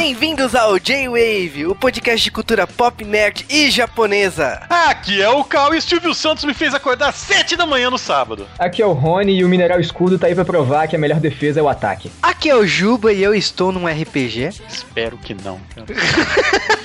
[0.00, 4.62] Bem-vindos ao J-Wave, o podcast de cultura pop, nerd e japonesa.
[4.70, 7.98] Aqui é o Cal e Silvio Santos me fez acordar às 7 da manhã no
[7.98, 8.46] sábado.
[8.60, 11.18] Aqui é o Rony e o Mineral Escudo tá aí pra provar que a melhor
[11.18, 12.12] defesa é o ataque.
[12.22, 14.50] Aqui é o Juba e eu estou num RPG.
[14.68, 15.60] Espero que não.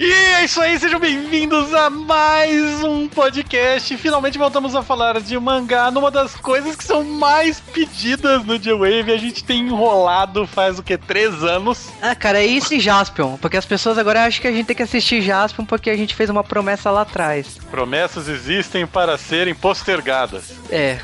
[0.00, 3.94] E é isso aí, sejam bem-vindos a mais um podcast.
[3.98, 9.12] Finalmente voltamos a falar de mangá numa das coisas que são mais pedidas no J-Wave.
[9.12, 10.96] A gente tem enrolado faz o que?
[10.96, 11.90] Três anos.
[12.00, 13.36] Ah, cara, é isso e Jaspion.
[13.36, 16.14] Porque as pessoas agora acham que a gente tem que assistir Jaspion porque a gente
[16.14, 17.58] fez uma promessa lá atrás.
[17.70, 20.54] Promessas existem para serem postergadas.
[20.70, 20.98] É,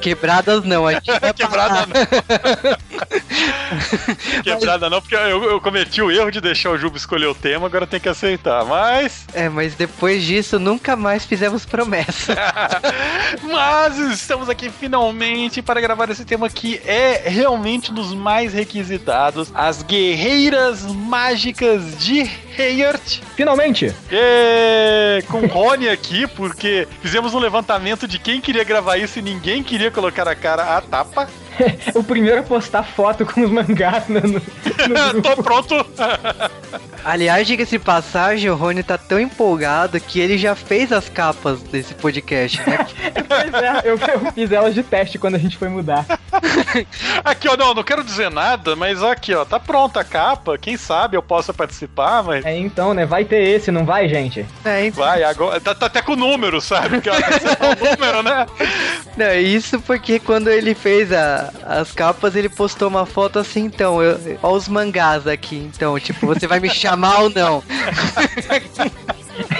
[0.00, 0.86] quebradas não.
[0.86, 1.96] A gente Quebrada não.
[4.44, 7.66] Quebrada não, porque eu, eu cometi o erro de deixar o Juba escolher o tema,
[7.66, 8.35] agora tem que aceitar.
[8.64, 9.24] Mas.
[9.32, 12.36] É, mas depois disso nunca mais fizemos promessa.
[13.42, 19.50] Mas estamos aqui finalmente para gravar esse tema que é realmente um dos mais requisitados:
[19.54, 22.20] as guerreiras mágicas de
[22.58, 23.20] Heart.
[23.34, 23.94] Finalmente!
[24.10, 29.22] E com o Rony aqui, porque fizemos um levantamento de quem queria gravar isso e
[29.22, 31.28] ninguém queria colocar a cara à tapa.
[31.94, 34.40] o primeiro a postar foto com os mangás no, no
[35.22, 35.74] Tô pronto.
[37.04, 41.62] Aliás, diga-se de passagem, o Rony tá tão empolgado que ele já fez as capas
[41.62, 42.86] desse podcast, né?
[43.28, 46.04] Pois é, eu, eu fiz elas de teste quando a gente foi mudar.
[47.24, 50.56] Aqui, ó, não, não quero dizer nada, mas aqui, ó, tá pronta a capa.
[50.58, 52.44] Quem sabe eu possa participar, mas.
[52.44, 53.04] É, então, né?
[53.06, 54.44] Vai ter esse, não vai, gente?
[54.64, 55.60] É, então, Vai, agora.
[55.60, 57.00] Tá, tá até com número, sabe?
[57.00, 58.46] Porque ó, o número, né?
[59.16, 64.02] não, isso porque quando ele fez a- as capas, ele postou uma foto assim, então,
[64.02, 67.62] eu, ó os mangás aqui, então, tipo, você vai me chamar ou não?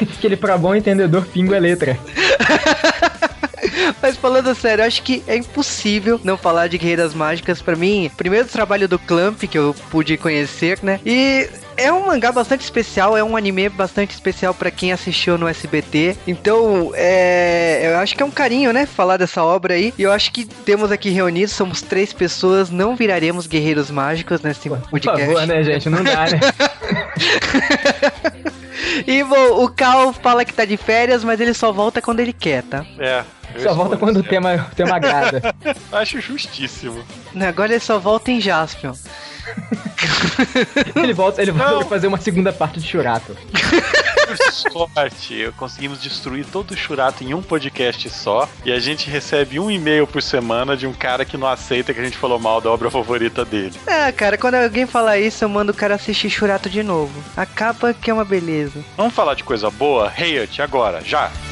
[0.00, 1.98] Aquele pra bom entendedor, pingo é letra.
[4.02, 8.10] Mas falando sério, eu acho que é impossível não falar de Guerreiras Mágicas pra mim.
[8.16, 11.00] Primeiro trabalho do Clamp, que eu pude conhecer, né?
[11.04, 15.46] E é um mangá bastante especial, é um anime bastante especial pra quem assistiu no
[15.46, 16.16] SBT.
[16.26, 18.86] Então, é, eu acho que é um carinho, né?
[18.86, 19.92] Falar dessa obra aí.
[19.98, 24.68] E eu acho que temos aqui reunidos, somos três pessoas, não viraremos guerreiros mágicos nesse
[24.68, 25.26] Por podcast.
[25.26, 25.88] favor, né, gente?
[25.88, 26.40] Não dá, né?
[29.06, 32.32] E bom, o Cal fala que tá de férias, mas ele só volta quando ele
[32.32, 32.84] quer, tá?
[32.98, 33.24] É.
[33.56, 35.54] eu Só volta quando o tema, o tema agrada.
[35.92, 37.02] Acho justíssimo.
[37.40, 38.92] Agora ele só volta em Jaspion.
[40.96, 41.78] Ele volta, ele volta Não.
[41.80, 43.36] pra fazer uma segunda parte de Churato.
[44.26, 48.48] Por sorte, conseguimos destruir todo o Churato em um podcast só.
[48.64, 52.00] E a gente recebe um e-mail por semana de um cara que não aceita que
[52.00, 53.72] a gente falou mal da obra favorita dele.
[53.86, 57.12] É, cara, quando alguém falar isso, eu mando o cara assistir Churato de novo.
[57.36, 58.84] A capa que é uma beleza.
[58.96, 60.12] Vamos falar de coisa boa?
[60.16, 61.45] Hayat, agora, já.「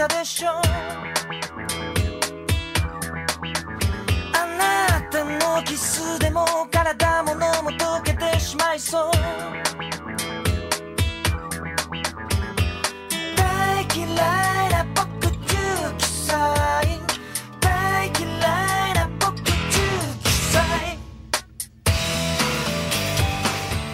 [0.00, 0.48] たでしょ」「
[4.32, 9.10] あなたのキスでも体ものも溶けてしまいそう」「
[13.36, 14.08] 大嫌い
[14.70, 16.98] な僕19歳」「
[17.60, 18.30] 大嫌い
[18.94, 19.44] な僕19
[20.52, 20.98] 歳」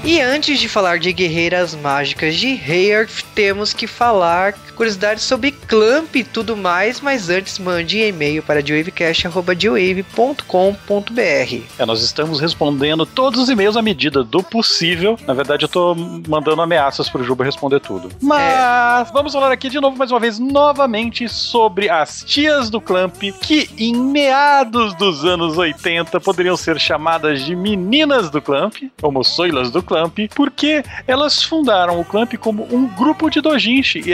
[0.04, 6.15] E antes de falar de guerreiras mágicas de Hearth, temos que falar curiosidades sobre Clamp
[6.15, 11.61] e tudo mais, mas antes mande e-mail para dewavecast.dewave.com.br.
[11.77, 15.19] É, nós estamos respondendo todos os e-mails à medida do possível.
[15.27, 15.93] Na verdade, eu tô
[16.27, 18.09] mandando ameaças pro Juba responder tudo.
[18.19, 23.21] Mas vamos falar aqui de novo, mais uma vez, novamente, sobre as tias do Clamp,
[23.39, 29.69] que em meados dos anos 80 poderiam ser chamadas de meninas do Clamp, ou moçoilas
[29.69, 33.99] do Clamp, porque elas fundaram o Clamp como um grupo de dojinshi.
[33.99, 34.11] E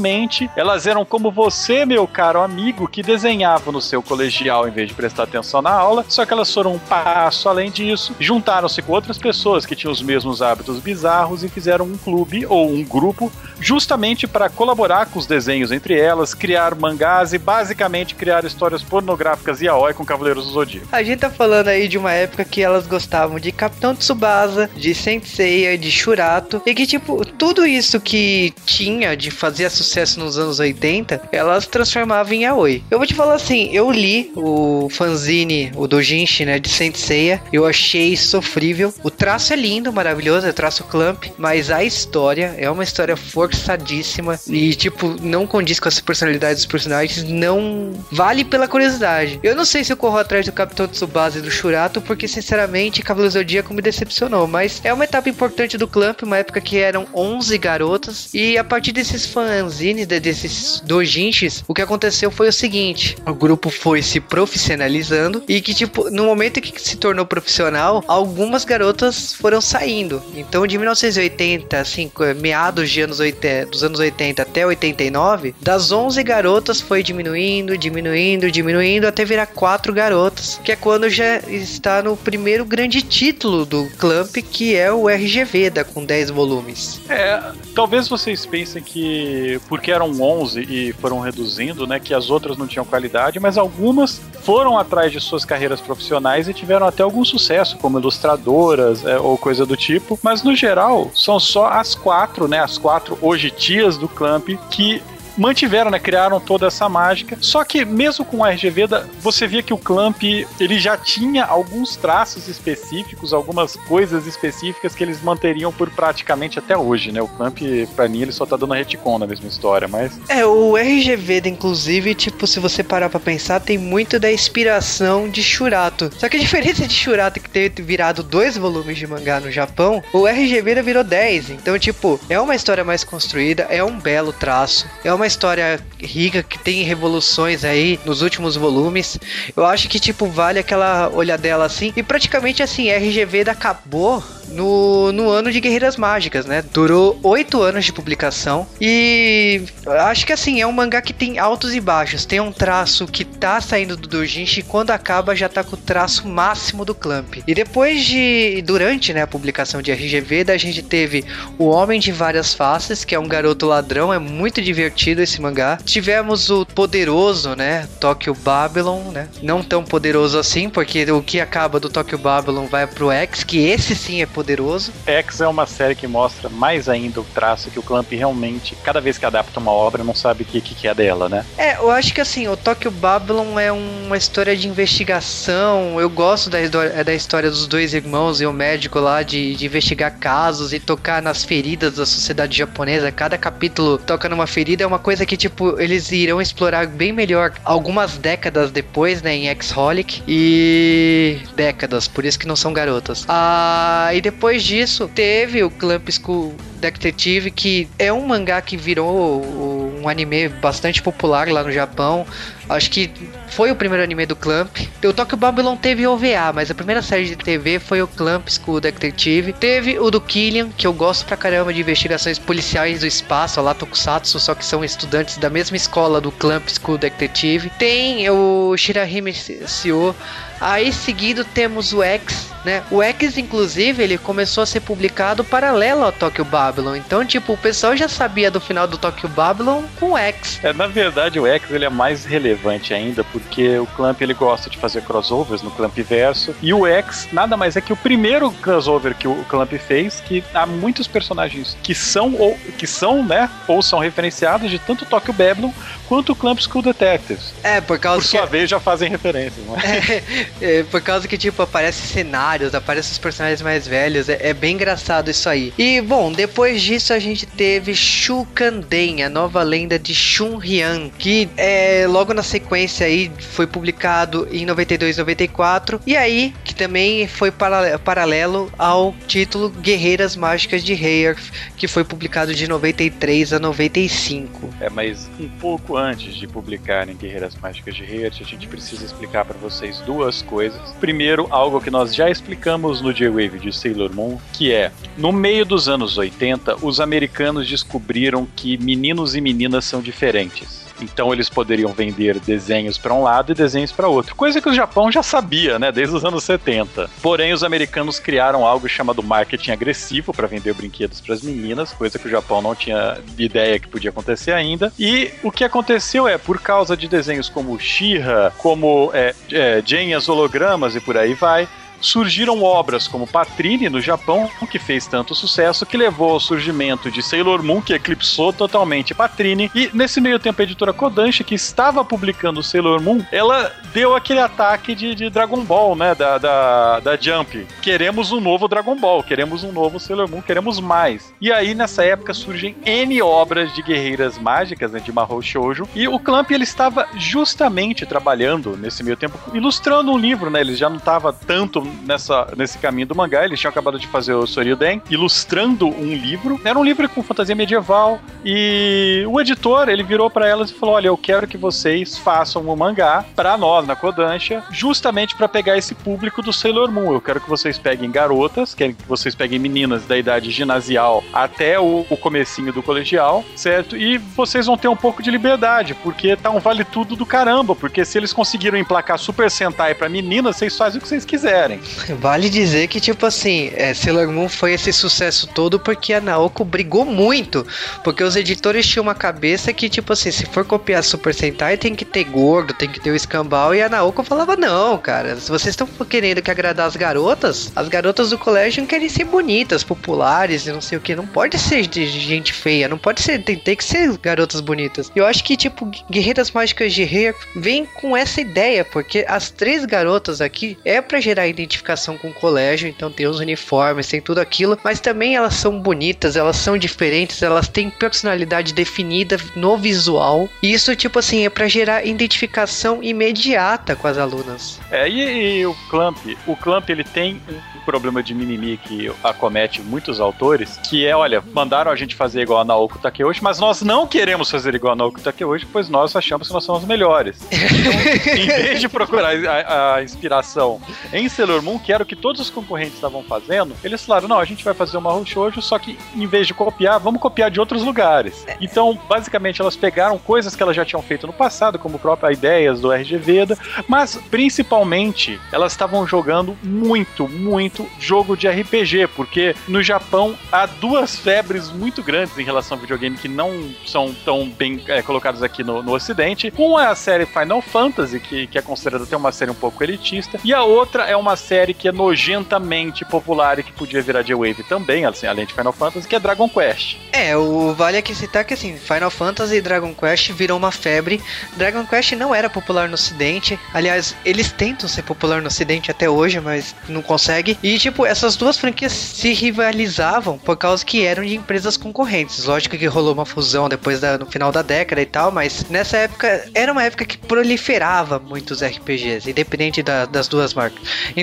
[0.00, 4.88] exatamente, elas eram como você, meu caro amigo, que desenhava no seu colegial em vez
[4.88, 8.92] de prestar atenção na aula, só que elas foram um passo além disso, juntaram-se com
[8.92, 13.30] outras pessoas que tinham os mesmos hábitos bizarros e fizeram um clube ou um grupo
[13.60, 19.60] justamente para colaborar com os desenhos entre elas, criar mangás e basicamente criar histórias pornográficas
[19.60, 20.88] e aoi com Cavaleiros do Zodíaco.
[20.90, 24.94] A gente tá falando aí de uma época que elas gostavam de Capitão Tsubasa, de
[24.94, 30.58] Senseiya, de Shurato, e que, tipo, tudo isso que tinha de fazer sucesso nos anos
[30.58, 32.82] 80, elas transformavam em yaoi.
[32.90, 37.66] Eu vou te falar assim, eu li o fanzine, o dojinshi, né, de Senseiya, eu
[37.66, 38.92] achei sofrível.
[39.02, 44.38] O traço é lindo, maravilhoso, é traço Clamp, mas a história é uma história forçadíssima
[44.46, 49.38] e, tipo, não condiz com as personalidades dos personagens, não vale pela curiosidade.
[49.42, 53.02] Eu não sei se eu corro atrás do Capitão Tsubasa e do Shurato, porque, sinceramente,
[53.02, 57.06] Cavaleiro Zodíaco me decepcionou, mas é uma etapa importante do Clamp, uma época que eram
[57.14, 59.26] 11 garotas, e a partir desses
[59.70, 65.42] fanzines, de- desses dojinshis, o que aconteceu foi o seguinte, o grupo foi se profissionalizando
[65.48, 70.22] e que, tipo, no momento que se tornou profissional, algumas garotas foram saindo.
[70.34, 76.22] Então, de 1980, assim, meados de anos 80, dos anos 80 até 89, das 11
[76.22, 82.16] garotas foi diminuindo, diminuindo, diminuindo, até virar quatro garotas, que é quando já está no
[82.16, 87.00] primeiro grande título do Clamp, que é o RGV, da com 10 volumes.
[87.08, 87.40] É,
[87.74, 92.66] talvez vocês pensem que porque eram 11 e foram reduzindo, né, que as outras não
[92.66, 97.76] tinham qualidade, mas algumas foram atrás de suas carreiras profissionais e tiveram até algum sucesso,
[97.78, 100.18] como ilustradoras é, ou coisa do tipo.
[100.22, 105.02] Mas no geral, são só as quatro, né, as quatro hoje tias do Clamp que
[105.40, 105.98] mantiveram, né?
[105.98, 107.36] Criaram toda essa mágica.
[107.40, 111.96] Só que mesmo com o da- você via que o Clamp ele já tinha alguns
[111.96, 117.20] traços específicos, algumas coisas específicas que eles manteriam por praticamente até hoje, né?
[117.22, 117.58] O Clamp,
[117.96, 122.14] pra mim, ele só tá dando retcon na mesma história, mas É, o RGV, inclusive,
[122.14, 126.10] tipo, se você parar pra pensar, tem muito da inspiração de Shurato.
[126.18, 130.02] Só que a diferença de Shurato que ter virado dois volumes de mangá no Japão,
[130.12, 131.50] o RGV virou 10.
[131.50, 136.42] Então, tipo, é uma história mais construída, é um belo traço, é uma história rica
[136.42, 139.18] que tem revoluções aí nos últimos volumes.
[139.56, 141.92] Eu acho que, tipo, vale aquela olhadela assim.
[141.96, 146.62] E praticamente assim, RGV acabou no, no ano de Guerreiras Mágicas, né?
[146.72, 151.74] Durou oito anos de publicação e acho que assim, é um mangá que tem altos
[151.74, 152.24] e baixos.
[152.24, 155.78] Tem um traço que tá saindo do Dojinshi e quando acaba já tá com o
[155.78, 157.36] traço máximo do Clamp.
[157.46, 161.24] E depois de, durante né, a publicação de RGV, da gente teve
[161.58, 165.78] O Homem de Várias Faces, que é um garoto ladrão, é muito divertido esse mangá.
[165.84, 169.28] Tivemos o poderoso, né, Tokyo Babylon, né?
[169.42, 173.58] Não tão poderoso assim, porque o que acaba do Tokyo Babylon vai pro X, que
[173.58, 174.92] esse sim é poderoso.
[175.06, 179.00] X é uma série que mostra mais ainda o traço que o Clamp realmente, cada
[179.00, 181.44] vez que adapta uma obra, não sabe o que, que é dela, né?
[181.58, 186.00] É, eu acho que assim, o Tokyo Babylon é uma história de investigação.
[186.00, 189.66] Eu gosto da, história- da história dos dois irmãos e o médico lá de, de
[189.66, 193.10] investigar casos e tocar nas feridas da sociedade japonesa.
[193.10, 194.84] Cada capítulo toca numa ferida.
[194.84, 199.48] É uma coisa que, tipo, eles irão explorar bem melhor algumas décadas depois, né, em
[199.48, 200.22] X-Holic.
[200.28, 201.38] E.
[201.56, 203.24] décadas, por isso que não são garotas.
[203.28, 209.89] Ah, e depois disso, teve o Clamp School Detective, que é um mangá que virou
[210.00, 212.26] um anime bastante popular lá no Japão.
[212.68, 213.10] Acho que
[213.48, 214.76] foi o primeiro anime do Clamp.
[215.04, 218.80] O Tokyo Babylon teve OVA, mas a primeira série de TV foi o Clamp School
[218.80, 219.52] Detective.
[219.52, 223.74] Teve o do Killian, que eu gosto pra caramba de investigações policiais do espaço, lá
[223.74, 227.70] Tokusatsu, só que são estudantes da mesma escola do Clamp School Detective.
[227.78, 230.14] Tem o Shirahime Seo.
[230.60, 232.82] Aí seguido temos o X, né?
[232.90, 236.96] O X, inclusive, ele começou a ser publicado paralelo ao Tokyo Babylon.
[236.96, 240.60] Então, tipo, o pessoal já sabia do final do Tokyo Babylon com o X.
[240.62, 244.68] É, na verdade, o X ele é mais relevante ainda, porque o Clamp ele gosta
[244.68, 248.50] de fazer crossovers no Clamp Verso, e o X nada mais é que o primeiro
[248.50, 253.48] crossover que o Clamp fez, que há muitos personagens que são ou que são, né,
[253.66, 255.70] ou são referenciados de tanto Tokyo Babylon
[256.06, 257.54] quanto o Clamp School Detectives.
[257.62, 260.49] É, por causa Por que sua vez já fazem referências, não é?
[260.60, 264.28] É, por causa que, tipo, aparece cenários, aparece os personagens mais velhos.
[264.28, 265.72] É, é bem engraçado isso aí.
[265.78, 271.48] E, bom, depois disso a gente teve Shukanden, a nova lenda de Shun Hyun, que
[271.56, 276.00] é logo na sequência aí foi publicado em 92 94.
[276.06, 282.04] E aí, que também foi para- paralelo ao título Guerreiras Mágicas de Hearth, que foi
[282.04, 284.70] publicado de 93 a 95.
[284.80, 289.44] É, mas um pouco antes de publicarem Guerreiras Mágicas de Heart, a gente precisa explicar
[289.44, 290.00] para vocês
[290.42, 290.80] coisas.
[291.00, 295.64] Primeiro, algo que nós já explicamos no J-Wave de Sailor Moon, que é, no meio
[295.64, 300.79] dos anos 80, os americanos descobriram que meninos e meninas são diferentes.
[301.00, 304.34] Então eles poderiam vender desenhos para um lado e desenhos para outro.
[304.34, 307.10] Coisa que o Japão já sabia, né, desde os anos 70.
[307.22, 312.18] Porém, os americanos criaram algo chamado marketing agressivo para vender brinquedos para as meninas, coisa
[312.18, 314.92] que o Japão não tinha ideia que podia acontecer ainda.
[314.98, 320.14] E o que aconteceu é, por causa de desenhos como She-Ra, como é, é, Jane
[320.14, 321.68] as hologramas e por aí vai,
[322.00, 327.22] surgiram obras como Patrine, no Japão, que fez tanto sucesso, que levou ao surgimento de
[327.22, 329.70] Sailor Moon, que eclipsou totalmente Patrine.
[329.74, 334.40] E nesse meio tempo, a editora Kodansha, que estava publicando Sailor Moon, ela deu aquele
[334.40, 336.14] ataque de, de Dragon Ball, né?
[336.14, 337.66] Da, da, da Jump.
[337.82, 341.32] Queremos um novo Dragon Ball, queremos um novo Sailor Moon, queremos mais.
[341.40, 345.00] E aí, nessa época, surgem N obras de guerreiras mágicas, né?
[345.00, 345.88] De Mahou Shoujo.
[345.94, 350.60] E o Clamp, ele estava justamente trabalhando nesse meio tempo, ilustrando um livro, né?
[350.60, 354.34] Ele já não estava tanto nessa, nesse caminho do mangá, eles tinham acabado de fazer
[354.34, 356.60] o Soryuden, ilustrando um livro.
[356.64, 360.94] Era um livro com fantasia medieval e o editor, ele virou para elas e falou:
[360.94, 365.76] "Olha, eu quero que vocês façam um mangá para nós na Kodansha, justamente para pegar
[365.76, 367.12] esse público do Sailor Moon.
[367.12, 371.78] Eu quero que vocês peguem garotas, quero que vocês peguem meninas da idade ginasial até
[371.78, 373.96] o, o comecinho do colegial, certo?
[373.96, 377.74] E vocês vão ter um pouco de liberdade, porque tá um vale tudo do caramba,
[377.74, 381.79] porque se eles conseguiram emplacar Super Sentai para meninas, vocês fazem o que vocês quiserem.
[382.18, 386.64] Vale dizer que, tipo assim, é, Sailor Moon foi esse sucesso todo porque a Naoko
[386.64, 387.66] brigou muito.
[388.02, 391.94] Porque os editores tinham uma cabeça que, tipo assim, se for copiar Super Sentai, tem
[391.94, 393.74] que ter gordo, tem que ter o escambau.
[393.74, 397.88] E a Naoko falava: não, cara, se vocês estão querendo que agradar as garotas, as
[397.88, 401.14] garotas do colégio querem ser bonitas, populares e não sei o que.
[401.14, 405.10] Não pode ser de gente feia, não pode ser, tem, tem que ser garotas bonitas.
[405.14, 409.84] Eu acho que, tipo, Guerreiras Mágicas de Rei vem com essa ideia, porque as três
[409.84, 414.40] garotas aqui é para gerar identificação com o colégio, então tem os uniformes, tem tudo
[414.40, 420.48] aquilo, mas também elas são bonitas, elas são diferentes, elas têm personalidade definida no visual.
[420.62, 424.80] E isso, tipo assim, é para gerar identificação imediata com as alunas.
[424.90, 427.40] É, e, e o Clamp, o Clamp ele tem
[427.76, 432.42] um problema de mimimi que acomete muitos autores, que é, olha, mandaram a gente fazer
[432.42, 436.16] igual a Naoko Takeuchi, mas nós não queremos fazer igual a Naoko Takeuchi, pois nós
[436.16, 437.38] achamos que nós somos melhores.
[437.80, 440.80] Então, em vez de procurar a, a inspiração
[441.12, 444.38] em Sailor Moon, que era o que todos os concorrentes estavam fazendo, eles falaram, não,
[444.38, 447.60] a gente vai fazer uma Shoujo, só que em vez de copiar, vamos copiar de
[447.60, 448.46] outros lugares.
[448.60, 452.80] Então, basicamente, elas pegaram coisas que elas já tinham feito no passado, como próprias ideias
[452.80, 459.82] do RG Veda, mas principalmente elas estavam jogando muito, muito jogo de RPG, porque no
[459.82, 464.82] Japão há duas febres muito grandes em relação ao videogame que não são tão bem
[464.88, 466.52] é, colocadas aqui no, no Ocidente.
[466.56, 469.82] Uma é a série Final Fantasy, que, que é considerada até uma série um pouco
[469.82, 474.22] elitista, e a outra é uma série que é nojentamente popular e que podia virar
[474.22, 476.96] J-Wave também, assim, além de Final Fantasy, que é Dragon Quest.
[477.12, 481.20] É, o vale aqui citar que assim, Final Fantasy e Dragon Quest virou uma febre.
[481.56, 483.58] Dragon Quest não era popular no ocidente.
[483.74, 487.58] Aliás, eles tentam ser popular no ocidente até hoje, mas não consegue.
[487.62, 492.44] E tipo, essas duas franquias se rivalizavam por causa que eram de empresas concorrentes.
[492.44, 495.96] Lógico que rolou uma fusão depois da, no final da década e tal, mas nessa
[495.96, 500.80] época era uma época que proliferava muitos RPGs, independente da- das duas marcas.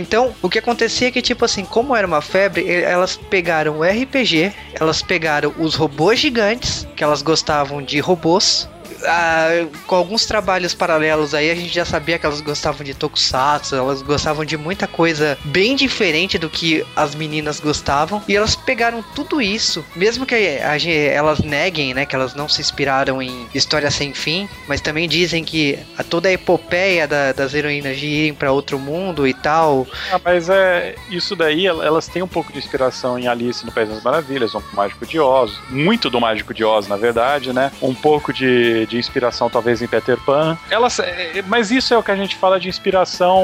[0.08, 3.84] Então, o que acontecia é que, tipo assim, como era uma febre, elas pegaram o
[3.84, 8.70] RPG, elas pegaram os robôs gigantes, que elas gostavam de robôs.
[9.86, 14.01] Com alguns trabalhos paralelos aí, a gente já sabia que elas gostavam de tokusatsu, elas
[14.01, 18.22] gostavam de muita coisa bem diferente do que as meninas gostavam.
[18.27, 22.48] E elas pegaram tudo isso, mesmo que a gen- elas neguem, né, que elas não
[22.50, 27.32] se inspiraram em História Sem Fim, mas também dizem que a, toda a epopeia da-
[27.34, 31.84] das heroínas de irem para outro mundo e tal, Ah, mas é isso daí, el-
[31.84, 35.20] elas têm um pouco de inspiração em Alice no País das Maravilhas, um Mágico de
[35.20, 37.72] Oz, muito do Mágico de Oz, na verdade, né?
[37.82, 40.58] Um pouco de, de inspiração talvez em Peter Pan.
[40.70, 43.44] Elas, é, mas isso é o que a gente fala de inspiração,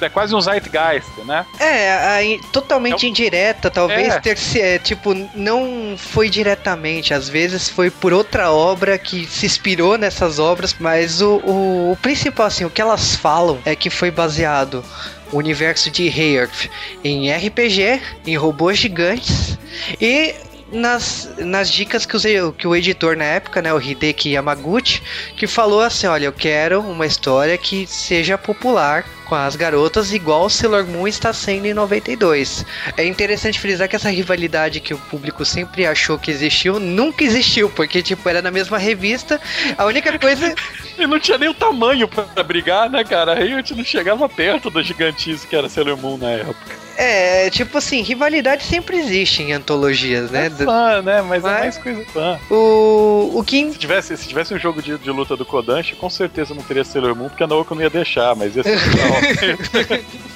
[0.00, 1.44] é quase um zeitgeist, né?
[1.58, 4.20] É, a totalmente indireta, talvez É.
[4.20, 9.46] ter se, é, tipo, não foi diretamente, às vezes foi por outra obra que se
[9.46, 13.90] inspirou nessas obras, mas o, o, o principal, assim, o que elas falam é que
[13.90, 14.84] foi baseado
[15.32, 16.70] o universo de Hearth
[17.02, 19.58] em RPG, em robôs gigantes
[20.00, 20.34] e
[20.72, 22.24] nas, nas dicas que, os,
[22.56, 25.02] que o editor na época, né, o Hideki Yamaguchi,
[25.36, 30.48] que falou assim, olha, eu quero uma história que seja popular com as garotas, igual
[30.48, 32.64] Sailor Moon está sendo em 92.
[32.96, 37.68] É interessante frisar que essa rivalidade que o público sempre achou que existiu, nunca existiu,
[37.68, 39.40] porque, tipo, era na mesma revista.
[39.76, 40.54] A única coisa.
[40.98, 43.34] E não tinha nem o tamanho pra brigar, né, cara?
[43.34, 46.86] A gente não chegava perto da gigantice que era Sailor Moon na época.
[46.96, 50.46] É, tipo assim, rivalidade sempre existe em antologias, né?
[50.46, 51.20] É fã, né?
[51.20, 52.38] Mas, é Mas- mais coisa fã.
[52.50, 56.08] O, o que Se tivesse, se tivesse um jogo de, de luta do Kodansha, com
[56.08, 58.78] certeza não teria Sailor Moon, porque a Naoko não ia deixar, mas ia ser.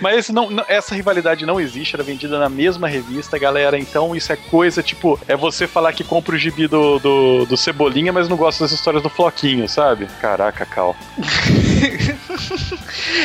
[0.00, 3.78] Mas não, não- essa rivalidade não existe, era vendida na mesma revista, galera.
[3.78, 7.56] Então isso é coisa, tipo, é você falar que compra o gibi do, do, do
[7.56, 10.06] Cebolinha, mas não gosta das histórias do Floquinho, sabe?
[10.20, 10.96] Caraca, Cal.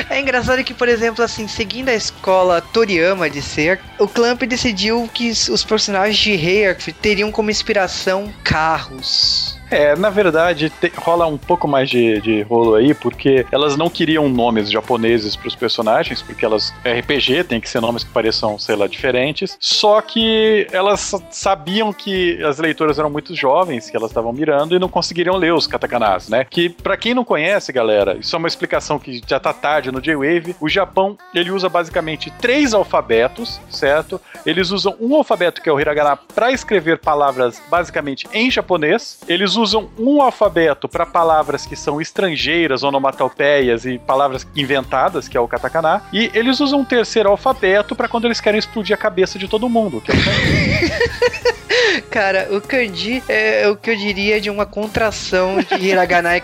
[0.09, 5.09] É engraçado que, por exemplo, assim, seguindo a escola Toriyama de ser, o Clamp decidiu
[5.13, 9.58] que os personagens de Hearth teriam como inspiração carros.
[9.71, 13.89] É, na verdade, te- rola um pouco mais de, de rolo aí, porque elas não
[13.89, 18.75] queriam nomes japoneses pros personagens, porque elas, RPG, tem que ser nomes que pareçam, sei
[18.75, 19.55] lá, diferentes.
[19.59, 24.75] Só que elas sa- sabiam que as leitoras eram muito jovens, que elas estavam mirando,
[24.75, 26.45] e não conseguiriam ler os katakanás, né?
[26.49, 30.01] Que, pra quem não conhece, galera, isso é uma explicação que já tá tarde no
[30.01, 30.55] J-Wave.
[30.59, 34.19] O Japão, ele usa basicamente três alfabetos, certo?
[34.45, 39.19] Eles usam um alfabeto, que é o hiragana, pra escrever palavras basicamente em japonês.
[39.27, 45.39] Eles usam um alfabeto para palavras que são estrangeiras, onomatopeias e palavras inventadas, que é
[45.39, 46.01] o katakana.
[46.11, 49.69] E eles usam um terceiro alfabeto para quando eles querem explodir a cabeça de todo
[49.69, 51.19] mundo, que é o kanji.
[52.09, 56.43] Cara, o kanji é o que eu diria de uma contração de hiragana e-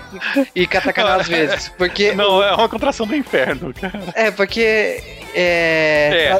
[0.54, 1.70] e katakana às vezes.
[1.70, 2.14] Porque.
[2.14, 4.00] Não, é uma contração do inferno, cara.
[4.14, 5.02] É, porque.
[5.36, 6.40] É.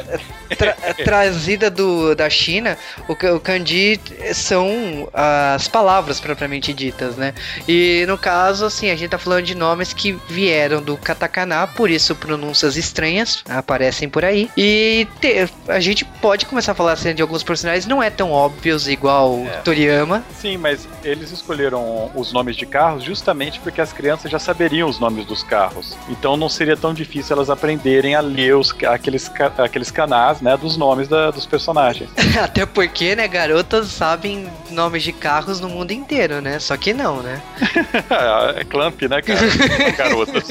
[0.56, 2.76] tra- tra- trazida do, da China,
[3.08, 4.00] o, o kanji
[4.32, 7.34] são as palavras propriamente ditas, né?
[7.68, 11.90] E no caso, assim, a gente tá falando de nomes que vieram do katakana, por
[11.90, 14.50] isso pronúncias estranhas aparecem por aí.
[14.56, 18.30] E te- a gente pode começar a falar assim, de alguns personagens, não é tão
[18.30, 19.58] óbvios igual É.
[19.58, 20.24] Toriyama.
[20.40, 24.98] Sim, mas eles escolheram os nomes de carros justamente porque as crianças já saberiam os
[24.98, 25.96] nomes dos carros.
[26.08, 30.76] Então não seria tão difícil elas aprenderem a ler os, aqueles, aqueles canais, né, dos
[30.76, 32.08] nomes da- dos personagens.
[32.40, 36.58] Até porque, né, garotas sabem nomes de carros no mundo inteiro, né?
[36.58, 37.40] Só que não, né?
[38.56, 39.40] é Clamp, né, cara?
[39.96, 40.44] Garotas.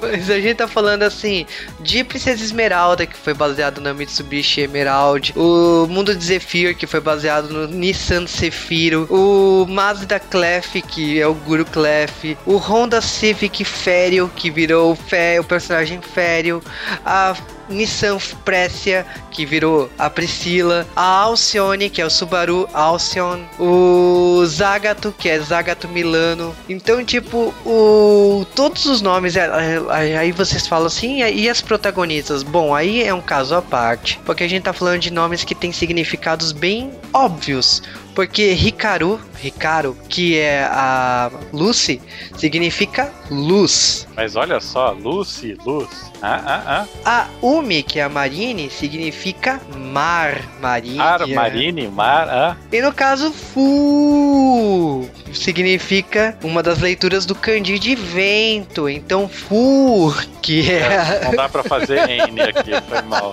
[0.00, 1.46] Mas a gente tá falando assim
[1.80, 7.00] de Princesa Esmeralda, que foi baseado na Mitsubishi Emerald, o Mundo de Zephyr, que foi
[7.00, 13.64] baseado no Nissan Zephyro, o Mazda Clef, que é o Guru Clef, o Honda Civic
[13.64, 16.62] Fério, que virou o, Fé, o personagem Fério,
[17.04, 17.25] a
[17.68, 25.14] Nissan Pressia, que virou a Priscila, a Alcione, que é o Subaru Alcyon, o Zagato,
[25.18, 26.54] que é Zagato Milano.
[26.68, 32.42] Então, tipo, o todos os nomes, é, é, aí vocês falam assim, e as protagonistas?
[32.42, 35.54] Bom, aí é um caso à parte, porque a gente tá falando de nomes que
[35.54, 37.82] têm significados bem óbvios.
[38.16, 42.00] Porque Hikaru, Hikaru, que é a Lucy,
[42.34, 44.08] significa luz.
[44.16, 46.10] Mas olha só, Lucy, luz.
[46.22, 51.02] Ah, ah, A Umi, que é a Marine, significa mar, marinha.
[51.02, 51.14] ah.
[51.14, 52.56] Ar, marine, mar, ah.
[52.72, 58.88] E no caso, Fu significa uma das leituras do kanji de vento.
[58.88, 61.20] Então, Fu, que é.
[61.24, 63.32] Não dá pra fazer N aqui, foi mal.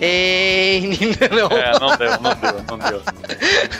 [0.00, 0.80] É,
[1.34, 1.56] não.
[1.56, 3.02] É, não deu, não deu, não deu.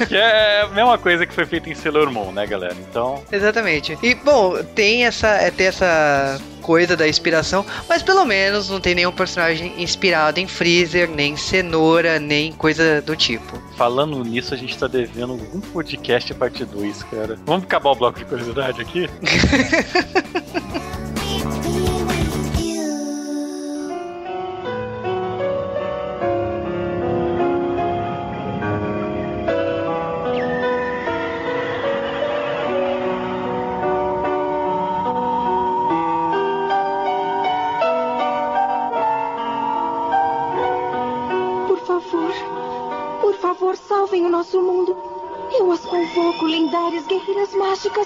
[0.06, 2.76] Que é a mesma coisa que foi feita em Sailor Moon, né, galera?
[2.90, 3.98] Então, Exatamente.
[4.02, 8.94] E bom, tem essa, é, tem essa coisa da inspiração, mas pelo menos não tem
[8.94, 13.58] nenhum personagem inspirado em Freezer, nem cenoura, nem coisa do tipo.
[13.74, 17.38] falando nisso, a gente tá devendo um podcast parte 2, cara.
[17.46, 19.08] Vamos acabar o bloco de curiosidade aqui?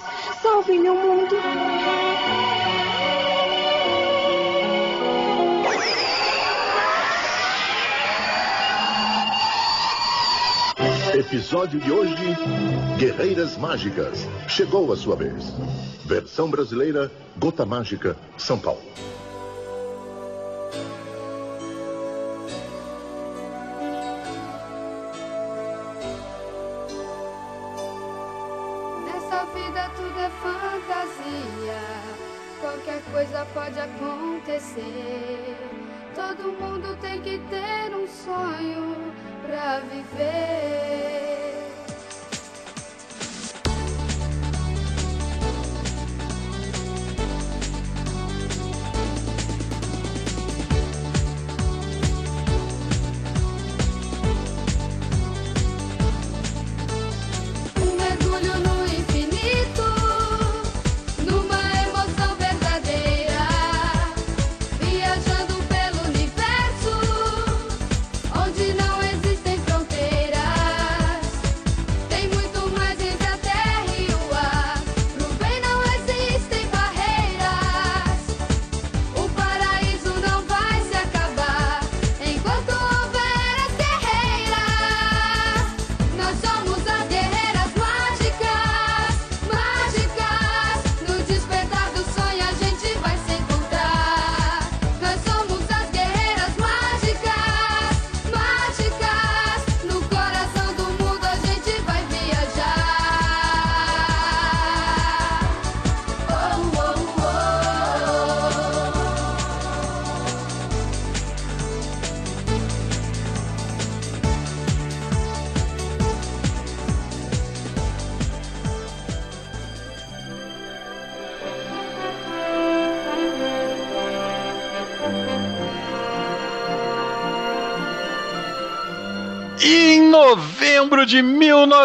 [0.02, 0.36] mágicas.
[0.42, 1.36] Salvem meu mundo.
[11.14, 12.36] Episódio de hoje:
[12.98, 14.26] Guerreiras Mágicas.
[14.48, 15.52] Chegou a sua vez.
[16.04, 18.82] Versão brasileira: Gota Mágica, São Paulo.
[33.12, 35.56] Coisa pode acontecer.
[36.14, 39.12] Todo mundo tem que ter um sonho
[39.46, 41.31] pra viver.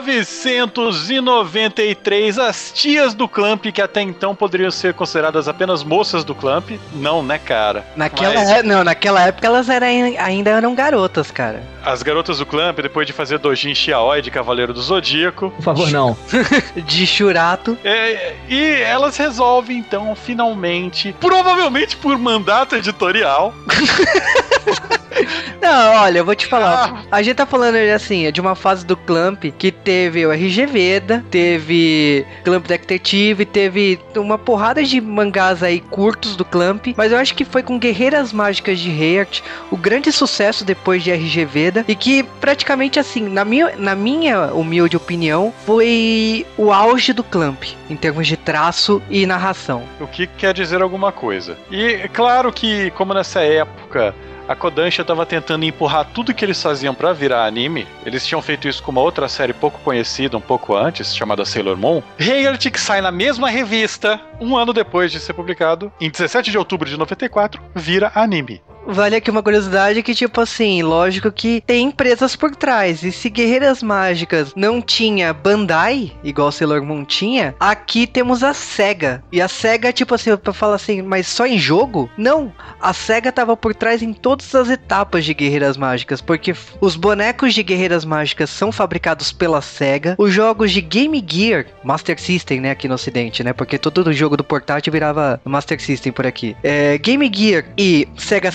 [0.02, 6.72] 1993, as tias do Clamp, que até então poderiam ser consideradas apenas moças do Clamp,
[6.94, 7.86] não, né, cara?
[7.96, 9.88] Naquela, Mas é- não, naquela época elas eram,
[10.20, 11.62] ainda eram garotas, cara.
[11.84, 15.90] as garotas do Clamp, depois de fazer Dojin Shiaoi de Cavaleiro do Zodíaco, Por favor,
[15.92, 16.18] não.
[16.86, 17.78] De Churato.
[17.84, 23.54] é, e elas resolvem, então, finalmente, provavelmente por mandato editorial,
[25.62, 27.06] Não, olha, eu vou te falar.
[27.12, 31.24] A gente tá falando assim, de uma fase do Clamp que teve o RG Veda,
[31.30, 37.36] teve Clamp Detective, teve uma porrada de mangás aí curtos do Clamp, mas eu acho
[37.36, 41.96] que foi com Guerreiras Mágicas de Heart o grande sucesso depois de RG Veda e
[41.96, 47.96] que praticamente assim, na minha, na minha humilde opinião, foi o auge do Clamp em
[47.96, 49.84] termos de traço e narração.
[50.00, 51.58] o que quer dizer alguma coisa.
[51.70, 54.14] E é claro que, como nessa época
[54.48, 58.68] a Kodansha estava tentando empurrar tudo que eles faziam pra virar anime, eles tinham feito
[58.68, 62.02] isso com uma outra série pouco conhecida um pouco antes, chamada Sailor Moon.
[62.20, 66.58] Heart, que sai na mesma revista, um ano depois de ser publicado, em 17 de
[66.58, 68.62] outubro de 94, vira anime.
[68.88, 73.04] Vale aqui uma curiosidade que, tipo assim, lógico que tem empresas por trás.
[73.04, 79.24] E se Guerreiras Mágicas não tinha Bandai, igual Sailor Moon tinha, aqui temos a SEGA.
[79.32, 82.10] E a SEGA, tipo assim, eu falo assim, mas só em jogo?
[82.18, 82.52] Não.
[82.80, 86.22] A SEGA tava por trás em todas as etapas de Guerreiras Mágicas.
[86.22, 90.16] Porque os bonecos de Guerreiras Mágicas são fabricados pela SEGA.
[90.18, 93.54] Os jogos de Game Gear, Master System, né, aqui no ocidente, né?
[93.54, 96.56] Porque todo jogo do portátil virava Master System por aqui.
[96.64, 98.52] É, Game Gear e Sega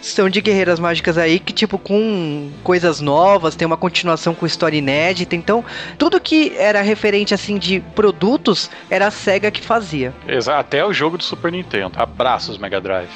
[0.00, 4.76] São de Guerreiras Mágicas aí que, tipo, com coisas novas, tem uma continuação com história
[4.78, 5.34] inédita.
[5.36, 5.64] Então,
[5.98, 10.14] tudo que era referente, assim, de produtos, era a SEGA que fazia.
[10.26, 11.92] Exa- Até o jogo do Super Nintendo.
[11.96, 13.08] Abraços, Mega Drive.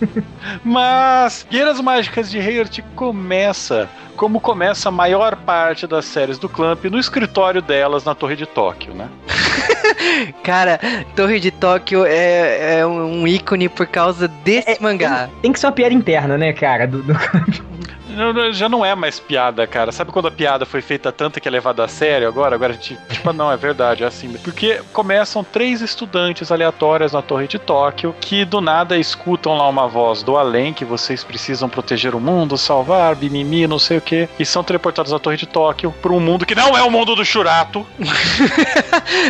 [0.64, 6.84] Mas Guerreiras Mágicas de Heart começa como começa a maior parte das séries do Clamp
[6.84, 9.08] no escritório delas na Torre de Tóquio, né?
[10.42, 10.78] Cara,
[11.16, 15.28] Torre de Tóquio é, é um ícone por causa desse mangá.
[15.42, 16.86] Tem que ser uma piada interna, né, cara?
[16.86, 17.14] Do, do-
[18.52, 19.92] Já não é mais piada, cara.
[19.92, 22.54] Sabe quando a piada foi feita tanto que é levada a sério agora?
[22.54, 24.32] Agora a gente, tipo, não, é verdade, é assim.
[24.42, 29.86] Porque começam três estudantes aleatórias na Torre de Tóquio que do nada escutam lá uma
[29.86, 34.28] voz do além que vocês precisam proteger o mundo, salvar, bimimi, não sei o que,
[34.38, 37.14] e são teleportados à Torre de Tóquio para um mundo que não é o mundo
[37.14, 37.86] do Churato.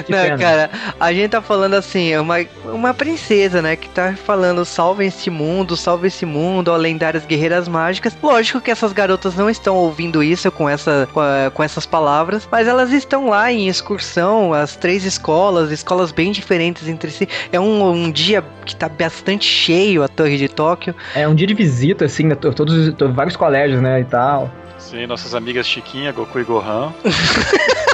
[0.09, 3.77] Não, cara, a gente tá falando assim, é uma, uma princesa, né?
[3.77, 8.17] Que tá falando, salve esse mundo, salve esse mundo, ó, lendárias guerreiras mágicas.
[8.23, 12.47] Lógico que essas garotas não estão ouvindo isso com, essa, com, a- com essas palavras,
[12.53, 17.27] mas elas estão lá em excursão, as três escolas, escolas bem diferentes entre si.
[17.51, 20.95] É um, um dia que tá bastante cheio a Torre de Tóquio.
[21.15, 22.35] É um dia de visita, assim, né?
[22.35, 24.51] to- Todos, to- vários colégios, né, e tal.
[24.79, 26.93] Sim, nossas amigas Chiquinha, Goku e Gohan.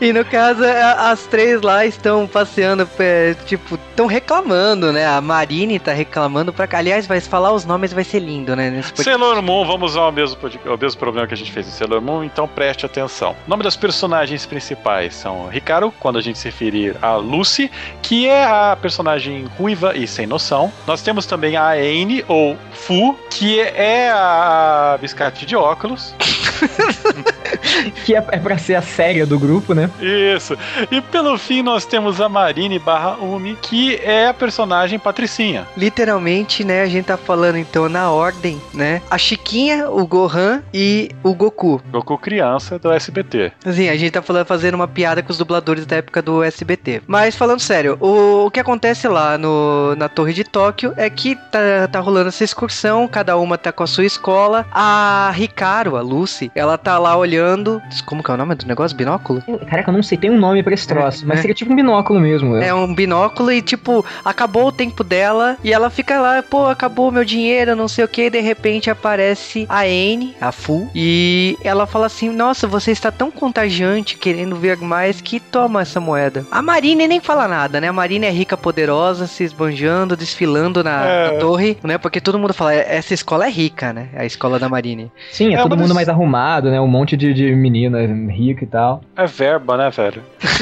[0.00, 5.06] E no caso, a- as três lá estão passeando, é, tipo, estão reclamando, né?
[5.06, 6.78] A Marine tá reclamando pra cá.
[6.78, 8.68] Aliás, vai falar os nomes, vai ser lindo, né?
[8.70, 8.92] Nesse.
[9.02, 12.02] Sailor Moon, vamos usar o mesmo, o mesmo problema que a gente fez em Sailor
[12.02, 13.34] Moon, então preste atenção.
[13.46, 17.70] O nome das personagens principais são Ricardo, quando a gente se referir a Lucy,
[18.02, 20.70] que é a personagem ruiva e sem noção.
[20.86, 26.14] Nós temos também a Anne, ou Fu, que é a biscate de óculos.
[28.04, 29.90] Que é, é pra ser a séria do grupo, né?
[30.00, 30.56] Isso.
[30.90, 35.66] E pelo fim nós temos a Marine barra Umi, que é a personagem Patricinha.
[35.76, 36.82] Literalmente, né?
[36.82, 39.02] A gente tá falando então na ordem, né?
[39.10, 41.80] A Chiquinha, o Gohan e o Goku.
[41.90, 43.52] Goku criança do SBT.
[43.64, 47.02] Assim, a gente tá falando, fazendo uma piada com os dubladores da época do SBT.
[47.06, 51.36] Mas falando sério, o, o que acontece lá no, na Torre de Tóquio é que
[51.50, 54.66] tá, tá rolando essa excursão, cada uma tá com a sua escola.
[54.70, 57.80] A Ricardo, a Lucy, ela tá lá olhando.
[58.04, 58.96] Como que é o nome do negócio?
[58.96, 59.42] Binóculo?
[59.68, 61.42] Caraca, eu não sei, tem um nome pra esse troço, mas é.
[61.42, 62.56] seria tipo um binóculo mesmo.
[62.56, 67.10] É um binóculo e, tipo, acabou o tempo dela e ela fica lá, pô, acabou
[67.10, 68.30] meu dinheiro, não sei o que.
[68.30, 73.30] De repente aparece a Anne, a Fu, e ela fala assim: Nossa, você está tão
[73.30, 76.44] contagiante, querendo ver mais, que toma essa moeda.
[76.50, 77.88] A Marine nem fala nada, né?
[77.88, 81.32] A Marine é rica, poderosa, se esbanjando, desfilando na, É.
[81.32, 81.98] na torre, né?
[81.98, 84.08] Porque todo mundo fala: Essa escola é rica, né?
[84.16, 85.10] A escola da Marine.
[85.32, 86.35] Sim, é, É, todo mundo mais arrumado,
[86.70, 86.80] né?
[86.80, 87.98] Um monte de, de menina
[88.32, 89.02] rica e tal.
[89.16, 90.22] É verba, né, velho?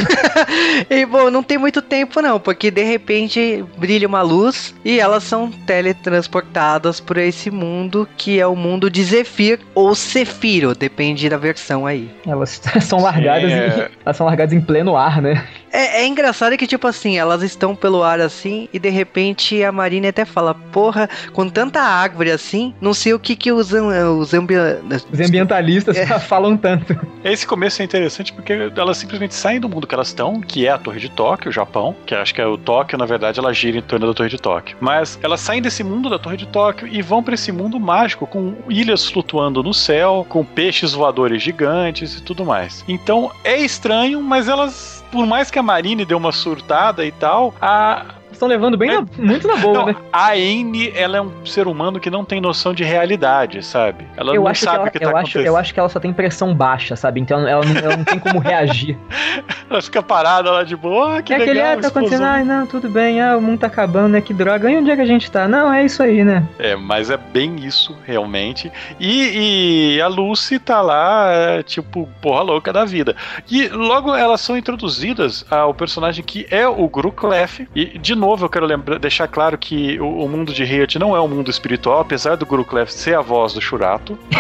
[0.91, 5.23] E bom, não tem muito tempo não, porque de repente brilha uma luz e elas
[5.23, 11.37] são teletransportadas por esse mundo que é o mundo de Zephyr ou Sefiro, depende da
[11.37, 12.11] versão aí.
[12.27, 13.67] Elas são largadas, Sim, é.
[13.67, 15.45] em, elas são largadas em pleno ar, né?
[15.73, 19.73] É, é engraçado que, tipo assim, elas estão pelo ar assim e de repente a
[19.73, 24.35] Marine até fala: Porra, com tanta árvore assim, não sei o que que os, os,
[24.35, 26.99] ambi- Os ambientalistas jornalistas falam tanto.
[27.25, 30.71] Esse começo é interessante porque elas simplesmente saem do mundo que elas estão, que é
[30.71, 33.53] a Torre de Tóquio, o Japão, que acho que é o Tóquio, na verdade, ela
[33.53, 34.77] gira em torno da Torre de Tóquio.
[34.81, 38.27] Mas elas saem desse mundo da Torre de Tóquio e vão para esse mundo mágico,
[38.27, 42.85] com ilhas flutuando no céu, com peixes voadores gigantes e tudo mais.
[42.87, 45.03] Então é estranho, mas elas.
[45.11, 49.07] Por mais que a Marine dê uma surtada e tal, a, Estão levando bem na-
[49.19, 49.97] muito na boa, não, né?
[50.13, 54.07] a Amy, ela é um ser humano que não tem noção de realidade, sabe?
[54.17, 55.47] Ela Eu não acho, sabe ela, o que tá eu, acho, acontecendo.
[55.47, 57.21] eu acho que ela só tem pressão baixa, sabe?
[57.21, 58.97] Então ela não, ela não tem como reagir.
[59.71, 62.45] Ela fica parada lá de boa, ah, que é aquele, legal, ah, tá acontecendo, ai,
[62.45, 64.21] não, tudo bem, ah, o mundo tá acabando, né?
[64.21, 64.71] Que droga.
[64.71, 65.49] E onde é que a gente tá?
[65.49, 66.47] Não, é isso aí, né?
[66.59, 68.71] É, mas é bem isso, realmente.
[69.01, 73.17] E, e a Lucy tá lá, é, tipo, porra louca da vida.
[73.51, 77.67] E logo elas são introduzidas ao personagem que é o Gru Clef.
[77.75, 81.15] E, de novo, eu quero lembrar, deixar claro que o, o mundo de Riot não
[81.15, 84.19] é um mundo espiritual, apesar do Gru Clef ser a voz do Shurato.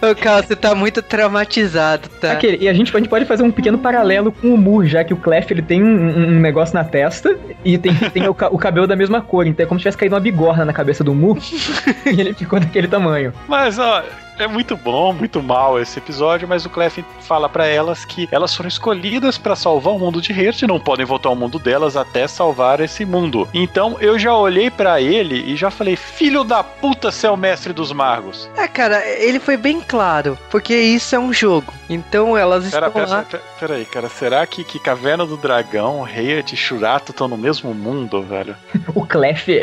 [0.00, 2.32] Ô, Carl, você tá muito traumatizado, tá?
[2.32, 5.04] Aquele, e a gente, a gente pode fazer um pequeno paralelo com o Moore, já
[5.04, 8.58] que o Clef ele tem um, um negócio na testa e tem, tem o, o
[8.58, 9.46] cabelo da mesma cor.
[9.46, 11.40] Então é como se tivesse caído uma bigorna na cabeça do Moore
[12.06, 13.32] e ele ficou daquele tamanho.
[13.46, 14.02] Mas, ó,
[14.38, 18.54] é muito bom, muito mal esse episódio, mas o Clef fala pra elas que elas
[18.54, 21.96] foram escolhidas pra salvar o mundo de Hirt e não podem voltar ao mundo delas
[21.96, 23.48] até salvar esse mundo.
[23.52, 27.36] Então eu já olhei pra ele e já falei: Filho da puta, você é o
[27.36, 28.48] mestre dos magos.
[28.56, 31.72] É, cara, ele foi bem claro, porque isso é um jogo.
[31.90, 33.22] Então elas Pera, estão pera, lá.
[33.22, 37.36] pera, pera aí, cara, será que, que Caverna do Dragão, Hirt e Shurato estão no
[37.36, 38.54] mesmo mundo, velho?
[38.94, 39.54] O Clef é,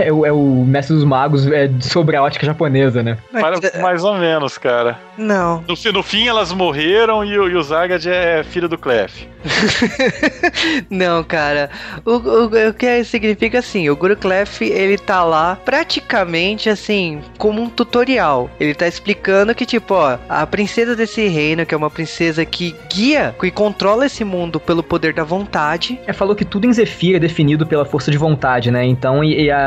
[0.00, 3.18] é- é o, é o mestre dos magos é, sobre a ótica japonesa, né?
[3.32, 4.98] Para- mais ou menos, cara.
[5.16, 5.64] Não.
[5.68, 9.26] No, no fim elas morreram e, o- e o Zagad é filho do Clef.
[10.90, 11.70] Não, cara.
[12.04, 17.60] O, o, o que significa assim, o Guru Clef, ele tá lá praticamente assim, como
[17.62, 18.50] um tutorial.
[18.58, 22.74] Ele tá explicando que, tipo, ó, a princesa desse reino, que é uma princesa que
[22.92, 25.98] guia, que controla esse mundo pelo poder da vontade.
[26.06, 28.84] É, falou que tudo em Zephyr é definido pela força de vontade, né?
[28.84, 29.58] Então, e, e a,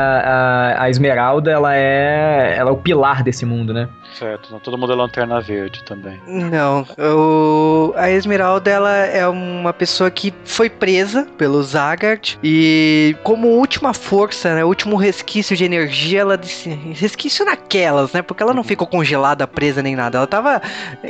[0.78, 3.88] a, a Esmeralda, ela é, ela é o pilar desse mundo, né?
[4.18, 6.20] Certo, então todo mundo é lanterna verde também.
[6.26, 13.48] Não, o, a Esmeralda, ela é uma pessoa que foi presa pelo Zagart e como
[13.48, 18.62] última força, né, último resquício de energia, ela disse, resquício naquelas, né, porque ela não
[18.62, 20.62] ficou congelada, presa nem nada, ela tava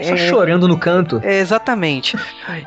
[0.03, 1.21] Só é, chorando no canto.
[1.23, 2.17] é, exatamente.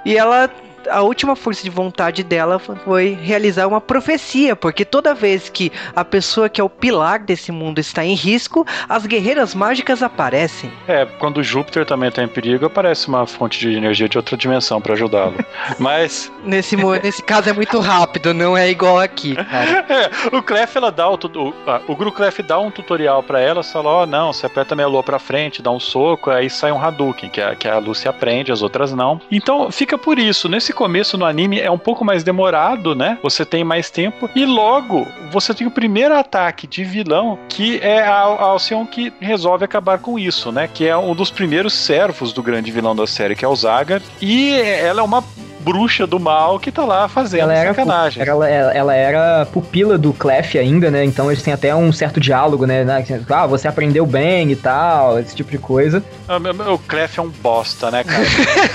[0.06, 0.50] E ela
[0.89, 6.04] a última força de vontade dela foi realizar uma profecia, porque toda vez que a
[6.04, 10.71] pessoa que é o pilar desse mundo está em risco, as guerreiras mágicas aparecem.
[10.88, 14.82] É, quando Júpiter também tá em perigo, aparece uma fonte de energia de outra dimensão
[14.82, 15.36] pra ajudá-lo.
[15.80, 19.86] Mas Nesse, nesse caso é muito rápido, não é igual aqui, cara.
[19.89, 21.54] é, o Clef ela dá o, o,
[21.91, 25.04] o Gru Clef dá um tutorial pra ela, fala, ó, não, você aperta meia lua
[25.04, 28.52] pra frente, dá um soco, aí sai um Hadouken, que a, que a Lucy aprende,
[28.52, 29.19] as outras não.
[29.32, 30.47] Então fica por isso.
[30.47, 33.18] Nesse começo no anime é um pouco mais demorado, né?
[33.24, 38.02] Você tem mais tempo e logo você tem o primeiro ataque de vilão que é
[38.04, 40.70] a, a Alcyon que resolve acabar com isso, né?
[40.72, 44.02] Que é um dos primeiros servos do grande vilão da série, que é o Zagar.
[44.22, 45.24] E ela é uma
[45.60, 48.24] bruxa do mal que tá lá fazendo Ela era, sacanagem.
[48.24, 51.04] ela, ela era pupila do Clef ainda, né?
[51.04, 52.86] Então eles têm até um certo diálogo, né?
[53.30, 56.02] Ah, você aprendeu bem e tal, esse tipo de coisa.
[56.28, 56.38] Ah,
[56.72, 58.24] O Clef é um bosta, né, cara?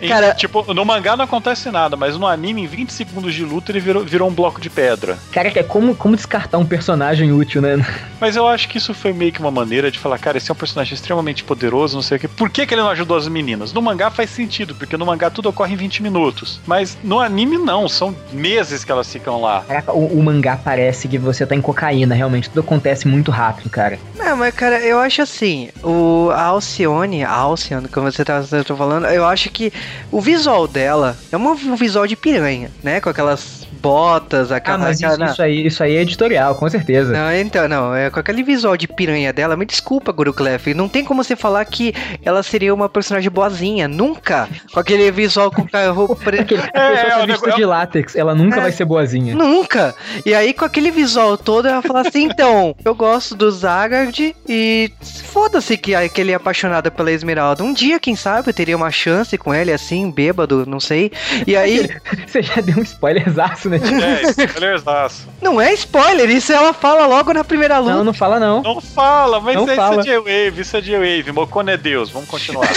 [0.00, 3.44] Em- Cara- tipo, no mangá não acontece nada, mas no anime, em 20 segundos de
[3.44, 5.18] luta, ele virou, virou um bloco de pedra.
[5.32, 7.84] Cara, é como, como descartar um personagem útil, né?
[8.20, 10.52] Mas eu acho que isso foi meio que uma maneira de falar, cara, esse é
[10.54, 12.26] um personagem extremamente poderoso, não sei o quê.
[12.28, 13.72] Por que, que ele não ajudou as meninas?
[13.72, 16.58] No mangá faz sentido, porque no mangá tudo ocorre em 20 minutos.
[16.66, 19.62] Mas no anime não, são meses que elas ficam lá.
[19.68, 22.48] Caraca, o, o mangá parece que você tá em cocaína, realmente.
[22.48, 23.98] Tudo acontece muito rápido, cara.
[24.16, 28.64] Não, mas cara, eu acho assim, o a Alcione, a Alcione, como você tá, você
[28.64, 29.72] tá falando, eu acho que
[30.10, 33.00] o visual dela é um visual de piranha, né?
[33.00, 34.78] Com aquelas botas, Ah, aquela.
[34.78, 37.12] mas isso, aquela- isso aí, isso aí é editorial, com certeza.
[37.12, 40.88] Não, então, não, é com aquele visual de piranha dela, me desculpa, Guru Clef, não
[40.88, 41.94] tem como você falar que
[42.24, 47.02] ela seria uma personagem boazinha, nunca, com aquele visual com a roupa preta, a É,
[47.04, 48.62] pessoa é, negócio- de látex, ela nunca É.
[48.62, 49.34] vai ser boazinha.
[49.34, 49.94] nunca,
[50.24, 54.90] e aí com aquele visual todo, ela fala assim, então, eu gosto do Zagard e
[55.24, 59.36] foda-se que aquele é apaixonado pela Esmeralda, um dia, quem sabe, eu teria uma chance
[59.36, 61.12] com ele, assim, bêbado, não sei,
[61.46, 61.88] e aí,
[62.26, 63.73] Você já deu um spoilerzaço, né?
[63.76, 65.28] É, spoilerzaço.
[65.40, 67.94] não é spoiler, isso ela fala logo na primeira luta.
[67.94, 68.62] Não, não fala não.
[68.62, 70.00] Não fala, mas Não é, fala.
[70.00, 71.32] isso é J-Wave, isso é J-Wave.
[71.32, 72.68] Mocone é Deus, vamos continuar.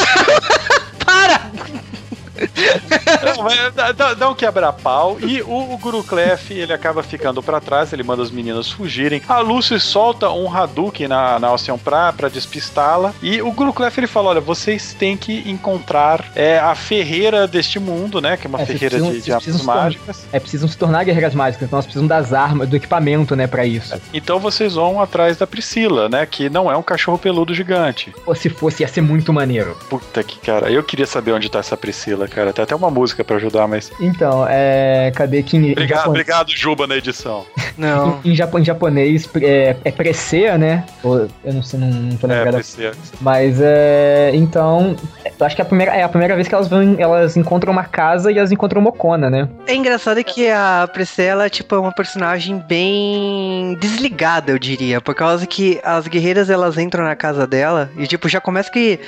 [1.06, 1.42] Para!
[3.36, 7.60] Não, dá, dá- dá um quebra-pau e o, o Guru Clef, ele acaba ficando pra
[7.60, 9.22] trás, ele manda as meninas fugirem.
[9.28, 13.14] A Lucy solta um Hadouken na, na Alcion pra, pra despistá-la.
[13.22, 17.80] E o Guru Clef, ele fala, olha, vocês têm que encontrar é, a ferreira deste
[17.80, 18.38] mundo, né?
[18.38, 20.26] Que é uma É, ferreira precisam- de, de armas se tornar- mágicas.
[20.32, 23.66] É, precisam se tornar guerreiras mágicas, então nós precisamos das armas, do equipamento, né, pra
[23.66, 24.00] isso.
[24.14, 26.26] Então vocês vão atrás da Priscila, né?
[26.26, 28.14] Que não é um cachorro peludo gigante.
[28.26, 29.78] Ou se fosse, ia ser muito maneiro.
[29.90, 32.52] Puta que cara, eu queria saber onde tá essa Priscila, cara.
[32.54, 33.92] Tem até uma música pra ajudar, mas.
[34.00, 35.12] Então, é.
[35.16, 37.46] Cadê que em, Obrigado, japonês- obrigado, Juba, na edição.
[37.78, 38.20] Não.
[38.26, 40.84] Em, em japonês é, é Presea, né?
[41.04, 42.54] Ou- eu não sei, não, não tô É, lembrado.
[42.56, 42.92] Priscila.
[43.22, 44.32] Mas é.
[44.34, 44.96] Então.
[45.40, 46.96] Eu acho que é a primeira, é a primeira vez que elas vão.
[46.98, 49.48] Elas encontram uma casa e elas encontram Mokona, né?
[49.68, 55.00] É engraçado que a Priscila, tipo, é uma personagem bem desligada, eu diria.
[55.00, 59.00] Por causa que as guerreiras, elas entram na casa dela e, tipo, já começa que...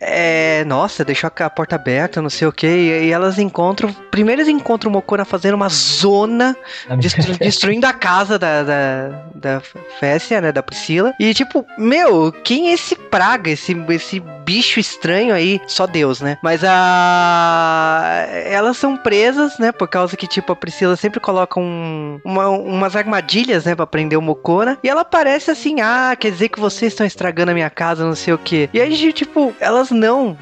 [0.00, 2.65] É, nossa, deixou a porta aberta, não sei o que.
[2.66, 3.92] E, e elas encontram...
[4.10, 6.56] Primeiro eles encontram o Mokona fazendo uma zona,
[6.88, 9.62] Na destru- destruindo a casa da, da, da
[10.00, 11.12] Fécia, né, da Priscila.
[11.20, 15.60] E, tipo, meu, quem é esse praga, esse, esse bicho estranho aí?
[15.66, 16.38] Só Deus, né?
[16.40, 18.26] Mas a...
[18.46, 22.94] Elas são presas, né, por causa que, tipo, a Priscila sempre coloca um, uma- umas
[22.94, 24.78] armadilhas, né, pra prender o Mokona.
[24.82, 28.14] E ela parece assim, ah, quer dizer que vocês estão estragando a minha casa, não
[28.14, 28.70] sei o que.
[28.72, 30.36] E aí, tipo, elas não.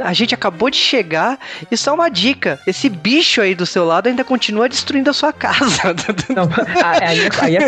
[0.00, 1.38] A gente acabou de chegar
[1.70, 2.58] e só uma dica.
[2.66, 5.94] Esse bicho aí do seu lado ainda continua destruindo a sua casa.
[6.34, 6.48] Não,
[6.84, 7.60] aí, aí, é,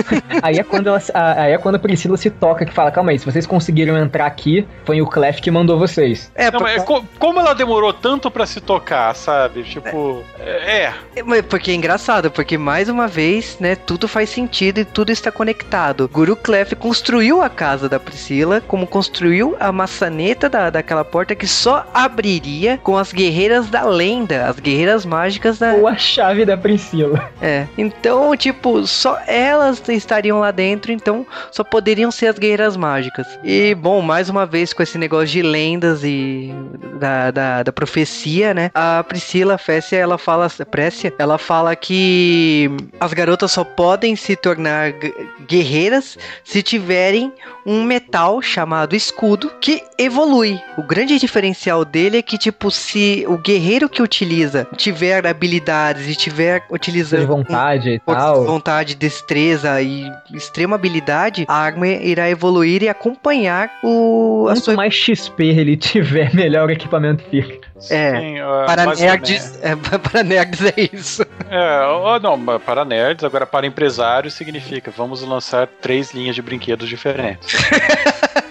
[0.43, 1.03] aí é quando ela,
[1.37, 4.27] aí é quando a Priscila se toca que fala, calma aí, se vocês conseguiram entrar
[4.27, 6.31] aqui, foi o Clef que mandou vocês.
[6.35, 9.63] É, Não, mas co- como ela demorou tanto pra se tocar, sabe?
[9.63, 10.93] Tipo, é.
[11.17, 15.11] É, mas Porque é engraçado, porque mais uma vez, né, tudo faz sentido e tudo
[15.11, 16.09] está conectado.
[16.13, 21.47] Guru Clef construiu a casa da Priscila, como construiu a maçaneta da, daquela porta que
[21.47, 25.75] só abriria com as guerreiras da lenda, as guerreiras mágicas da.
[25.75, 27.31] Ou a chave da Priscila.
[27.41, 27.67] É.
[27.77, 33.27] Então, tipo, só elas estariam lá dentro, então só poderiam ser as guerreiras mágicas.
[33.45, 36.53] E, bom, mais uma vez com esse negócio de lendas e
[36.99, 38.71] da, da, da profecia, né?
[38.75, 44.93] A Priscila Fécia, ela fala, Précia, ela fala que as garotas só podem se tornar
[44.93, 45.13] gu-
[45.49, 47.33] guerreiras se tiverem
[47.67, 50.61] um metal chamado escudo que evolui.
[50.77, 56.15] O grande diferencial dele é que, tipo, se o guerreiro que utiliza tiver habilidades e
[56.17, 58.45] tiver De utilizando vontade e força de tal.
[58.45, 64.75] vontade, destreza e extrema habilidade, a arma irá evoluir e acompanhar o a Quanto sua
[64.75, 67.69] mais XP ele tiver, melhor o equipamento fica.
[67.91, 71.23] É, Sim, ah, para ou nerds, é, para nerds é isso.
[71.51, 76.43] É, ó, não, mas para nerds, agora para empresários significa vamos lançar três linhas de
[76.43, 77.57] brinquedos diferentes.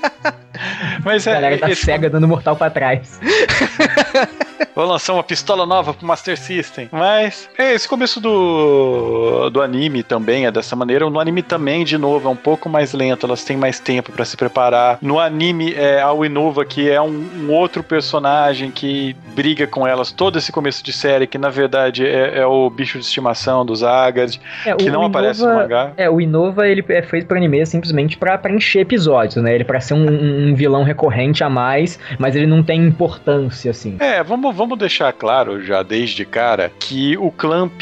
[1.04, 3.20] Mas A galera é, da esse- SEGA dando mortal pra trás.
[4.76, 6.88] vou lançar uma pistola nova pro Master System.
[6.92, 11.10] Mas é, esse começo do, do anime também é dessa maneira.
[11.10, 14.24] No anime também, de novo, é um pouco mais lento, elas têm mais tempo pra
[14.26, 14.98] se preparar.
[15.02, 20.12] No anime, é a Uinova, que é um, um outro personagem que briga com elas
[20.12, 23.84] todo esse começo de série, que na verdade é, é o bicho de estimação dos
[23.84, 25.92] Agard, É, que não aparece no Inova- mangá.
[25.98, 29.54] É, o Inova ele é feito pro anime simplesmente pra, pra encher episódios, né?
[29.56, 33.96] Ele pra ser um, um vilão recorrente a mais, mas ele não tem importância, assim.
[34.00, 37.82] É, vamos, vamos deixar claro já desde cara que o Clamp,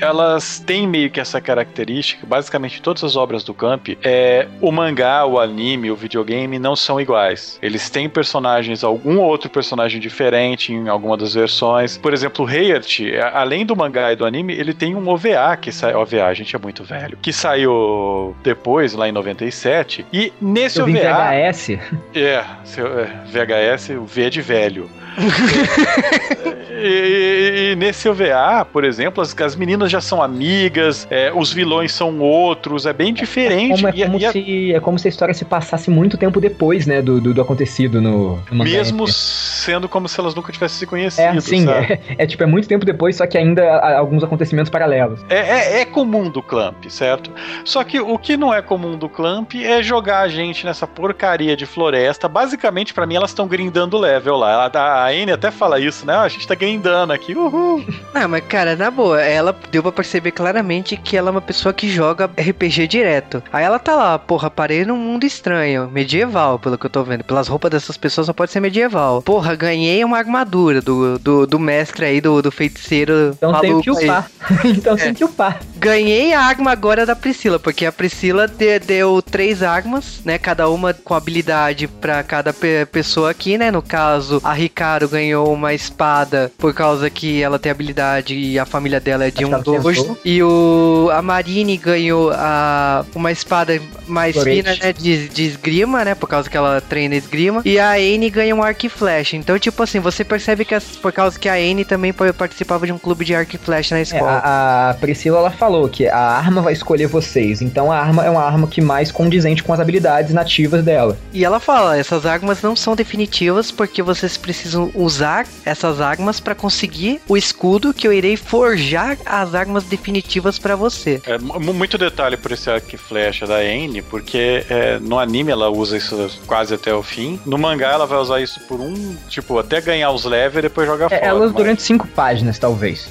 [0.00, 5.24] elas têm meio que essa característica, basicamente todas as obras do Clamp, é, o mangá,
[5.26, 7.58] o anime, o videogame não são iguais.
[7.62, 11.96] Eles têm personagens, algum outro personagem diferente em alguma das versões.
[11.98, 15.56] Por exemplo, o Heart, a- além do mangá e do anime, ele tem um OVA
[15.56, 20.32] que sai, OVA, a gente é muito velho, que saiu depois, lá em 97, e
[20.40, 20.92] nesse Eu OVA...
[21.00, 21.78] VHS.
[22.14, 24.90] É, é, VHS, o V é de velho.
[26.70, 31.52] e, e- e nesse OVA, por exemplo, as, as meninas já são amigas, é, os
[31.52, 33.74] vilões são outros, é bem diferente.
[33.82, 36.40] Como é, como e a- se, é como se a história se passasse muito tempo
[36.40, 37.02] depois, né?
[37.02, 41.38] Do, do, do acontecido no, no mesmo sendo como se elas nunca tivessem se conhecido.
[41.38, 44.70] É, sim, é, é tipo, é muito tempo depois, só que ainda há alguns acontecimentos
[44.70, 45.20] paralelos.
[45.28, 47.30] É, é- é comum do Clamp, certo?
[47.64, 51.56] Só que o que não é comum do Clamp é jogar a gente nessa porcaria
[51.56, 52.28] de floresta.
[52.30, 54.50] Basicamente, pra mim, elas estão grindando level lá.
[54.52, 56.14] Ela- A, Anne até fala isso, né?
[56.14, 57.84] Ah, A gente tá grindando aqui, uhul.
[58.14, 61.72] Não, mas cara, na boa, ela deu pra perceber claramente que ela é uma pessoa
[61.72, 63.42] que joga RPG direto.
[63.52, 67.24] Aí ela tá lá, porra, parei num mundo estranho, medieval, pelo que eu tô vendo.
[67.24, 69.22] Pelas roupas dessas pessoas só pode ser medieval.
[69.22, 73.82] Porra, ganhei uma armadura do, do, do mestre aí, do, do feiticeiro Então tem maluco
[73.94, 74.04] que aí.
[74.08, 74.30] upar.
[74.64, 75.60] então tem que upar.
[75.76, 80.38] Ganhei a arma agora da Priscila, porque a Priscila de- deu três armas, né?
[80.38, 83.70] Cada uma com habilidade pra cada pe- pessoa aqui, né?
[83.70, 88.58] No caso, a Ricardo ganhou uma, es- espada por causa que ela tem habilidade e
[88.58, 90.16] a família dela é de Acho um dojo.
[90.24, 94.62] E o a Marine ganhou a, uma espada mais Florete.
[94.62, 97.60] fina, né, de, de esgrima, né, por causa que ela treina esgrima.
[97.64, 99.36] E a Anne ganha um arco e flecha.
[99.36, 102.86] Então, tipo assim, você percebe que as- por causa que a Anne também pa- participava
[102.86, 104.30] de um clube de arco e flecha na É, escola.
[104.44, 108.30] a, a Priscila ela falou que a arma vai escolher vocês, então a arma é
[108.30, 111.18] uma arma que mais condizente com as habilidades nativas dela.
[111.32, 116.56] E ela fala, essas armas não são definitivas porque vocês precisam usar essas armas pra
[116.56, 121.22] conseguir o escudo que eu irei forjar as armas definitivas pra você.
[121.24, 125.52] É mu- muito detalhe por esse arco e flecha da Anne, porque é, no anime
[125.52, 127.38] ela usa isso quase até o fim.
[127.46, 130.88] No mangá ela vai usar isso por um, tipo, até ganhar os levels e depois
[130.88, 131.24] jogar É, fora.
[131.26, 133.08] elas mas- durante cinco páginas, talvez.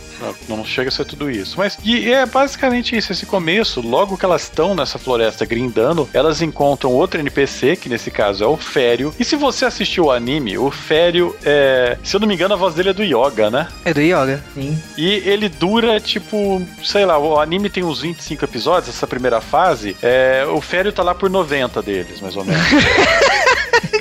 [0.48, 1.56] Não, chega a ser tudo isso.
[1.58, 3.82] Mas e é basicamente isso, esse começo.
[3.82, 8.48] Logo que elas estão nessa floresta grindando, elas encontram outro NPC, que nesse caso é
[8.48, 9.14] o Fério.
[9.20, 11.98] E se você assistiu o anime, o Fério é.
[12.04, 13.68] Se eu não me engano, a voz dele é do Yoga, né?
[13.86, 14.44] É do Yoga.
[14.54, 14.82] Sim.
[14.98, 19.96] E ele dura, tipo, sei lá, o anime tem uns 25 episódios, essa primeira fase.
[20.02, 22.62] É, o Fério tá lá por 90 deles, mais ou menos.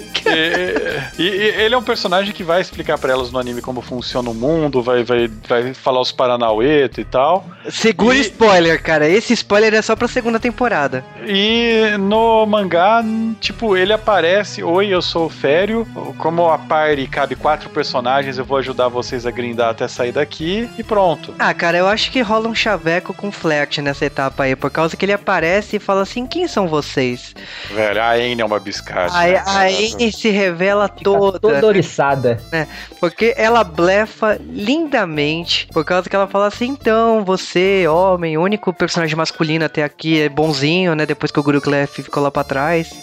[1.19, 4.31] E, e- ele é um personagem que vai explicar pra elas no anime como funciona
[4.31, 7.47] o mundo, vai, vai, vai falar os Paranauê e tal.
[7.71, 9.09] Segura E- spoiler, cara.
[9.09, 11.05] Esse spoiler é só pra segunda temporada.
[11.27, 13.03] E no mangá,
[13.41, 15.87] tipo, ele aparece: Oi, eu sou o Fério.
[16.19, 20.69] Como a party cabe quatro personagens, eu vou ajudar vocês a grindar até sair daqui
[20.79, 21.35] e pronto.
[21.39, 24.97] Ah, cara, eu acho que rola um chaveco com flerte nessa etapa aí, por causa
[24.97, 27.35] que ele aparece e fala assim: quem são vocês?
[27.75, 29.15] Velho, a Anne é uma biscate.
[29.17, 29.61] Aí né, a?
[29.63, 31.39] Anne se revela Fica toda.
[31.39, 32.41] toda oriçada.
[33.01, 35.69] Porque ela blefa lindamente.
[35.73, 40.21] Por causa que ela fala assim: então, você, homem, o único personagem masculino até aqui
[40.21, 41.07] é bonzinho, né?
[41.07, 42.89] Depois que o Guru Clef ficou lá pra trás.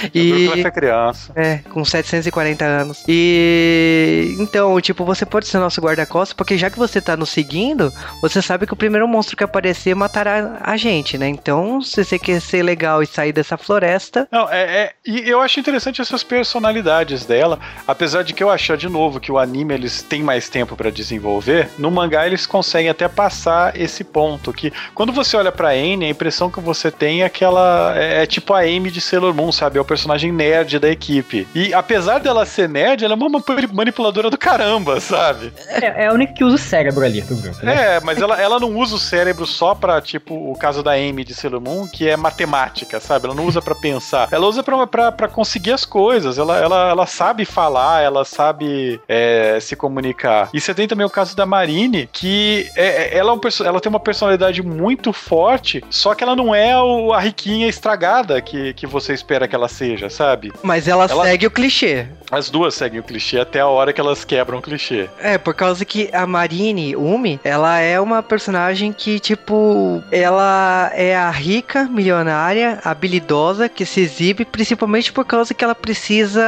[0.00, 0.62] O grupo e.
[0.66, 1.32] é criança.
[1.36, 3.04] É, com 740 anos.
[3.08, 4.36] E.
[4.38, 7.92] Então, tipo, você pode ser nosso guarda-costas, porque já que você tá nos seguindo,
[8.22, 11.28] você sabe que o primeiro monstro que aparecer matará a gente, né?
[11.28, 14.26] Então, se você quer ser legal e sair dessa floresta.
[14.30, 16.22] Não, é, é- E eu acho interessante essas
[16.60, 17.58] personalidades dela.
[17.88, 20.90] Apesar de que eu achar de novo que o anime eles têm mais tempo pra
[20.90, 24.52] desenvolver, no mangá eles conseguem até passar esse ponto.
[24.52, 28.22] Que quando você olha pra Anne, a impressão que você tem é que ela é,
[28.22, 29.78] é tipo a Amy de Sailor Moon, sabe?
[29.78, 31.48] É o personagem nerd da equipe.
[31.54, 35.52] E apesar dela ser nerd, ela é uma mani- manipuladora do caramba, sabe?
[35.68, 37.64] É, é a única que usa o cérebro ali do grupo.
[37.64, 37.96] Né?
[37.96, 41.24] É, mas ela, ela não usa o cérebro só pra, tipo, o caso da Amy
[41.24, 43.26] de Sailor Moon, que é matemática, sabe?
[43.26, 44.28] Ela não usa pra pensar.
[44.30, 46.38] Ela usa pra, pra, pra conseguir as coisas.
[46.38, 50.48] Ela, ela, ela sabe falar, ela sabe é, se comunicar.
[50.52, 53.80] E você tem também o caso da Marine, que é, é- ela, é um ela
[53.80, 58.72] tem uma personalidade muito forte, só que ela não é o- a riquinha estragada que,
[58.74, 60.52] que você espera que ela seja, sabe?
[60.62, 62.06] Mas ela, Ela- segue o clichê.
[62.30, 65.08] As duas seguem o clichê até a hora que elas quebram o clichê.
[65.20, 71.16] É, por causa que a Marine Umi, ela é uma personagem que, tipo, ela é
[71.16, 76.39] a rica, milionária, habilidosa, que se exibe principalmente por causa que ela precisa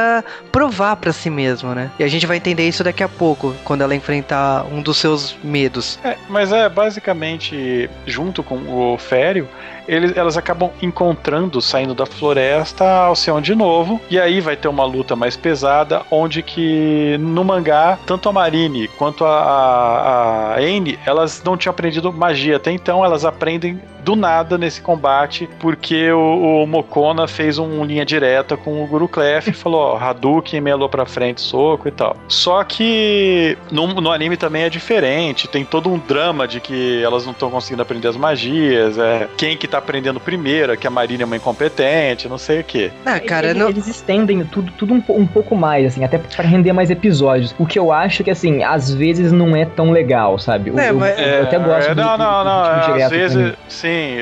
[0.51, 1.91] provar pra si mesma, né?
[1.99, 5.35] E a gente vai entender isso daqui a pouco, quando ela enfrentar um dos seus
[5.43, 5.99] medos.
[6.03, 9.47] É, mas é basicamente junto com o Fério,
[9.87, 13.99] eles, elas acabam encontrando, saindo da floresta, Alceon de novo.
[14.09, 18.87] E aí vai ter uma luta mais pesada, onde que no mangá, tanto a Marine
[18.87, 24.15] quanto a, a, a Anne, elas não tinham aprendido magia até então, elas aprendem do
[24.15, 29.49] nada nesse combate, porque o, o Mokona fez um linha direta com o Guru Clef
[29.49, 32.15] e falou, ó, Hadouken, melou pra frente, soco e tal.
[32.27, 37.25] Só que no, no anime também é diferente, tem todo um drama de que elas
[37.25, 41.23] não estão conseguindo aprender as magias, é quem que tá aprendendo primeiro, que a Marina
[41.23, 42.91] é uma incompetente, não sei o que.
[43.05, 43.69] Ah, cara, eles, não...
[43.69, 47.55] eles estendem tudo, tudo um, um pouco mais, assim, até pra render mais episódios.
[47.57, 50.69] O que eu acho que, assim, às vezes não é tão legal, sabe?
[50.69, 52.75] Eu, É, eu- mas- eu até gosto É, do, não, do- não, do não.
[52.75, 54.15] ritmo Às vezes, sim,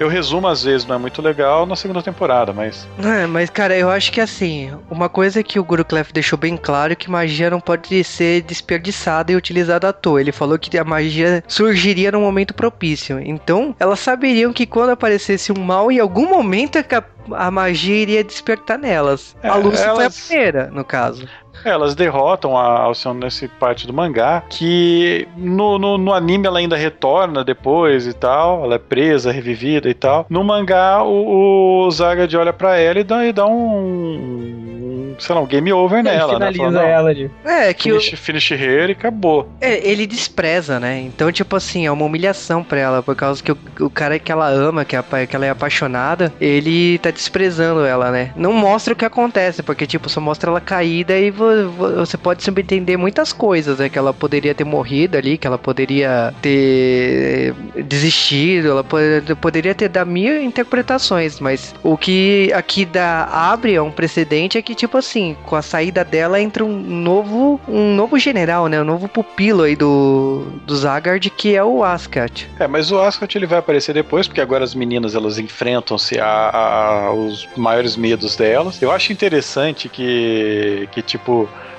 [0.00, 2.86] eu resumo às vezes, não é muito legal na segunda temporada, mas.
[3.02, 6.56] É, mas cara, eu acho que assim, uma coisa que o Guru Clef deixou bem
[6.56, 10.20] claro é que magia não pode ser desperdiçada e utilizada à toa.
[10.20, 13.20] Ele falou que a magia surgiria num momento propício.
[13.24, 17.94] Então, elas saberiam que quando aparecesse um mal, em algum momento a, ca- a magia
[17.94, 19.36] iria despertar nelas.
[19.42, 21.28] É, a Lucy foi a elas- primeira, no caso.
[21.64, 26.76] Elas derrotam a Alcyon nesse parte do mangá, que no, no, no anime ela ainda
[26.76, 30.26] retorna depois e tal, ela é presa, revivida e tal.
[30.28, 35.34] No mangá, o, o Zagad olha pra ela e dá, e dá um, um sei
[35.34, 36.52] lá, um game over Ele nela, né?
[36.52, 37.30] finaliza Fala, não, ela ali.
[37.44, 39.48] É, que o, Finish, finish here e acabou.
[39.60, 41.00] é, ele despreza, né?
[41.00, 44.32] Então, tipo assim, é uma humilhação pra ela, por causa que o, o cara que
[44.32, 48.32] ela ama, que, é que ela é apaixonada, ele tá desprezando ela, né?
[48.36, 51.51] Não mostra o que acontece, porque, tipo, só mostra ela caída e vo- vo-
[52.00, 53.88] você pode subentender muitas coisas, né?
[53.88, 58.96] Que ela poderia ter morrido ali, que ela poderia ter desistido, ela po-
[59.40, 64.74] poderia ter dado mil interpretações, mas o que aqui dá, abre um precedente é que,
[64.74, 68.80] tipo assim, com a saída dela entra um novo, um novo general, né?
[68.80, 72.48] Um novo pupilo aí do, do Zagard, que é o Askat.
[72.58, 76.26] É, mas o Ascot ele vai aparecer depois, porque agora as meninas elas enfrentam-se a,
[76.26, 78.80] a- aos maiores medos delas.
[78.80, 81.31] Eu acho interessante que, que tipo,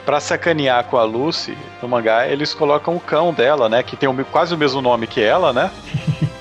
[0.06, 3.82] pra sacanear com a Lucy no mangá, eles colocam o cão dela, né?
[3.84, 5.72] Que tem o- quase o mesmo nome que ela, né?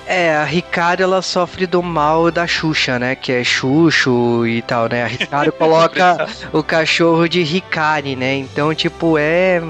[0.05, 3.15] É, a Ricardo ela sofre do mal da Xuxa, né?
[3.15, 5.03] Que é Xuxo e tal, né?
[5.03, 8.35] A Ricardo coloca o cachorro de Ricari, né?
[8.35, 9.61] Então, tipo, é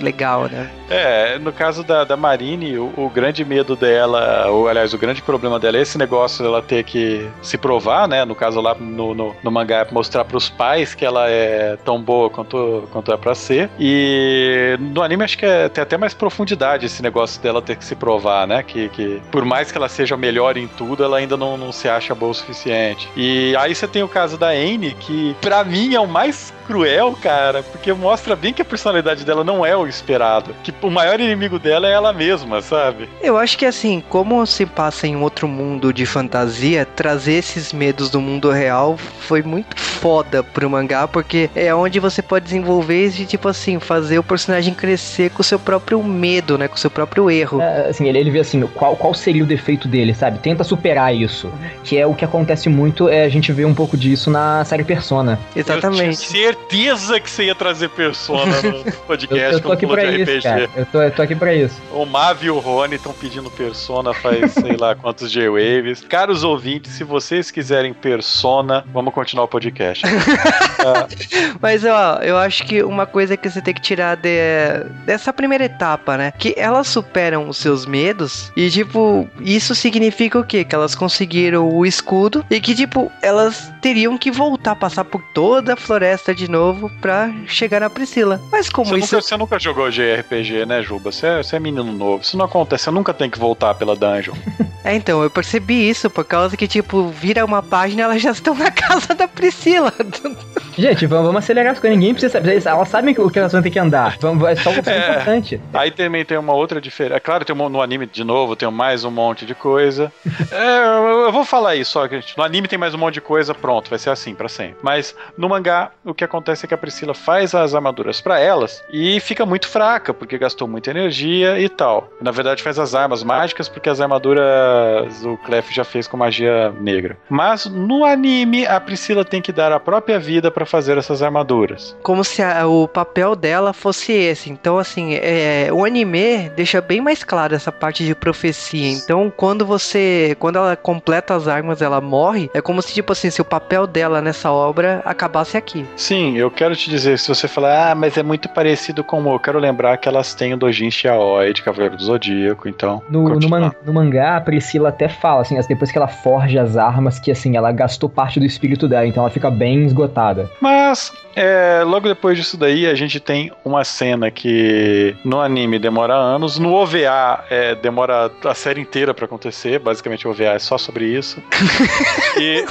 [0.00, 0.70] legal, né?
[0.88, 5.22] É, no caso da, da Marine, o, o grande medo dela, ou aliás, o grande
[5.22, 8.24] problema dela é esse negócio dela ter que se provar, né?
[8.24, 12.00] No caso lá no, no, no mangá, é mostrar pros pais que ela é tão
[12.00, 13.70] boa quanto, quanto é pra ser.
[13.78, 17.84] E no anime acho que é, tem até mais profundidade esse negócio dela ter que
[17.84, 18.62] se provar, né?
[18.62, 21.88] Que, que por mais que ela seja melhor em tudo, ela ainda não, não se
[21.88, 23.08] acha boa o suficiente.
[23.16, 27.16] E aí você tem o caso da Anne, que pra mim é o mais cruel,
[27.20, 30.54] cara, porque mostra bem que a personalidade dela não é o esperado.
[30.62, 33.08] Que o maior inimigo dela é ela mesma, sabe?
[33.22, 37.72] Eu acho que assim, como se passa em um outro mundo de fantasia, trazer esses
[37.72, 43.10] medos do mundo real foi muito foda pro mangá, porque é onde você pode desenvolver
[43.10, 46.68] de tipo assim, fazer o personagem crescer com o seu próprio medo, né?
[46.68, 47.60] Com o seu próprio erro.
[47.60, 50.38] É, assim, ele, ele vê assim, qual, qual seria o defeito dele, sabe?
[50.38, 51.50] Tenta superar isso.
[51.82, 54.84] Que é o que acontece muito, é a gente vê um pouco disso na série
[54.84, 55.38] Persona.
[55.56, 56.24] Exatamente.
[56.24, 59.86] Eu tinha certeza que você ia trazer Persona no Eu, podcast eu tô quando aqui
[59.86, 60.42] falou pra de isso, RPG.
[60.42, 60.63] cara.
[60.76, 61.80] Eu tô, eu tô aqui pra isso.
[61.92, 66.02] O Mav e o Rony estão pedindo Persona faz sei lá quantos J-Waves.
[66.08, 70.04] Caros ouvintes, se vocês quiserem Persona, vamos continuar o podcast.
[71.60, 75.64] Mas ó, eu acho que uma coisa que você tem que tirar de- dessa primeira
[75.64, 76.32] etapa, né?
[76.38, 80.64] Que elas superam os seus medos e, tipo, isso significa o quê?
[80.64, 85.22] Que elas conseguiram o escudo e que, tipo, elas teriam que voltar a passar por
[85.34, 88.40] toda a floresta de novo pra chegar na Priscila.
[88.50, 89.14] Mas como Você isso.
[89.14, 91.10] nunca, você nunca jogou JRPG, né, Juba?
[91.10, 92.22] Você é, você é menino novo.
[92.22, 92.84] Isso não acontece.
[92.84, 94.34] Você nunca tem que voltar pela dungeon.
[94.86, 98.54] É, então, eu percebi isso por causa que, tipo, vira uma página elas já estão
[98.54, 99.90] na casa da Priscila.
[100.76, 101.98] Gente, vamos, vamos acelerar as coisas.
[101.98, 102.62] Ninguém precisa saber.
[102.62, 104.18] Elas sabem o que elas vão ter que andar.
[104.20, 105.10] Vamos, é só uma coisa É.
[105.12, 105.60] importante.
[105.72, 107.16] Aí também tem uma outra diferença.
[107.16, 110.12] É claro, tem um, no anime, de novo, tem mais um monte de coisa.
[110.50, 113.20] É, eu, eu vou falar isso, só que no anime tem mais um monte de
[113.22, 114.76] coisa, pronto, vai ser assim pra sempre.
[114.82, 118.82] Mas no mangá, o que acontece é que a Priscila faz as armaduras pra elas
[118.92, 122.08] e fica muito fraca, porque gastou muita energia e tal.
[122.20, 126.72] Na verdade, faz as armas mágicas, porque as armaduras o Clef já fez com magia
[126.80, 127.16] negra.
[127.28, 131.96] Mas no anime, a Priscila tem que dar a própria vida pra fazer essas armaduras.
[132.02, 134.50] como se a- o papel dela fosse esse.
[134.50, 138.90] Então, assim, é, o anime deixa bem mais claro essa parte de profecia.
[138.92, 140.36] Então, quando você.
[140.38, 142.50] Quando ela completa as armas, ela morre.
[142.54, 145.84] É como se, tipo assim, se o papel dela nessa obra acabasse aqui.
[145.96, 149.34] Sim, eu quero te dizer, se você falar, ah, mas é muito parecido com o.
[149.34, 153.02] Eu quero lembrar que elas têm o Dojin Xiaoi de Cavaleiro do Zodíaco, então.
[153.08, 156.76] No, no, man- no mangá, a Priscila até fala, assim, depois que ela forja as
[156.76, 160.50] armas, que assim, ela gastou parte do espírito dela, então ela fica bem esgotada.
[160.60, 166.14] Mas, é, logo depois disso daí, a gente tem uma cena que no anime demora
[166.14, 170.76] anos, no OVA é, demora a série inteira pra acontecer, basicamente o OVA é só
[170.78, 171.42] sobre isso.
[172.38, 172.64] e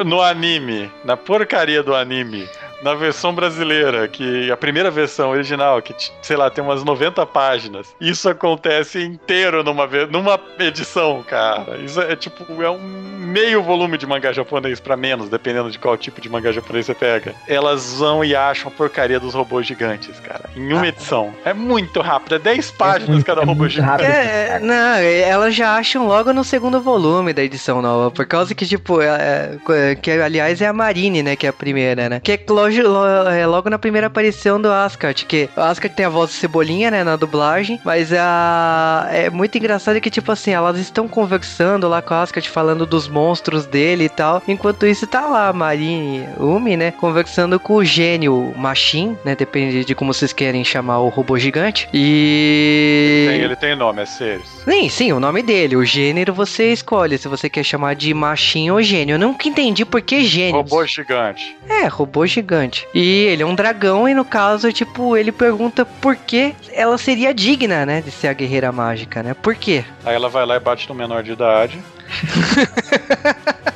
[0.00, 2.48] é, no anime, na porcaria do anime,
[2.82, 7.94] na versão brasileira, que a primeira versão original, que sei lá, tem umas 90 páginas,
[8.00, 11.76] isso acontece inteiro numa, numa edição, cara.
[11.78, 15.96] Isso é tipo, é um meio volume de mangá japonês pra menos, dependendo de qual
[15.96, 17.34] tipo de mangá japonês você pega.
[17.48, 21.32] Elas vão e acham a porcaria dos robôs gigantes, cara, em uma edição.
[21.44, 23.88] É muito rápido, é 10 páginas muito- cada é robô gigante.
[23.88, 24.06] rápido.
[24.10, 28.10] É, não, elas já acham logo no segundo volume da edição nova.
[28.10, 31.36] Por causa que, tipo, é, é, que aliás é a Marine, né?
[31.36, 32.20] Que é a primeira, né?
[32.20, 32.36] Que é
[32.80, 35.24] logo, é logo na primeira aparição do Ascart.
[35.24, 37.04] Que o Ascart tem a voz de cebolinha, né?
[37.04, 37.80] Na dublagem.
[37.84, 42.46] Mas a, é muito engraçado que, tipo assim, elas estão conversando lá com o Ascart,
[42.48, 44.42] falando dos monstros dele e tal.
[44.46, 46.92] Enquanto isso, tá lá a Marine Umi, né?
[46.92, 49.34] Conversando com o gênio Machine, né?
[49.34, 51.88] Depende de como vocês querem chamar o robô gigante.
[51.92, 53.26] E.
[53.28, 54.62] Tem, ele tem nome, é Ceres.
[54.64, 55.76] Sim, sim, o nome dele.
[55.76, 59.14] O gênero você escolhe, se você quer chamar de machinho ou gênio.
[59.14, 60.56] Eu nunca entendi por que gênio.
[60.56, 61.56] Robô gigante.
[61.68, 62.61] É, robô gigante.
[62.62, 62.86] Gigante.
[62.94, 67.34] E ele é um dragão e no caso, tipo, ele pergunta por que ela seria
[67.34, 69.34] digna, né, de ser a guerreira mágica, né?
[69.34, 69.84] Por quê?
[70.04, 71.78] Aí ela vai lá e bate no menor de idade.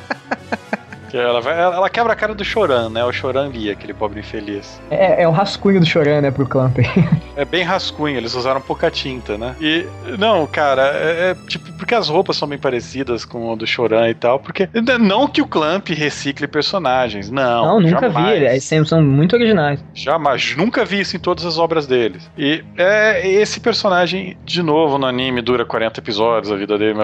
[1.16, 3.04] Que ela, vai- ela ela quebra a cara do Choran, né?
[3.04, 4.80] O Choran via, aquele pobre infeliz.
[4.90, 6.76] É, é o rascunho do Choran, né, pro Clamp.
[7.36, 9.54] É bem rascunho, eles usaram pouca tinta, né?
[9.60, 9.84] E,
[10.18, 14.08] não, cara, é, é tipo, porque as roupas são bem parecidas com o do Choran
[14.08, 14.66] e tal, porque
[14.98, 17.66] não que o Clamp recicle personagens, não.
[17.66, 18.38] Não, nunca jamais.
[18.40, 18.46] vi.
[18.46, 19.84] Eles são- são muito originais.
[19.92, 22.30] Jamais, nunca vi isso em todas as obras deles.
[22.38, 26.94] E é, esse personagem, de novo, no anime dura 40 episódios a vida dele.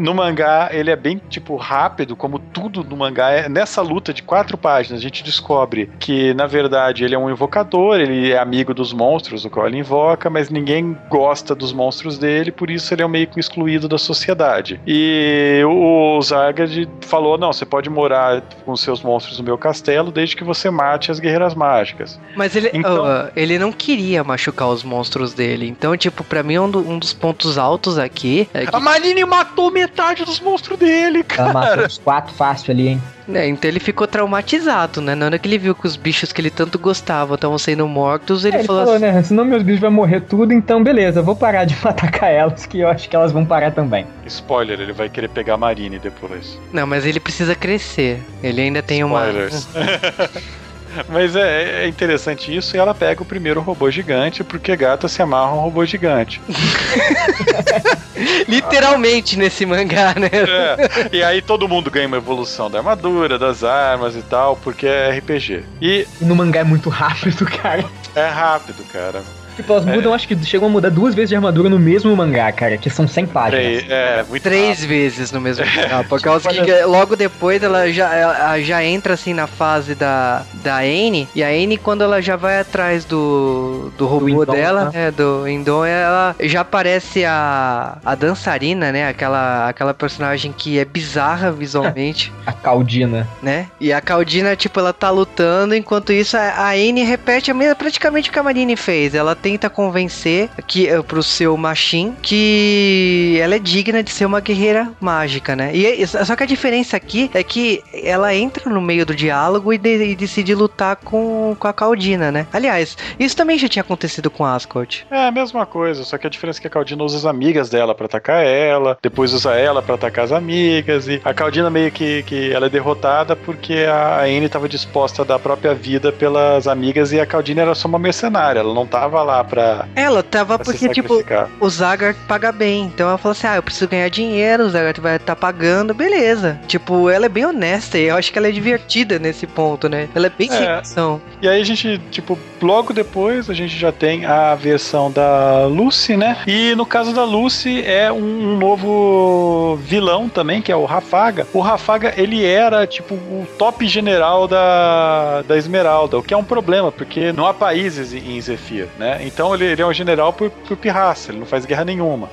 [0.00, 3.30] No mangá, ele é bem, tipo, rápido, como tudo no mangá.
[3.30, 7.30] É, nessa luta de quatro páginas, a gente descobre que, na verdade, ele é um
[7.30, 12.18] invocador, ele é amigo dos monstros, o qual ele invoca, mas ninguém gosta dos monstros
[12.18, 14.80] dele, por isso ele é meio que excluído da sociedade.
[14.86, 20.36] E o Zagad falou: não, você pode morar com seus monstros no meu castelo, desde
[20.36, 22.18] que você mate as guerreiras mágicas.
[22.36, 25.68] Mas ele, Então- ele não queria machucar os monstros dele.
[25.68, 28.74] Então, tipo, pra mim, um, do- um dos pontos altos aqui é que.
[28.76, 31.52] A Marine matou metade dos monstros dele, Ela cara.
[31.52, 33.02] matou os quatro fácil ali, hein?
[33.36, 35.14] Né, então ele ficou traumatizado, né?
[35.14, 38.44] Na hora que ele viu que os bichos que ele tanto gostava estavam sendo mortos,
[38.44, 39.04] ele, É, ele falou, falou, assim.
[39.04, 39.22] né?
[39.22, 42.88] Senão meus bichos vão morrer tudo, então beleza, vou parar de atacar elas, que eu
[42.88, 44.06] acho que elas vão parar também.
[44.26, 46.58] Spoiler, ele vai querer pegar a Marine depois.
[46.72, 48.20] Não, mas ele precisa crescer.
[48.42, 49.24] Ele ainda tem uma.
[51.08, 55.20] Mas é, é interessante isso e ela pega o primeiro robô gigante, porque gata se
[55.22, 56.40] amarra um robô gigante.
[58.48, 60.30] Literalmente nesse mangá, né?
[60.32, 64.86] É, e aí todo mundo ganha uma evolução da armadura, das armas e tal, porque
[64.86, 65.64] é RPG.
[65.80, 67.84] E E no mangá é muito rápido, cara.
[68.14, 69.22] é rápido, cara.
[69.56, 72.52] Tipo, elas mudam, acho que chegam a mudar duas vezes de armadura no mesmo mangá,
[72.52, 73.64] cara, que são 100 páginas.
[73.84, 76.04] Três- É, muito Três vezes no mesmo mangá.
[76.04, 80.78] Por causa que logo depois ela já, ela já entra assim na fase da, da
[80.78, 81.28] Anne.
[81.34, 85.06] E a Anne, quando ela já vai atrás do, do robô Indon, dela, né?
[85.06, 89.08] é, do Indon, ela já aparece a, a dançarina, né?
[89.08, 92.32] Aquela, aquela personagem que é bizarra visualmente.
[92.46, 93.26] A Caldina.
[93.42, 93.66] né?
[93.80, 97.74] E a Caldina, tipo, ela tá lutando, enquanto isso a, a Anne repete a mesma,
[97.74, 99.14] praticamente o que a Marine fez.
[99.14, 104.40] Ela tenta convencer que, eh, pro seu Machin que ela é digna de ser uma
[104.40, 105.70] guerreira mágica, né?
[105.72, 109.72] E, e- só que a diferença aqui é que ela entra no meio do diálogo
[109.72, 112.48] e, de- e decide lutar com, com a Caldina, né?
[112.52, 115.06] Aliás, isso também já tinha acontecido com Ascot.
[115.08, 117.70] É a mesma coisa, só que a diferença é que a Caldina usa as amigas
[117.70, 121.92] dela pra atacar ela, depois usa ela pra atacar as amigas, e a Caldina meio
[121.92, 126.12] que, que ela é derrotada porque a Anne tava disposta a dar a própria vida
[126.12, 130.22] pelas amigas e a Caldina era só uma mercenária, ela não tava lá pra, Ela
[130.22, 131.22] tava pra porque, tipo,
[131.60, 132.84] o Zagart paga bem.
[132.84, 136.60] Então ela falou assim: ah, eu preciso ganhar dinheiro, o Zagart vai estar pagando, beleza.
[136.66, 140.08] Tipo, ela é bem honesta e eu acho que ela é divertida nesse ponto, né?
[140.14, 140.76] Ela é bem sem É.
[140.76, 141.20] noção.
[141.40, 146.16] E aí a gente, tipo, logo depois a gente já tem a versão da Lucy,
[146.16, 146.38] né?
[146.46, 151.46] E no caso da Lucy é um, um novo vilão também, que é o Rafaga.
[151.52, 156.44] O Rafaga, ele era, tipo, o top general da, da Esmeralda, o que é um
[156.44, 159.20] problema, porque não há países em Zephyr, né?
[159.26, 162.30] Então ele, ele é um general por, por pirraça, ele não faz guerra nenhuma.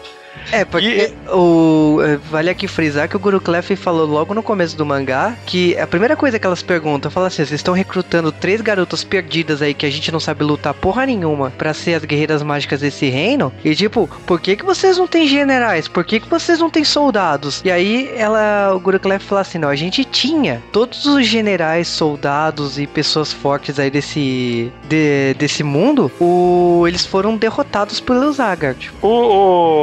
[0.51, 1.99] É, porque o.
[2.01, 5.77] é, Vale aqui frisar que o Guru Clef falou logo no começo do mangá que
[5.77, 9.73] a primeira coisa que elas perguntam, fala assim: vocês estão recrutando três garotas perdidas aí
[9.73, 13.51] que a gente não sabe lutar porra nenhuma pra ser as guerreiras mágicas desse reino?
[13.63, 15.87] E tipo, por que que vocês não têm generais?
[15.87, 17.61] Por que que vocês não têm soldados?
[17.63, 21.87] E aí ela, o Guru Clef fala assim: não, a gente tinha todos os generais,
[21.87, 28.89] soldados e pessoas fortes aí desse de- desse mundo, o, eles foram derrotados pelo Zagart.
[29.01, 29.07] O,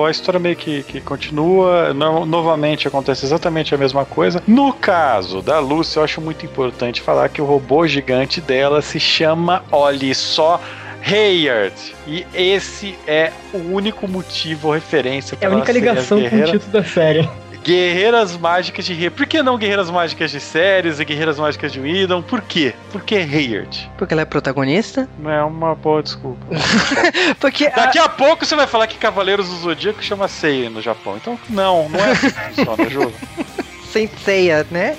[0.00, 4.42] o- a história meio que, que continua, no- novamente acontece exatamente a mesma coisa.
[4.46, 8.98] No caso da Lucy, eu acho muito importante falar que o robô gigante dela se
[8.98, 10.60] chama, olhe só,
[11.06, 11.74] Hayard.
[12.06, 16.44] E esse é o único motivo ou referência É para a única ligação com o
[16.44, 17.28] título da série.
[17.62, 19.10] Guerreiras Mágicas de Hayard.
[19.16, 22.22] Por que não Guerreiras Mágicas de Séries e Guerreiras Mágicas de Widom?
[22.22, 22.74] Por quê?
[22.90, 23.90] Por que Hayard?
[23.98, 25.08] Porque ela é protagonista?
[25.18, 26.44] Não é uma boa desculpa.
[27.38, 30.80] Porque a- Daqui a pouco você vai falar que Cavaleiros do Zodíaco chama Seiya no
[30.80, 31.16] Japão.
[31.16, 33.12] Então, não, não é assim que funciona o jogo.
[33.92, 34.96] Senseiya, né?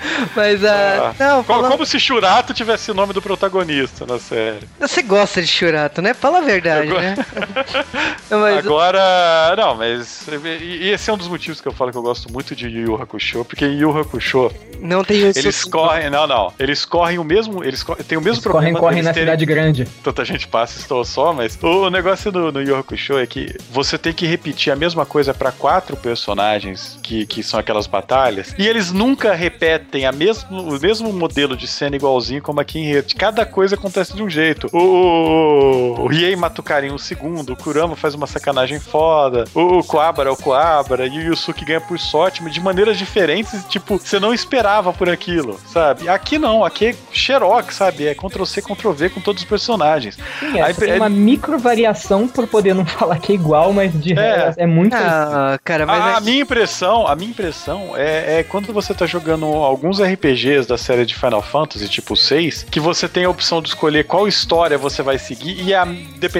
[0.34, 1.10] Mas a.
[1.10, 1.14] Ah.
[1.18, 1.70] não, Como, fala...
[1.70, 4.66] como se Churato tivesse o nome do protagonista na série.
[4.78, 6.14] Você gosta de Churato, né?
[6.14, 7.14] Fala a verdade, Eu go- né?
[8.30, 10.26] Mas, Agora, não, mas
[10.60, 12.86] e esse é um dos motivos que eu falo que eu gosto muito de Yu
[12.92, 15.38] Yu Hakusho, porque em Yu Hakusho, não tem isso.
[15.40, 18.72] eles correm, não, não, eles correm o mesmo, eles co- têm o mesmo Eles correm,
[18.72, 19.84] problema correm deles na terem- cidade grande.
[20.04, 23.98] tanta gente passa, estou só, mas o negócio no, no Yu Hakusho é que você
[23.98, 28.66] tem que repetir a mesma coisa pra quatro personagens que, que são aquelas batalhas, e
[28.66, 32.90] eles nunca repetem tem a mesmo, o mesmo modelo de cena igualzinho como aqui em
[32.92, 33.14] Heart.
[33.14, 34.68] Cada coisa acontece de um jeito.
[34.72, 39.44] O, o, o Riei mata o em um segundo, o Kurama faz uma sacanagem foda,
[39.54, 42.96] o, o Coabra é o Coabra, e o Yusuke ganha por sorte, mas de maneiras
[42.96, 46.08] diferentes, tipo, você não esperava por aquilo, sabe?
[46.08, 48.06] Aqui não, aqui é Xerox, sabe?
[48.06, 50.16] É Ctrl-C, Ctrl-V com todos os personagens.
[50.38, 53.72] Sim, é, Aí, tem é- uma micro variação por poder não falar que é igual,
[53.72, 57.30] mas de regra é muito Ah, cara, mas A, a é- minha impressão, a minha
[57.30, 59.46] impressão é, é quando você tá jogando
[59.80, 63.68] alguns RPGs da série de Final Fantasy, tipo 6, que você tem a opção de
[63.70, 65.88] escolher qual história você vai seguir e é a,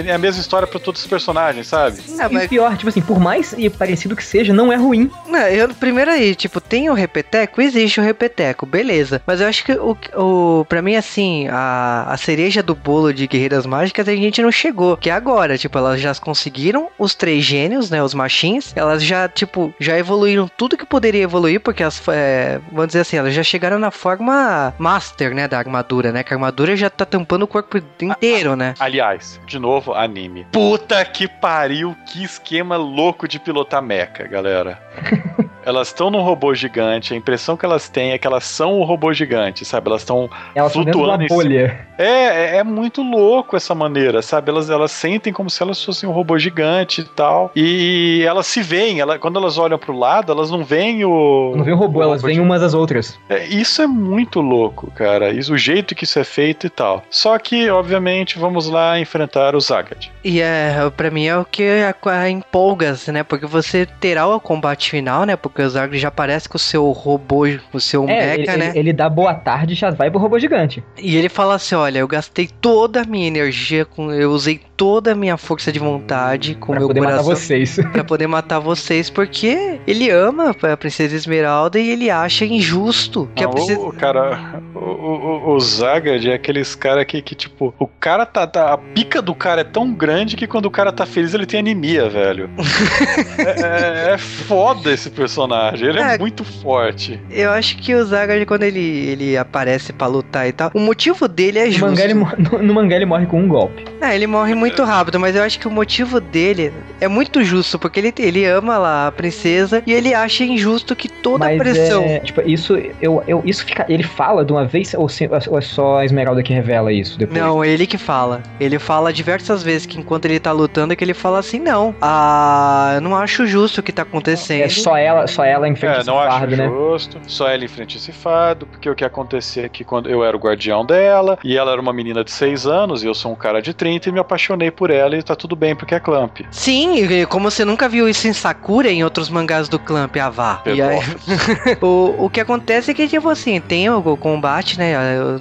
[0.06, 2.00] é a mesma história pra todos os personagens, sabe?
[2.08, 5.10] Não, E o mas- pior, tipo assim, por mais parecido que seja, não é ruim.
[5.26, 7.62] Não, eu, primeiro aí, tipo, tem o repeteco?
[7.62, 9.22] Existe o repeteco, beleza.
[9.26, 13.26] Mas eu acho que o, o pra mim, assim, a, a cereja do bolo de
[13.26, 14.98] Guerreiras Mágicas a gente não chegou.
[14.98, 18.72] Que é agora, tipo, elas já conseguiram os três gênios, né, os machins.
[18.76, 23.16] Elas já, tipo, já evoluíram tudo que poderia evoluir, porque elas, é, vamos dizer assim,
[23.16, 26.22] elas já chegaram na forma master, né, da armadura, né?
[26.22, 28.74] Que a armadura já tá tampando o corpo inteiro, né?
[28.78, 30.46] Aliás, de novo, anime.
[30.52, 34.78] Puta que pariu, que esquema louco de pilotar mecha, galera.
[35.64, 38.84] elas estão num robô gigante, a impressão que elas têm é que elas são o
[38.84, 39.88] robô gigante, sabe?
[39.88, 40.28] Elas estão
[40.70, 41.86] Flutuando em bolha.
[41.98, 44.50] É, é, é muito louco essa maneira, sabe?
[44.50, 47.50] Elas, elas sentem como se elas fossem um robô gigante e tal.
[47.54, 51.54] E elas se veem, ela, quando elas olham pro lado, elas não veem o.
[51.56, 53.18] Não vem o robô, elas vêm umas às outras.
[53.28, 55.30] É, isso é muito louco, cara.
[55.30, 57.04] Isso, o jeito que isso é feito e tal.
[57.08, 60.10] Só que, obviamente, vamos lá enfrentar o Zagad.
[60.24, 63.22] E é, pra mim é o que a, a empolga-se, né?
[63.22, 65.36] Porque você terá o combate final, né?
[65.36, 68.68] Porque o Zagre já aparece com o seu robô, o seu É, mecha, ele, né?
[68.70, 70.82] ele, ele dá boa tarde e já vai pro robô gigante.
[70.98, 75.12] E ele fala assim: olha, eu gastei toda a minha energia, com, eu usei toda
[75.12, 77.76] a minha força de vontade com o Pra meu poder matar coração vocês.
[77.92, 83.44] pra poder matar vocês, porque ele ama a Princesa Esmeralda e ele acha injusto que
[83.44, 83.80] a Ah, princesa.
[83.80, 88.46] o cara, o, o, o Zagad é aqueles cara que, que, tipo, o cara tá,
[88.46, 91.46] tá- A pica do cara é tão grande que quando o cara tá feliz ele
[91.46, 92.48] tem anemia, velho.
[93.38, 95.88] é, é- é foda esse personagem.
[95.88, 96.18] Ele é, É.
[96.18, 97.20] muito forte.
[97.30, 101.26] Eu acho que o Zagard, quando ele, ele aparece pra lutar e tal, o motivo
[101.28, 101.86] dele é No justo.
[101.86, 103.84] mangá, ele, no, no mangá ele morre com um golpe.
[104.00, 107.78] É, ele morre muito rápido, mas eu acho que o motivo dele é muito justo,
[107.78, 111.58] porque ele, ele ama lá a princesa e ele acha injusto que toda a Mas
[111.58, 112.04] pressão.
[112.04, 113.84] é, tipo, isso, eu, eu, isso fica.
[113.88, 117.18] Ele fala de uma vez ou, se- ou é só a Esmeralda que revela isso
[117.18, 117.38] depois?
[117.40, 118.42] Não, ele que fala.
[118.58, 121.94] Ele fala diversas vezes que enquanto ele tá lutando é que ele fala assim, não.
[122.00, 124.62] Ah, eu não acho justo o que tá acontecendo.
[124.62, 126.68] É só ela, só ela em frente É, não acho fardo, né?
[126.68, 127.20] justo.
[127.26, 130.24] Só ela em frente a esse fardo, porque o que acontecia é que quando eu
[130.24, 133.32] era o guardião dela, e ela era uma menina de 6 anos, e eu sou
[133.32, 136.00] um cara de 30, e me apaixonei por ela, e tá tudo bem, porque é
[136.00, 136.38] Clamp.
[136.50, 140.62] Sim, e como você nunca viu isso em Sakura em outros mangás do Clamp, Avá.
[140.66, 140.98] E aí,
[141.80, 144.94] o, o que acontece é que, tipo assim, tem o, combate, né?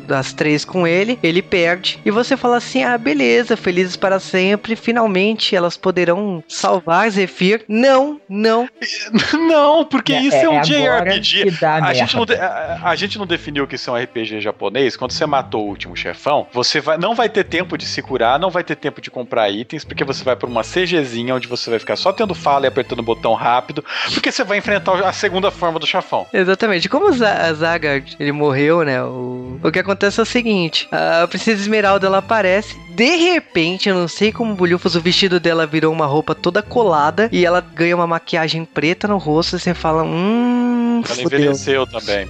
[0.07, 1.99] Das três com ele, ele perde.
[2.05, 4.75] E você fala assim: ah, beleza, felizes para sempre.
[4.75, 7.63] Finalmente elas poderão salvar Zephyr.
[7.67, 8.67] Não, não.
[9.47, 11.43] não, porque É- isso é, é um JRPG.
[11.63, 14.95] A gente, não a, a gente não definiu que isso é um RPG japonês.
[14.95, 18.39] Quando você matou o último chefão, você vai, não vai ter tempo de se curar,
[18.39, 21.69] não vai ter tempo de comprar itens, porque você vai pra uma CGzinha onde você
[21.69, 23.83] vai ficar só tendo fala e apertando o botão rápido,
[24.13, 26.27] porque você vai enfrentar a segunda forma do chefão.
[26.31, 26.87] Exatamente.
[26.87, 29.01] Como Za- Zagard, ele morreu, né?
[29.03, 32.77] O, o que acontece é o seguinte: a Princesa Esmeralda ela aparece.
[32.99, 37.29] De repente, eu não sei como bulhufas, o vestido dela virou uma roupa toda colada
[37.31, 41.39] e ela ganha uma maquiagem preta no rosto e você fala: Hum, Ela fudeu.
[41.39, 42.27] envelheceu também.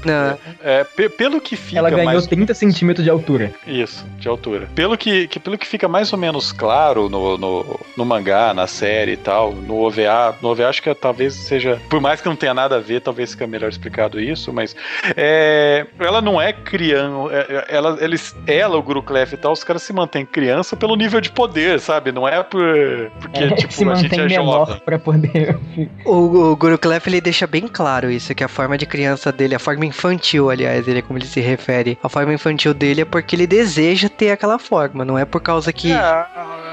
[0.63, 3.51] É, pe- pelo que fica Ela ganhou mais 30 centímetros de altura.
[3.65, 4.69] Isso, de altura.
[4.75, 8.67] Pelo que, que- pelo que fica mais ou menos claro no, no, no mangá, na
[8.67, 12.35] série e tal, no OVA, no OVA acho que talvez seja, por mais que não
[12.35, 14.75] tenha nada a ver, talvez fica melhor explicado isso, mas
[15.17, 19.51] é, ela não é criança, é- é- ela, eles, ela, o Guru Clef e tal,
[19.51, 22.11] os caras se mantêm criança pelo nível de poder, sabe?
[22.11, 22.61] Não é por,
[23.19, 24.81] porque, É, tipo, se a gente é menor jovem.
[24.85, 25.57] pra poder.
[26.05, 29.55] O, o Guru Clef ele deixa bem claro isso, que a forma de criança dele,
[29.55, 33.05] a forma infantil, aliás, ele é como ele se refere, a forma infantil dele é
[33.05, 35.91] porque ele deseja ter aquela forma, não é por causa que.
[35.91, 36.25] É,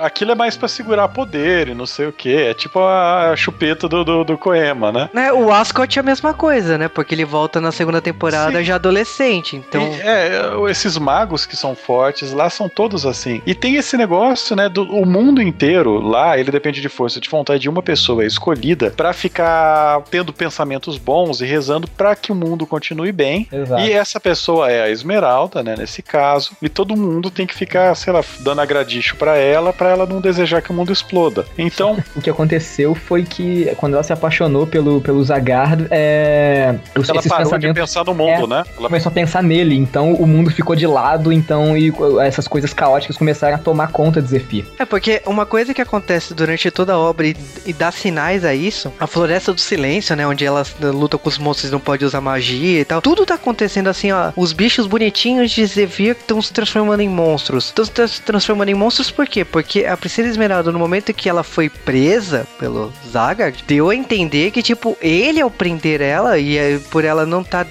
[0.02, 2.34] aquilo é mais pra segurar poder e não sei o que.
[2.34, 5.10] É tipo a chupeta do, do, do Koema, né?
[5.12, 6.88] Né, o Ascot é a mesma coisa, né?
[6.88, 8.64] Porque ele volta na segunda temporada Sim.
[8.64, 9.56] já adolescente.
[9.56, 9.82] Então.
[9.82, 10.30] E, é,
[10.70, 13.42] esses magos que são fortes lá são todos assim.
[13.46, 17.28] E tem esse negócio, né, do o mundo inteiro lá, ele depende de força de
[17.28, 22.34] vontade de uma pessoa escolhida pra ficar tendo pensamentos bons e rezando pra que o
[22.34, 23.48] mundo continue bem.
[23.50, 23.82] Exato.
[23.82, 27.94] E essa pessoa é a Esmeralda, né, nesse caso, e todo mundo tem que ficar,
[27.94, 31.46] sei lá, dando agradicho pra ela pra pra ela não desejar que o mundo exploda.
[31.56, 37.08] Então, O que aconteceu foi que quando ela se apaixonou pelo, pelo Zagard, é, os,
[37.08, 38.46] ela parou de pensar no mundo, É.
[38.48, 38.64] né?
[38.76, 41.92] Ela começou a pensar nele, então o mundo ficou de lado, então e
[42.24, 44.64] essas coisas caóticas começaram a tomar conta de Zephyr.
[44.78, 47.36] É porque uma coisa que acontece durante toda a obra e,
[47.66, 51.38] e dá sinais a isso, a Floresta do Silêncio, né, onde elas lutam com os
[51.38, 54.86] monstros e não pode usar magia e tal, tudo tá acontecendo assim, ó, os bichos
[54.86, 57.66] bonitinhos de Zephyr estão se transformando em monstros.
[57.66, 59.44] Estão se trans- transformando em monstros por quê?
[59.44, 64.50] Porque a Princesa Esmeralda, no momento que ela foi presa pelo Zagard, deu a entender
[64.50, 67.66] que, tipo, ele ao prender ela e é, por ela não estar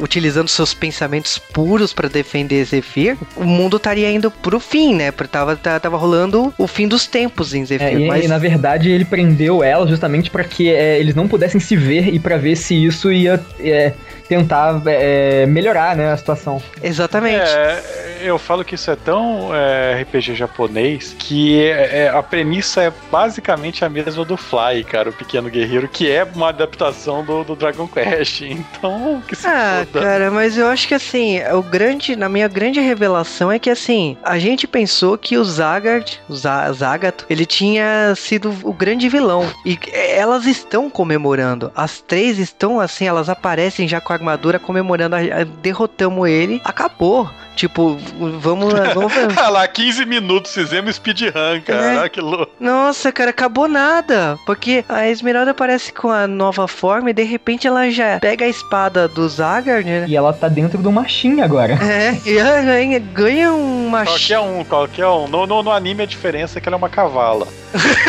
[0.00, 5.11] utilizando seus pensamentos puros pra defender Zephyr, o mundo estaria indo pro fim, né?
[5.16, 7.86] Porque tava, tá- tava rolando o fim dos tempos em Zephyr.
[7.86, 8.24] É, e, mas...
[8.24, 12.12] e, na verdade ele prendeu ela justamente para que é, eles não pudessem se ver
[12.12, 13.92] e para ver se isso ia é,
[14.36, 16.62] tentar é, melhorar né, a situação.
[16.82, 17.42] Exatamente.
[17.50, 17.82] É,
[18.22, 22.92] eu falo que isso é tão é, RPG japonês que é- é- a premissa é
[23.10, 27.54] basicamente a mesma do Fly, cara, o Pequeno Guerreiro, que é uma adaptação do, do
[27.56, 28.42] Dragon Quest.
[28.62, 30.04] Então, que se Ah, foda.
[30.04, 34.16] cara, mas eu acho que assim, o grande, na minha grande revelação é que assim,
[34.22, 39.46] a gente pensou que o Zagard, o Za- Zagato, ele tinha sido o grande vilão.
[39.66, 39.78] E
[40.14, 41.70] elas estão comemorando.
[41.74, 46.60] As três estão assim, elas aparecem já com a armadura comemorando, a- a- derrotamos ele,
[46.64, 47.28] acabou.
[47.54, 47.98] Tipo,
[48.40, 51.92] vamos, vamos Ah lá, 15 minutos, fizemos speedrun, cara.
[51.92, 51.98] É.
[51.98, 52.50] Olha que louco.
[52.58, 54.38] Nossa, cara, acabou nada.
[54.46, 58.48] Porque a Esmeralda aparece com a nova forma e de repente ela já pega a
[58.48, 60.06] espada do Zagard, né?
[60.08, 61.74] E ela tá dentro do machinho agora.
[61.84, 65.28] É, e ela ganha, ganha uma Qualquer um, qualquer um.
[65.28, 67.46] No, no, no anime a diferença é que ela é uma cavala.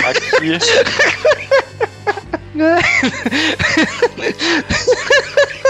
[0.07, 0.57] Aqui.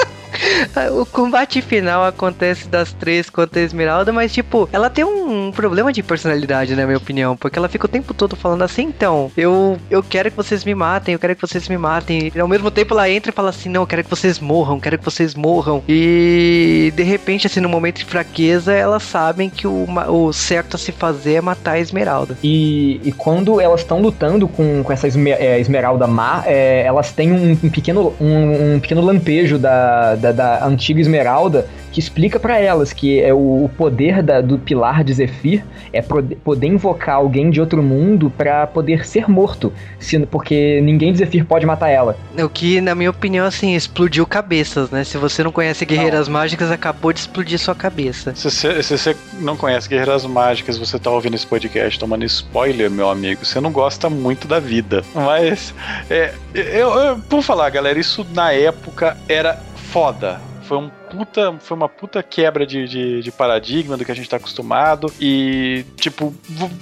[0.93, 5.91] O combate final acontece das três contra a Esmeralda, mas tipo, ela tem um problema
[5.91, 9.78] de personalidade, na minha opinião, porque ela fica o tempo todo falando assim, então, eu,
[9.89, 12.32] eu quero que vocês me matem, eu quero que vocês me matem.
[12.34, 14.80] E ao mesmo tempo ela entra e fala assim, não, eu quero que vocês morram,
[14.80, 15.84] quero que vocês morram.
[15.88, 20.80] E de repente, assim, no momento de fraqueza, elas sabem que o, o certo a
[20.80, 22.38] se fazer é matar a Esmeralda.
[22.43, 27.32] E, e quando elas estão lutando com, com essa é, esmeralda má, é, elas têm
[27.32, 32.60] um, um pequeno, um, um pequeno lampejo da, da, da antiga esmeralda que explica pra
[32.60, 37.52] elas que é o, o poder da- do pilar de Zephyr é poder invocar alguém
[37.52, 42.18] de outro mundo pra poder ser morto, se- porque ninguém de Zephyr pode matar ela.
[42.38, 45.04] O que, na minha opinião, assim, explodiu cabeças, né?
[45.04, 48.34] Se você não conhece Guerreiras Mágicas, acabou de explodir sua cabeça.
[48.36, 52.89] Se você, se você não conhece Guerreiras Mágicas, você tá ouvindo esse podcast tomando spoiler,
[52.89, 55.04] meu amigo, você não gosta muito da vida.
[55.14, 55.76] Mas,
[56.10, 59.60] é, eu, eu, por falar, galera, isso na época era
[59.94, 60.41] foda.
[60.64, 64.30] Foi um puta, foi uma puta quebra de, de, de paradigma do que a gente
[64.30, 65.12] tá acostumado.
[65.20, 66.34] E, tipo,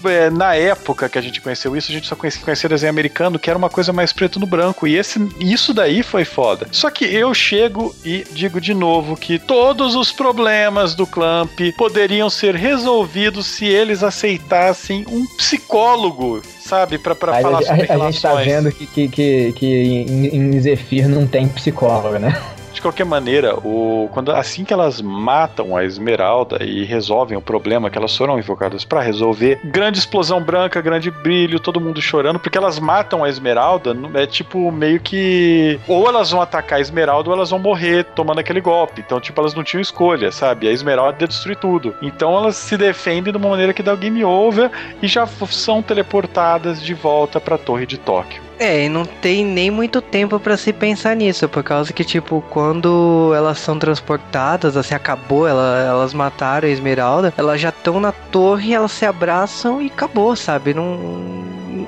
[0.05, 3.39] é, na época que a gente conheceu isso, a gente só conhecia, conhecia desenho americano,
[3.39, 4.86] que era uma coisa mais preto no branco.
[4.88, 6.68] E esse, isso daí foi foda.
[6.72, 12.30] Só que eu chego e digo de novo que todos os problemas do Clamp poderiam
[12.30, 16.41] ser resolvidos se eles aceitassem um psicólogo.
[16.59, 19.66] Sabe, pra, pra falar a, sobre a- a gente tá vendo que, que, que, que
[20.07, 22.39] em, em Zephyr não tem psicólogo, né?
[22.74, 27.89] De qualquer maneira, o, quando, assim que elas matam a Esmeralda e resolvem o problema
[27.89, 32.57] que elas foram invocadas pra resolver, grande explosão branca, grande brilho, todo mundo chorando, porque
[32.57, 35.80] elas matam a Esmeralda, é tipo meio que.
[35.88, 39.01] Ou elas vão atacar a Esmeralda ou elas vão morrer tomando aquele golpe.
[39.01, 40.67] Então, tipo, elas não tinham escolha, sabe?
[40.67, 41.95] A Esmeralda destruir tudo.
[42.01, 45.82] Então elas se defendem de uma maneira que dá o game over e já são
[45.82, 48.51] teleportadas de volta pra Torre de Tóquio.
[48.64, 52.43] É, e não tem nem muito tempo pra se pensar nisso, por causa que, tipo,
[52.47, 58.12] quando elas são transportadas, assim, acabou, ela- elas mataram a Esmeralda, elas já estão na
[58.12, 60.76] torre, elas se abraçam e acabou, sabe?
[60.76, 60.95] Não,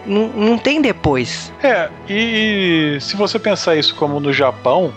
[0.04, 1.54] não, não tem depois.
[1.62, 4.92] É, e se você pensar isso como no Japão,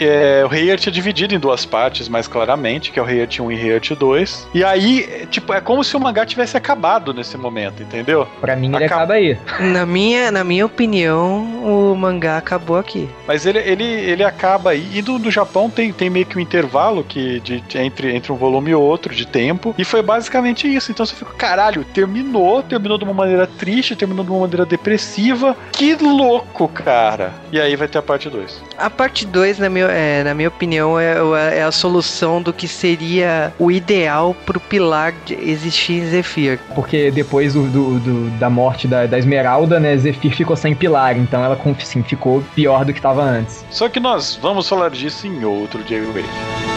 [0.00, 3.52] é, o Heart é dividido em duas partes, mais claramente, que é o Heart 1
[3.52, 4.48] e Heart 2.
[4.54, 8.26] E aí, é, tipo, é como se o mangá tivesse acabado nesse momento, entendeu?
[8.40, 9.38] Pra mim ele Acaba- acaba aí.
[9.60, 13.08] Na minha, na minha opinião, o mangá acabou aqui.
[13.26, 14.88] Mas ele, ele, ele acaba aí.
[14.94, 18.32] E do, do Japão tem, tem meio que um intervalo que de, de- entre, entre
[18.32, 19.74] um volume e outro de tempo.
[19.78, 20.90] E foi basicamente isso.
[20.90, 25.56] Então você fica, caralho, terminou, terminou de uma maneira triste, terminou de uma maneira depressiva.
[25.72, 27.32] Que louco, cara.
[27.52, 28.62] E aí vai ter a parte 2.
[28.78, 32.52] A parte 2, na, minha- é, na minha opinião, é, o- é a solução do
[32.52, 36.58] que seria o ideal pro pilar de existir em Zephyr.
[36.74, 41.16] Porque depois do, do- do- da morte da, da Esmeralda, né, Zephyr ficou sem pilar,
[41.16, 43.64] então ela assim, ficou pior do que tava antes.
[43.70, 46.69] Só que nós vamos falar disso em outro J-Wave.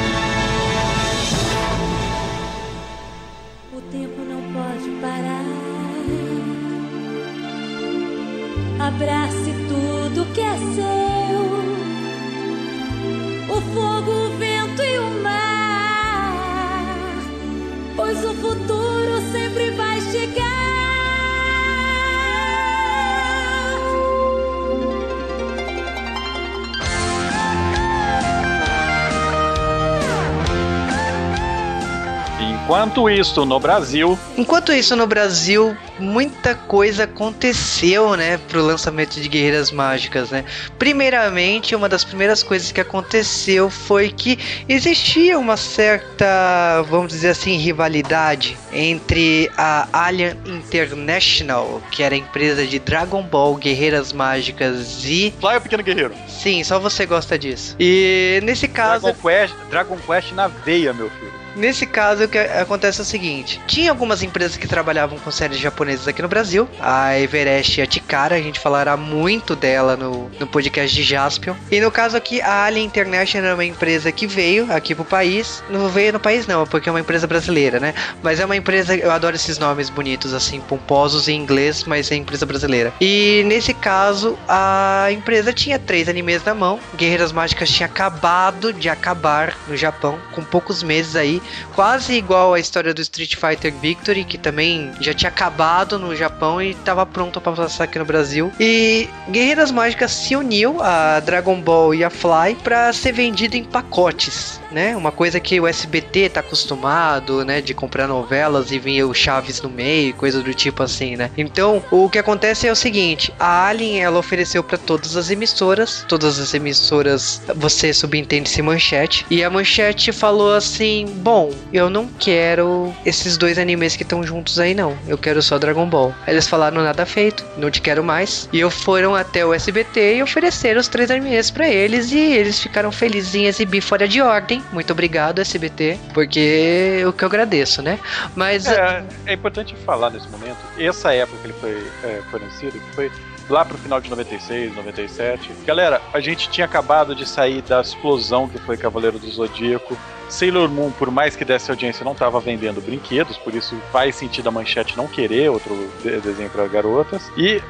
[32.74, 39.30] Enquanto isso, no Brasil, Enquanto isso, no Brasil, muita coisa aconteceu, né, pro lançamento de
[39.30, 40.44] Guerreiras Mágicas, né?
[40.80, 47.58] Primeiramente, uma das primeiras coisas que aconteceu foi que existia uma certa, vamos dizer assim,
[47.58, 55.32] rivalidade entre a Alien International, que era a empresa de Dragon Ball, Guerreiras Mágicas e...
[55.40, 56.16] Fly o Pequeno Guerreiro.
[56.28, 57.76] Sim, só você gosta disso.
[57.80, 59.04] E nesse caso...
[59.04, 61.43] Dragon Quest, Dragon Quest na veia, meu filho.
[61.56, 65.60] Nesse caso, o que acontece é o seguinte: tinha algumas empresas que trabalhavam com séries
[65.60, 70.30] japonesas aqui no Brasil, a Everest e a Tikara, a gente falará muito dela no,
[70.40, 71.56] no podcast de Jaspion.
[71.72, 75.64] E no caso aqui, a Alien International é uma empresa que veio aqui pro país.
[75.70, 77.94] Não veio no país, não, porque é uma empresa brasileira, né?
[78.22, 82.16] Mas é uma empresa, eu adoro esses nomes bonitos, assim, pomposos em inglês, mas é
[82.16, 82.94] empresa brasileira.
[83.00, 86.80] E nesse caso, a empresa tinha três animes na mão.
[86.96, 91.43] Guerreiras Mágicas tinha acabado de acabar no Japão, com poucos meses aí
[91.76, 96.62] quase igual a história do Street Fighter Victory, que também já tinha acabado no Japão
[96.62, 98.52] e estava pronto para passar aqui no Brasil.
[98.60, 103.64] E Guerreiras Mágicas se uniu a Dragon Ball e a Fly para ser vendido em
[103.64, 104.96] pacotes, né?
[104.96, 109.62] Uma coisa que o SBT tá acostumado, né, de comprar novelas e vir o Chaves
[109.62, 111.30] no meio, coisa do tipo assim, né?
[111.38, 116.06] Então, o que acontece é o seguinte, a Alien ela ofereceu para todas as emissoras,
[116.08, 121.33] todas as emissoras, você subentende-se manchete, e a manchete falou assim: "Bom,
[121.72, 124.98] eu não quero esses dois animes que estão juntos aí não.
[125.08, 126.14] Eu quero só Dragon Ball".
[126.26, 128.50] Aí Eles falaram nada feito, não te quero mais.
[128.52, 132.60] E eu foram até o SBT e ofereceram os três animes para eles e eles
[132.60, 134.64] ficaram felizes em exibir fora de ordem.
[134.72, 138.00] Muito obrigado SBT, porque eu que eu agradeço, né?
[138.36, 142.96] Mas É, é importante falar nesse momento, essa época que ele foi é, fornecido, que
[142.96, 143.12] foi
[143.50, 145.52] lá pro final de 96, 97.
[145.66, 149.98] Galera, a gente tinha acabado de sair da explosão que foi Cavaleiro do Zodíaco.
[150.30, 154.48] Sailor Moon, por mais que desse audiência, não estava vendendo brinquedos, por isso faz sentido
[154.48, 157.30] a manchete não querer outro de- desenho para garotas.
[157.38, 157.62] E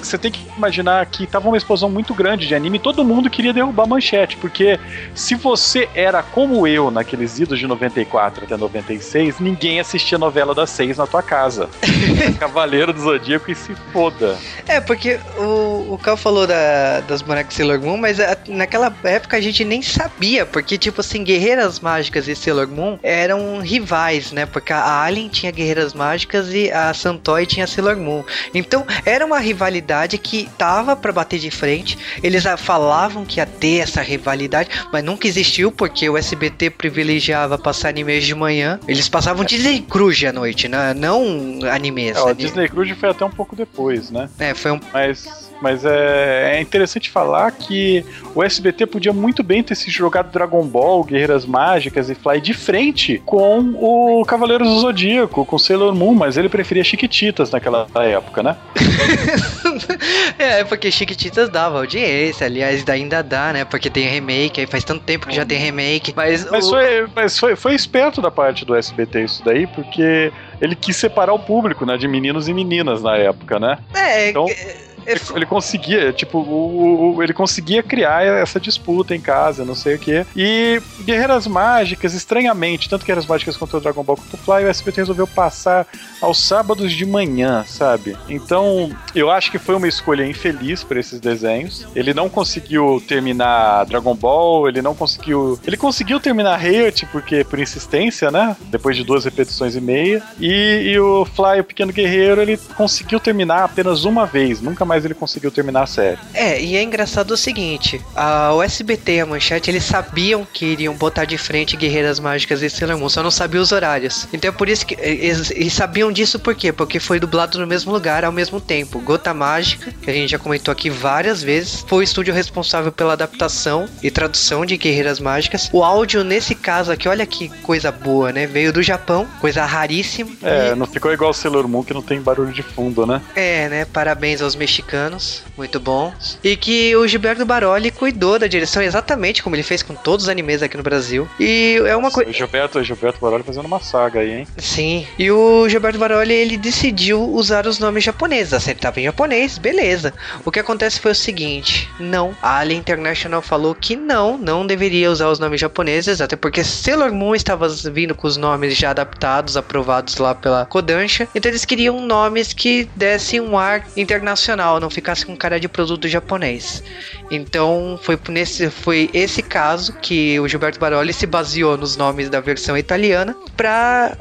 [0.00, 3.28] você tem que imaginar que tava uma explosão muito grande de anime e todo mundo
[3.28, 4.80] queria derrubar a manchete, porque
[5.14, 10.70] se você era como eu naqueles idos de 94 até 96, ninguém assistia novela das
[10.70, 11.68] seis na tua casa.
[12.38, 14.38] Cavaleiro do Zodíaco e se foda.
[14.66, 15.07] É, porque
[15.38, 19.64] o, o Cal falou da, das bonecas Sailor Moon, mas a- naquela época a gente
[19.64, 24.46] nem sabia, porque, tipo assim, Guerreiras Mágicas e Sailor Moon eram rivais, né?
[24.46, 28.22] Porque a Alien tinha Guerreiras Mágicas e a Santoy tinha Sailor Moon.
[28.54, 31.98] Então, era uma rivalidade que tava pra bater de frente.
[32.22, 37.56] Eles ah, falavam que ia ter essa rivalidade, mas nunca existiu, porque o SBT privilegiava
[37.58, 38.78] passar animes de manhã.
[38.88, 40.94] Eles passavam Disney Cruise à noite, né?
[40.94, 42.16] não animes.
[42.16, 44.28] É, o Ani- Disney Cruise foi até um pouco depois, né?
[44.38, 49.62] É, foi um Mas, mas é, é interessante falar que o SBT podia muito bem
[49.62, 54.80] ter se jogado Dragon Ball, Guerreiras Mágicas e Fly de frente com o Cavaleiros do
[54.80, 58.56] Zodíaco, com Sailor Moon, mas ele preferia Chiquititas naquela época, né?
[60.38, 63.64] é, porque Chiquititas dava audiência, aliás, ainda dá, né?
[63.64, 66.12] Porque tem remake, aí faz tanto tempo que já tem remake.
[66.16, 70.32] Mas, Mas, o- foi, mas foi, foi esperto da parte do SBT isso daí, porque
[70.60, 71.96] ele quis separar o público, né?
[71.96, 73.78] De meninos e meninas na época, né?
[73.94, 74.87] É, Então- é,
[75.34, 79.98] Ele, conseguia, tipo, o, o- ele conseguia criar essa disputa em casa, não sei o
[79.98, 80.26] quê.
[80.36, 84.68] E Guerreiras Mágicas, estranhamente, tanto Guerreiras Mágicas quanto o Dragon Ball quanto o Fly, o
[84.68, 85.86] SBT resolveu passar
[86.20, 88.16] aos sábados de manhã, sabe?
[88.28, 91.86] Então, eu acho que foi uma escolha infeliz para esses desenhos.
[91.94, 95.58] Ele não conseguiu terminar Dragon Ball, ele não conseguiu.
[95.66, 98.56] Ele conseguiu terminar Heart, porque por insistência, né?
[98.66, 100.22] Depois de duas repetições e meia.
[100.40, 104.97] E, e o Fly, o Pequeno Guerreiro, ele conseguiu terminar apenas uma vez, nunca mais
[105.04, 106.18] ele conseguiu terminar a série.
[106.34, 110.94] é, e é engraçado o seguinte: a, SBT e a Manchete eles sabiam que iriam
[110.94, 114.28] botar de frente Guerreiras Mágicas e Sailor Moon, só não sabiam os horários.
[114.32, 114.94] Então é por isso que.
[115.00, 116.72] Eles, eles sabiam disso por quê?
[116.72, 119.00] Porque foi dublado no mesmo lugar ao mesmo tempo.
[119.00, 123.14] Gota Mágica, que a gente já comentou aqui várias vezes, foi o estúdio responsável pela
[123.14, 125.70] adaptação e tradução de Guerreiras Mágicas.
[125.72, 128.46] O áudio, nesse caso aqui, olha que coisa boa, né?
[128.46, 130.30] Veio do Japão, coisa raríssima.
[130.42, 133.20] É, não ficou igual o Sailor Moon que não tem barulho de fundo, né?
[133.34, 133.84] É, né?
[133.84, 136.38] Parabéns aos mexicanos mexicanos, muito bons.
[136.42, 140.28] E que o Gilberto Baroli cuidou da direção exatamente como ele fez com todos os
[140.28, 141.28] animes aqui no Brasil.
[141.38, 142.30] E é uma coisa.
[142.30, 144.48] O Gilberto, Gilberto Baroli fazendo uma saga aí, hein?
[144.56, 145.06] Sim.
[145.18, 148.52] E o Gilberto Baroli, ele decidiu usar os nomes japoneses.
[148.52, 150.14] A série tava em japonês, beleza.
[150.44, 152.34] O que acontece foi o seguinte: não.
[152.40, 157.12] A Alien International falou que não, não deveria usar os nomes japoneses, até porque Sailor
[157.12, 161.28] Moon estava vindo com os nomes já adaptados, aprovados lá pela Kodansha.
[161.34, 166.06] Então eles queriam nomes que dessem um ar internacional, não ficasse com cara de produto
[166.08, 166.82] japonês.
[167.30, 172.40] Então foi nesse foi esse caso que o Gilberto Baroli se baseou nos nomes da
[172.40, 174.16] versão italiana para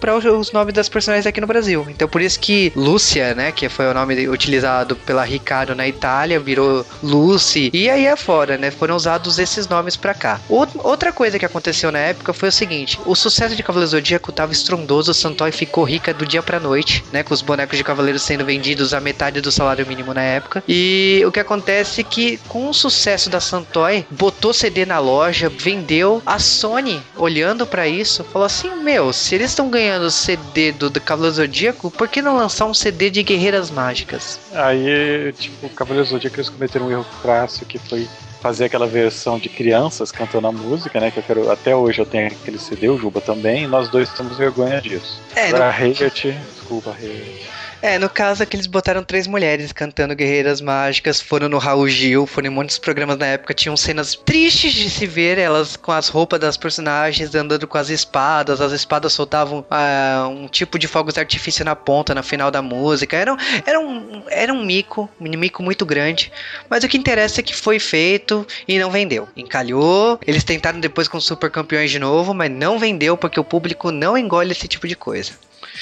[0.00, 1.86] para os nomes das personagens aqui no Brasil.
[1.88, 6.38] Então por isso que Lúcia, né, que foi o nome utilizado pela Ricardo na Itália,
[6.38, 8.70] virou Lucy e aí é fora, né?
[8.70, 10.40] Foram usados esses nomes para cá.
[10.50, 14.30] Out- Outra coisa que aconteceu na época foi o seguinte: o sucesso de Cavaleiro Zodíaco
[14.32, 17.22] tava estrondoso, o Santoy ficou rica do dia pra noite, né?
[17.22, 20.62] Com os bonecos de Cavaleiros sendo vendidos a metade do salário mínimo na época.
[20.68, 25.48] E o que acontece é que, com o sucesso da Santoy, botou CD na loja,
[25.48, 26.22] vendeu.
[26.24, 31.00] A Sony, olhando pra isso, falou assim: Meu, se eles estão ganhando CD do, do
[31.00, 34.38] Cavaleiro Zodíaco, por que não lançar um CD de Guerreiras Mágicas?
[34.52, 38.08] Aí, tipo, o Cavaleiro Zodíaco eles cometeram um erro clássico que foi
[38.44, 41.10] fazer aquela versão de crianças cantando a música, né?
[41.10, 41.50] Que eu quero.
[41.50, 45.18] Até hoje eu tenho aquele CD, o Juba também, e nós dois temos vergonha disso.
[45.34, 47.63] É, Agora, a Hayat, desculpa, Hayat.
[47.84, 51.86] É, no caso é que eles botaram três mulheres cantando Guerreiras Mágicas, foram no Raul
[51.86, 55.92] Gil, foram em muitos programas na época, tinham cenas tristes de se ver, elas com
[55.92, 60.88] as roupas das personagens, andando com as espadas, as espadas soltavam ah, um tipo de
[60.88, 65.06] fogos de artifício na ponta, no final da música, era, era, um, era um mico,
[65.20, 66.32] um mico muito grande,
[66.70, 71.06] mas o que interessa é que foi feito e não vendeu, encalhou, eles tentaram depois
[71.06, 74.88] com Super Campeões de novo, mas não vendeu porque o público não engole esse tipo
[74.88, 75.32] de coisa.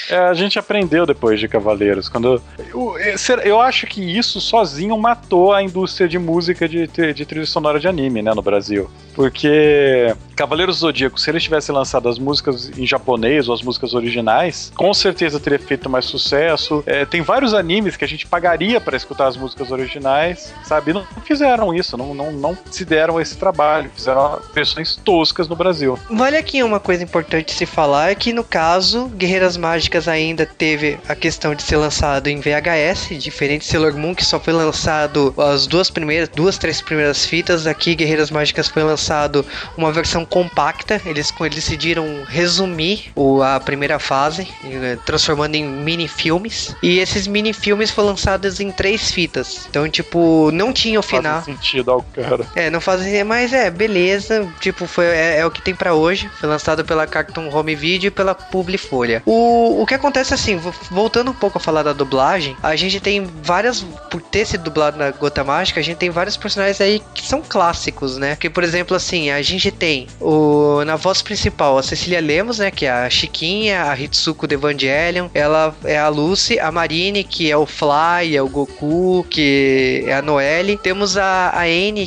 [0.09, 2.09] É, a gente aprendeu depois de Cavaleiros.
[2.09, 7.25] Quando eu, eu- eu acho que isso sozinho matou a indústria de música de, de
[7.25, 8.89] trilha sonora de anime, né, no Brasil.
[9.15, 13.93] Porque Cavaleiros do Zodíaco, se eles tivessem lançado as músicas em japonês ou as músicas
[13.93, 16.83] originais, com certeza teria feito mais sucesso.
[16.87, 20.93] É, tem vários animes que a gente pagaria para escutar as músicas originais, sabe?
[20.93, 25.97] Não fizeram isso, não, não, não se deram esse trabalho, fizeram versões toscas no Brasil.
[26.09, 30.97] Vale aqui uma coisa importante se falar é que no caso, Guerreiras Mágicas ainda teve
[31.07, 35.33] a questão de ser lançado em VHS, diferente de Sailor Moon que só foi lançado
[35.37, 37.67] as duas primeiras, duas, três primeiras fitas.
[37.67, 39.45] Aqui Guerreiras Mágicas foi lançado
[39.77, 41.01] uma versão compacta.
[41.05, 46.75] Eles, eles decidiram resumir o, a primeira fase, eh, transformando em mini filmes.
[46.81, 49.65] E esses mini filmes foram lançados em três fitas.
[49.69, 51.41] Então, tipo, não tinha o final.
[51.41, 52.45] Faz sentido ao cara.
[52.55, 54.47] É, não fazem, mas é, beleza.
[54.59, 56.29] Tipo, foi, é, é o que tem pra hoje.
[56.39, 59.21] Foi lançado pela Cartoon Home Video e pela Publifolha.
[59.25, 62.99] O, o que acontece assim, vo- voltando um pouco a falar da dublagem, a gente
[62.99, 67.01] tem várias, por ter sido dublado na Gota Mágica, a gente tem vários personagens aí
[67.13, 68.35] que são clássicos, né?
[68.39, 72.71] Que, por exemplo, assim, a gente tem o, na voz principal a Cecília Lemos, né?
[72.71, 75.27] Que é a Chiquinha, a Hitsuko do Evangelion.
[75.33, 80.13] Ela é a Lucy, a Marine, que é o Fly, é o Goku, que é
[80.13, 80.77] a Noelle.
[80.77, 81.63] Temos a, a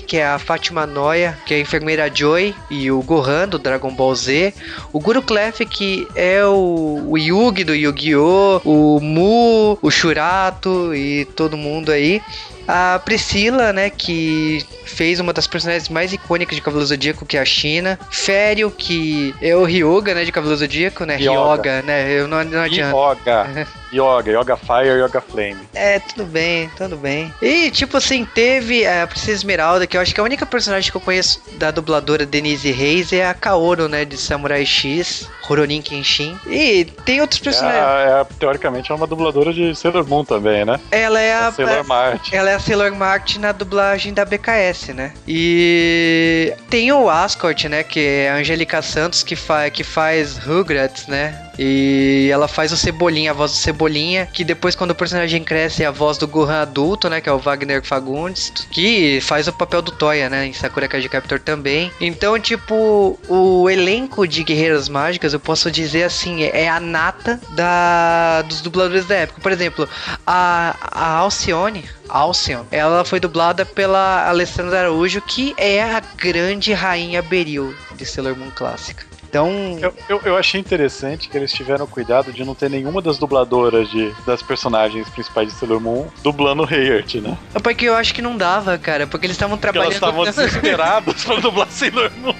[0.06, 3.92] que é a Fátima Noia, que é a enfermeira Joy, e o Gohan do Dragon
[3.92, 4.54] Ball Z.
[4.92, 11.24] O Guru Clef, que é o, o Yugi do Yu-Gi-Oh!, o Mu, o Shurato e
[11.24, 12.20] todo mundo aí.
[12.68, 17.40] A Priscila, né, que fez uma das personagens mais icônicas de Cavaleiro Zodíaco, que é
[17.40, 17.98] a China.
[18.10, 21.16] Fério, que é o Ryoga, né, de Cavaleiro Zodíaco, né?
[21.16, 21.40] Ryoga.
[21.72, 22.10] Ryoga, né?
[22.12, 22.96] Eu não, não adianta.
[22.96, 23.66] Yoga.
[23.92, 25.56] Yoga, Yoga Fire, Yoga Flame.
[25.72, 27.32] É, tudo bem, tudo bem.
[27.40, 30.96] E, tipo assim, teve a Princesa Esmeralda, que eu acho que a única personagem que
[30.96, 36.36] eu conheço da dubladora Denise Reis é a Kaoru, né, de Samurai X, Rurouni Kenshin.
[36.48, 37.82] E tem outros É, personagens.
[38.12, 40.80] é, teoricamente é uma dubladora de Sailor Moon também, né?
[40.90, 42.32] Ela é a, A Sailor Mart.
[42.32, 45.12] ela é a Sailor Mart na dublagem da BKS, né?
[45.28, 47.82] E tem o Ascot, né?
[47.82, 51.45] Que é a Angélica Santos que, fa que faz Rugrats, né?
[51.58, 55.82] E ela faz o Cebolinha, a voz do Cebolinha, que depois quando o personagem cresce
[55.82, 57.20] é a voz do Gohan adulto, né?
[57.20, 60.46] Que é o Wagner Fagundes, que faz o papel do Toya, né?
[60.46, 61.90] Em Sakura Card Captor também.
[62.00, 68.42] Então, tipo, o elenco de Guerreiras Mágicas, eu posso dizer assim, é a nata da,
[68.42, 69.40] dos dubladores da época.
[69.40, 69.88] Por exemplo,
[70.26, 77.22] a, a Alcione, Alcion, ela foi dublada pela Alessandra Araújo, que é a grande rainha
[77.22, 79.05] Beril de Sailor Moon clássica.
[79.28, 83.18] Então, Eu, eu, eu achei interessante que eles tiveram cuidado de não ter nenhuma das
[83.18, 87.36] dubladoras de, das personagens principais de Sailor Moon dublando Hayert, né?
[87.54, 90.24] é porque eu acho que não dava, cara, porque eles estavam Porque elas trabalhando.
[90.28, 92.34] estavam desesperadas pra dublar Sailor Moon.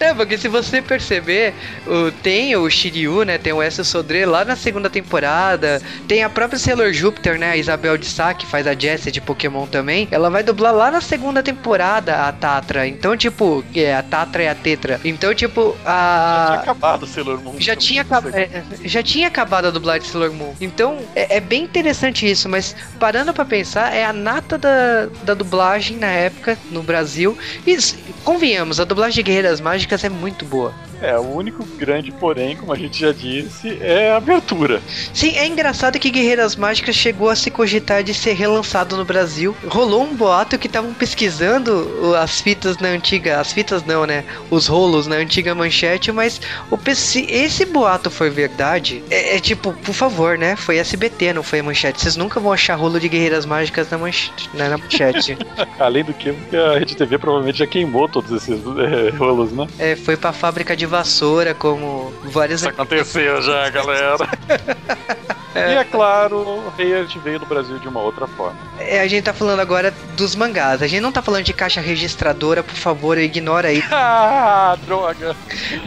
[0.00, 1.54] É, porque se você perceber,
[1.86, 3.38] o- tem o Shiryu, né?
[3.38, 3.84] Tem o S.
[3.84, 5.80] Sodré lá na segunda temporada.
[6.08, 7.50] Tem a própria Sailor Júpiter, né?
[7.52, 10.08] A Isabel de Sá, que faz a Jessie de Pokémon também.
[10.10, 12.86] Ela vai dublar lá na segunda temporada a Tatra.
[12.86, 15.00] Então, tipo, é, a Tatra é a Tetra.
[15.04, 16.54] Então, tipo, Tinha a.
[16.62, 17.54] acabado Sailor Moon.
[17.58, 20.54] Já tinha, acab- é, já tinha acabado a dublagem de Sailor Moon.
[20.60, 25.34] Então, é, é bem interessante isso, mas parando pra pensar, é a nata da, da
[25.34, 27.36] dublagem na época no Brasil.
[27.66, 27.76] E
[28.24, 30.72] convenhamos, a dublagem de Guerreiras Mágicas é muito boa.
[31.02, 34.80] É, o único grande porém, como a gente já disse, é a abertura.
[35.12, 39.54] Sim, é engraçado que Guerreiras Mágicas chegou a se cogitar de ser relançado no Brasil.
[39.66, 43.40] Rolou um boato que estavam pesquisando as fitas na antiga.
[43.40, 44.24] As fitas não, né?
[44.50, 49.72] Os rolos na antiga manchete, mas o, se esse boato for verdade, é, é tipo,
[49.72, 50.54] por favor, né?
[50.56, 52.00] Foi SBT, não foi a manchete.
[52.00, 54.48] Vocês nunca vão achar rolo de Guerreiras Mágicas na manchete.
[54.54, 55.36] Na, na manchete.
[55.78, 59.66] Além do que, porque a Rede TV provavelmente já queimou todos esses é, rolos, né?
[59.78, 62.60] é, foi pra fábrica de vassoura, como várias.
[62.60, 64.28] Isso aconteceu já, galera.
[65.54, 68.56] E é claro, o Hayert veio do Brasil de uma outra forma.
[68.78, 70.82] É, a gente tá falando agora dos mangás.
[70.82, 73.82] A gente não tá falando de caixa registradora, por favor, ignora aí.
[74.04, 75.36] Ah, droga!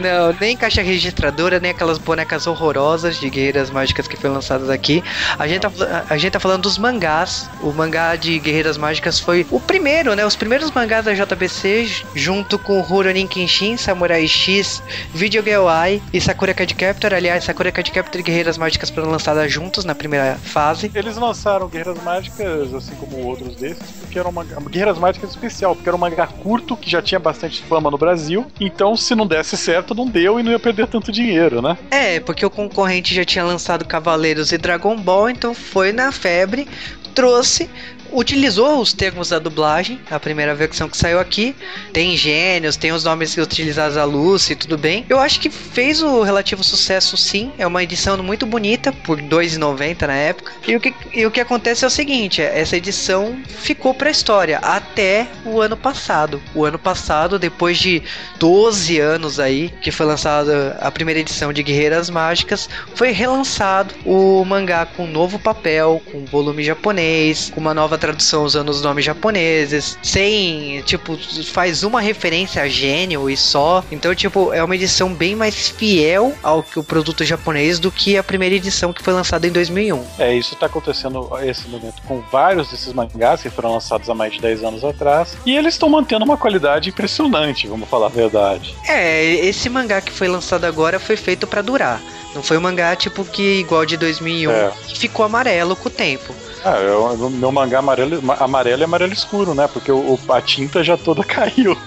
[0.00, 5.02] Não, nem caixa registradora, nem aquelas bonecas horrorosas de guerreiras mágicas que foram lançadas aqui.
[5.38, 5.70] A gente, tá,
[6.08, 7.50] a gente tá falando dos mangás.
[7.60, 10.24] O mangá de guerreiras mágicas foi o primeiro, né?
[10.24, 14.82] Os primeiros mangás da JBC, junto com Rurouni Kenshin, Samurai X,
[15.12, 17.12] Video Girl Eye e Sakura Card Captor.
[17.12, 20.90] Aliás, Sakura Card Captor e Guerreiras Mágicas foram lançadas juntos na primeira fase.
[20.94, 25.88] Eles lançaram Guerreiras Mágicas, assim como outros desses, porque era uma Guerreiras Mágicas especial, porque
[25.88, 28.46] era um mangá curto que já tinha bastante fama no Brasil.
[28.60, 31.78] Então, se não desse certo, não deu e não ia perder tanto dinheiro, né?
[31.90, 36.68] É, porque o concorrente já tinha lançado Cavaleiros e Dragon Ball, então foi na febre,
[37.14, 37.70] trouxe,
[38.12, 41.54] utilizou os termos da dublagem, a primeira versão que saiu aqui.
[41.92, 45.04] Tem gênios, tem os nomes utilizados a Lucy, tudo bem.
[45.08, 49.28] Eu acho que fez o relativo sucesso sim, é uma edição muito bonita, por R$
[49.28, 50.52] 2,90 na época.
[50.66, 54.58] E o, que, e o que acontece é o seguinte, essa edição ficou pra história
[54.58, 56.40] até o ano passado.
[56.54, 58.02] O ano passado, depois de
[58.38, 64.44] 12 anos aí, que foi lançada a primeira edição de Guerreiras Mágicas, foi relançado o
[64.44, 69.98] mangá com novo papel, com volume japonês, com uma nova tradução usando os nomes japoneses,
[70.02, 73.82] sem, tipo, faz uma referência a gênio e só.
[73.90, 78.16] Então, tipo, é uma edição bem mais fiel ao que o produto japonês do que
[78.16, 80.04] a primeira edição que foi lançada em 2001.
[80.18, 84.34] É, isso tá acontecendo esse momento com vários desses mangás que foram lançados há mais
[84.34, 85.36] de 10 anos atrás.
[85.46, 88.74] E eles estão mantendo uma qualidade impressionante, vamos falar a verdade.
[88.88, 92.00] É, esse mangá que foi lançado agora foi feito pra durar.
[92.34, 94.70] Não foi um mangá tipo que igual de 2001 É.
[94.94, 96.34] ficou amarelo com o tempo.
[96.68, 99.68] Ah, eu, o meu mangá amarelo, amarelo e amarelo escuro, né?
[99.72, 101.78] Porque o, a tinta já toda caiu.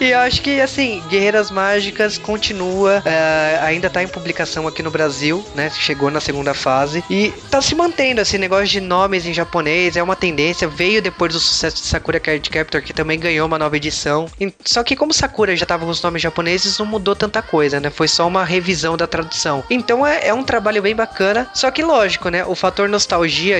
[0.00, 4.90] e eu acho que, assim, Guerreiras Mágicas continua, é, ainda tá em publicação aqui no
[4.90, 5.70] Brasil, né?
[5.70, 10.02] Chegou na segunda fase e tá se mantendo, esse negócio de nomes em japonês, é
[10.02, 10.66] uma tendência.
[10.66, 14.26] Veio depois do sucesso de Sakura Card Captor, que também ganhou uma nova edição.
[14.64, 17.90] Só que, como Sakura já tava com os nomes japoneses, não mudou tanta coisa, né?
[17.90, 19.62] Foi só uma revisão da tradução.
[19.70, 21.48] Então é, é um trabalho bem bacana.
[21.54, 22.44] Só que, lógico, né?
[22.44, 23.03] O fator nostalgia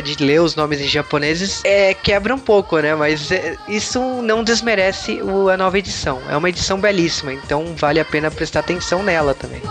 [0.03, 2.95] de ler os nomes em japoneses é, quebra um pouco, né?
[2.95, 6.21] Mas é, isso não desmerece o- a nova edição.
[6.29, 9.63] É uma edição belíssima, então vale a pena prestar atenção nela também.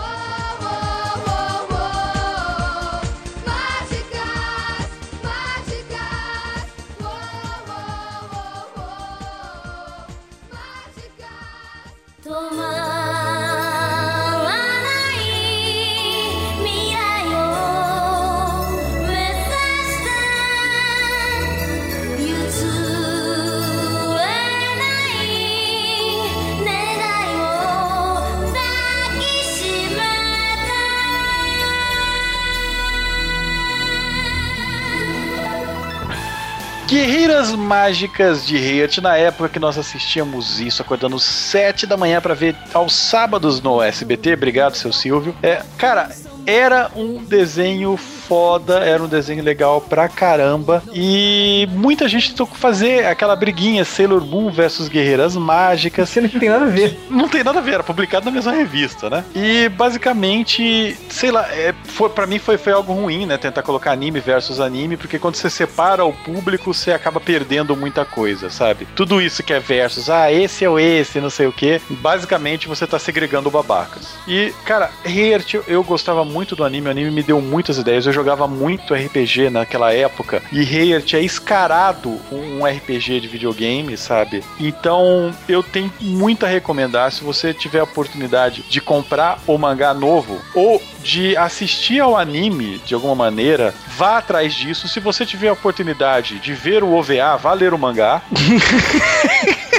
[37.52, 42.56] Mágicas de Riot, na época que nós assistíamos isso, acordando 7 da manhã pra ver
[42.72, 44.34] aos sábados no SBT.
[44.34, 45.34] Obrigado, seu Silvio.
[45.42, 46.10] É, cara,
[46.46, 50.82] era um desenho foda, era um desenho legal pra caramba.
[50.92, 56.08] E muita gente tentou fazer aquela briguinha Sailor Moon versus Guerreiras Mágicas.
[56.08, 56.98] Sendo que não tem nada a ver.
[57.10, 59.24] Não tem nada a ver, era publicado na mesma revista, né?
[59.34, 63.36] E basicamente, sei lá, é, foi, pra mim foi, foi algo ruim, né?
[63.36, 68.04] Tentar colocar anime versus anime, porque quando você separa o público, você acaba perdendo muita
[68.04, 68.86] coisa, sabe?
[68.94, 71.80] Tudo isso que é versus, ah, esse é o esse, não sei o que.
[71.90, 74.14] Basicamente, você tá segregando babacas.
[74.26, 78.06] E, cara, Heart, eu gostava muito do anime, o anime me deu muitas ideias.
[78.06, 84.42] Eu jogava muito RPG naquela época, e Heart é escarado um RPG de videogame, sabe?
[84.58, 89.94] Então, eu tenho muito a recomendar se você tiver a oportunidade de comprar o mangá
[89.94, 94.88] novo ou de assistir ao anime de alguma maneira, vá atrás disso.
[94.88, 98.22] Se você tiver a oportunidade de ver o OVA, vá ler o mangá.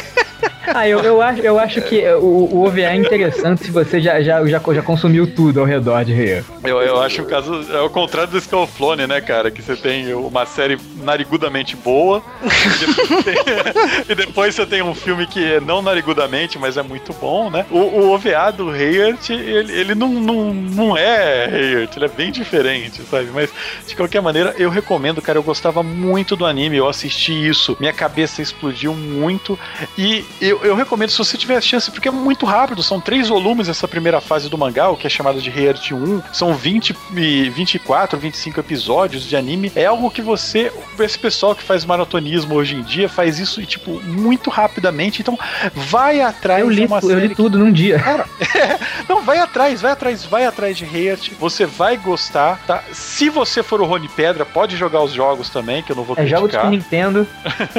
[0.74, 4.22] Ah, eu, eu, acho, eu acho que o, o OVA é interessante se você já,
[4.22, 6.44] já, já, já consumiu tudo ao redor de Rei.
[6.64, 9.52] Eu, eu acho o caso é o contrário do Skullflone, né, cara?
[9.52, 13.36] Que você tem uma série narigudamente boa e depois, tem-
[14.10, 17.66] e depois você tem um filme que é não narigudamente, mas é muito bom, né?
[17.70, 22.32] O, o OVA do Hayert, ele, ele não, não, não é Hayert, ele é bem
[22.32, 23.30] diferente, sabe?
[23.34, 23.50] Mas,
[23.86, 25.38] de qualquer maneira, eu recomendo, cara.
[25.38, 29.58] Eu gostava muito do anime, eu assisti isso, minha cabeça explodiu muito
[29.98, 33.70] e eu, eu recomendo se você tiver chance, porque é muito rápido, são três volumes
[33.70, 37.50] essa primeira fase do mangá, o que é chamado de Hayert 1, são 20 e
[37.50, 39.72] 24, 25 episódios de anime.
[39.76, 43.66] É algo que você, esse pessoal que faz maratonismo hoje em dia, faz isso e,
[43.66, 45.22] tipo, muito rapidamente.
[45.22, 45.38] Então,
[45.74, 48.00] vai atrás Eu li, de uma eu li série que tudo num dia.
[48.00, 48.26] Cara,
[49.08, 51.32] não, vai atrás, vai atrás, vai atrás de Heart.
[51.40, 52.84] Você vai gostar, tá?
[52.92, 56.16] Se você for o Rony Pedra, pode jogar os jogos também, que eu não vou
[56.18, 56.66] É jogo do criticar.
[56.66, 57.28] Super Nintendo.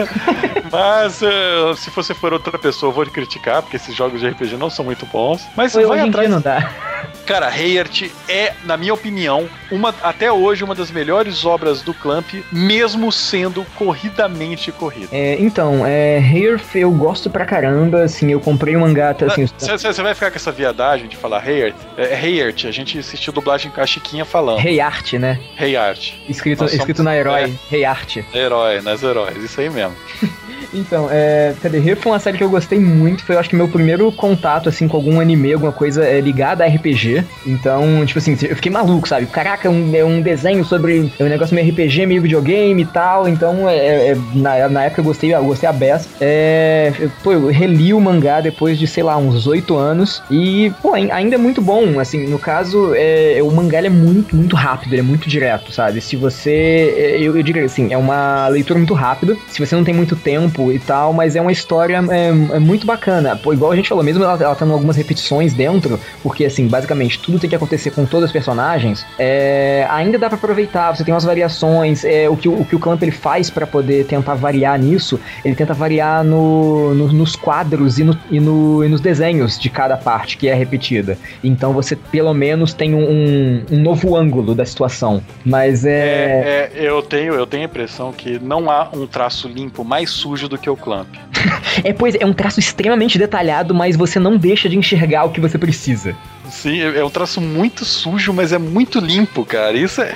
[0.70, 4.56] Mas eh, se você for outra pessoa, eu vou criticar, porque esses jogos de RPG
[4.56, 5.46] não são muito bons.
[5.56, 6.30] Mas Hoje vai atrás.
[6.30, 6.70] não dá.
[7.26, 12.34] Cara, Heart é, na minha opinião, uma, até hoje, uma das melhores obras do Clamp,
[12.52, 15.08] mesmo sendo corridamente corrida.
[15.10, 19.46] É, então, é, Hair eu gosto pra caramba, assim, eu comprei o mangá, tá, assim,
[19.46, 21.74] Você vai ficar com essa viadagem de falar Heart?
[21.98, 24.60] É, é Heart, a gente assistiu dublagem com a Chiquinha falando.
[24.78, 25.40] Arte, né?
[25.60, 26.14] Heart.
[26.28, 28.24] Escrito, Nós somos- escrito na Herói, Rei Arte.
[28.32, 29.96] Herói, nas heróis, isso aí mesmo.
[30.74, 31.78] Então, é, cadê?
[31.78, 34.68] Hair foi uma série que eu gostei muito, foi eu acho que meu primeiro contato,
[34.68, 37.15] assim, com algum anime, alguma coisa é, ligada a RPG.
[37.46, 39.26] Então, tipo assim, eu fiquei maluco, sabe?
[39.26, 42.86] Caraca, é um, é um desenho sobre é um negócio meio RPG, meio videogame e
[42.86, 43.28] tal.
[43.28, 46.08] Então, é, é- na, na época eu gostei, eu gostei a beça.
[46.20, 50.22] É, pô, eu reli o mangá depois de, sei lá, uns oito anos.
[50.30, 51.98] E, pô, ai- ainda é muito bom.
[52.00, 56.00] Assim, no caso, é, o mangá é muito, muito rápido, ele é muito direto, sabe?
[56.00, 56.94] Se você.
[56.96, 59.36] é, Eu, eu diria assim, é uma leitura muito rápida.
[59.48, 62.86] Se você não tem muito tempo e tal, mas é uma história é, é muito
[62.86, 63.36] bacana.
[63.36, 67.05] Pô, igual a gente falou, mesmo ela, ela tendo algumas repetições dentro, porque assim, basicamente
[67.14, 71.12] tudo tem que acontecer com todos os personagens, é, ainda dá pra aproveitar, você tem
[71.12, 74.78] umas variações, é, o, que, o, que o Clamp ele faz pra poder tentar variar
[74.78, 79.58] nisso, ele tenta variar no, no- nos quadros e, no, e, no- e nos desenhos
[79.58, 81.18] de cada parte que é repetida.
[81.44, 85.22] Então você pelo menos tem um, um- novo ângulo da situação.
[85.44, 85.90] Mas é.
[85.90, 90.08] É, é, eu, tenho, eu tenho a impressão que não há um traço limpo mais
[90.08, 91.08] sujo do que o Clamp.
[91.84, 95.40] É, pois é um traço extremamente detalhado, mas você não deixa de enxergar o que
[95.40, 96.16] você precisa.
[96.50, 99.76] Sim, é um traço muito sujo, mas é muito limpo, cara.
[99.76, 100.12] Isso é.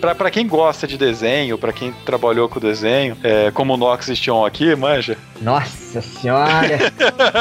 [0.00, 4.08] Pra, pra quem gosta de desenho, pra quem trabalhou com desenho, é, como o Nox
[4.08, 5.16] e Tion aqui, manja.
[5.40, 6.92] Nossa senhora!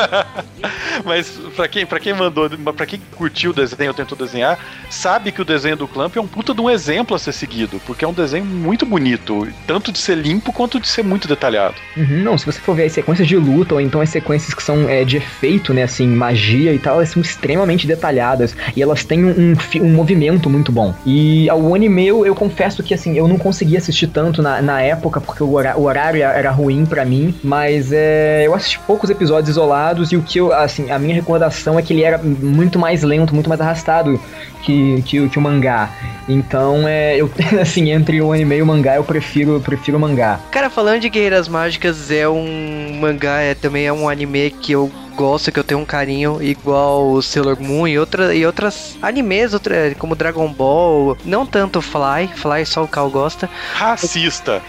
[1.03, 4.57] Mas pra quem, pra quem mandou, pra quem curtiu o desenho ou tentou desenhar,
[4.90, 7.82] sabe que o desenho do Clamp é um puta de um exemplo a ser seguido,
[7.86, 11.76] porque é um desenho muito bonito, tanto de ser limpo quanto de ser muito detalhado.
[11.98, 14.64] Uhum, não, se você for ver as sequências de luta, ou então as sequências que
[14.64, 18.32] são é, de efeito, né, assim, magia e tal, elas são extremamente detalhadas.
[18.76, 20.93] E elas têm um, um, movimento muito bom.
[21.05, 24.81] E o anime, eu, eu confesso que, assim, eu não consegui assistir tanto na, na
[24.81, 29.10] época, porque o, hora- o horário era- ruim pra mim, mas é, eu assisti poucos
[29.10, 32.77] episódios isolados, e o que eu, assim, a minha recordação é que ele era muito
[32.77, 34.19] mais lento, muito mais arrastado
[34.61, 35.89] que, que, que o mangá.
[36.27, 37.30] Então, é, eu,
[37.61, 40.39] assim, entre o anime e o mangá, eu prefiro, eu prefiro o mangá.
[40.51, 44.91] Cara, falando de Guerreiras Mágicas, é um mangá, é, também é um anime que eu
[45.14, 49.53] gosto, que eu tenho um carinho igual o Sailor Moon e, outra, e outras animes,
[49.53, 51.18] outra, como Dragon Ball.
[51.23, 53.49] Não tanto Fly, Fly só o Cal gosta.
[53.73, 54.61] Racista.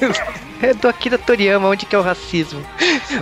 [0.62, 2.64] É do Akira Toriyama, onde que é o racismo?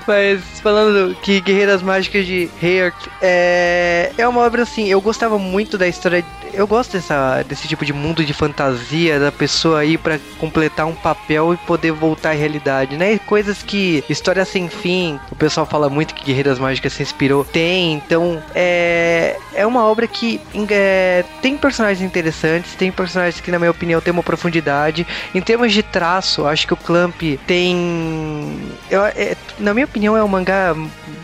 [0.07, 5.77] Mas falando que Guerreiras Mágicas de Heart é, é uma obra assim, eu gostava muito
[5.77, 6.24] da história.
[6.57, 10.95] Eu gosto dessa, desse tipo de mundo de fantasia, da pessoa ir pra completar um
[10.95, 13.19] papel e poder voltar à realidade, né?
[13.19, 14.05] Coisas que.
[14.09, 17.45] História sem fim, o pessoal fala muito que Guerreiras Mágicas se inspirou.
[17.45, 20.41] Tem, então é, é uma obra que
[20.71, 25.07] é, tem personagens interessantes, tem personagens que, na minha opinião, tem uma profundidade.
[25.35, 28.61] Em termos de traço, acho que o Clamp tem.
[28.91, 30.75] eu- é- na minha opinião, é um mangá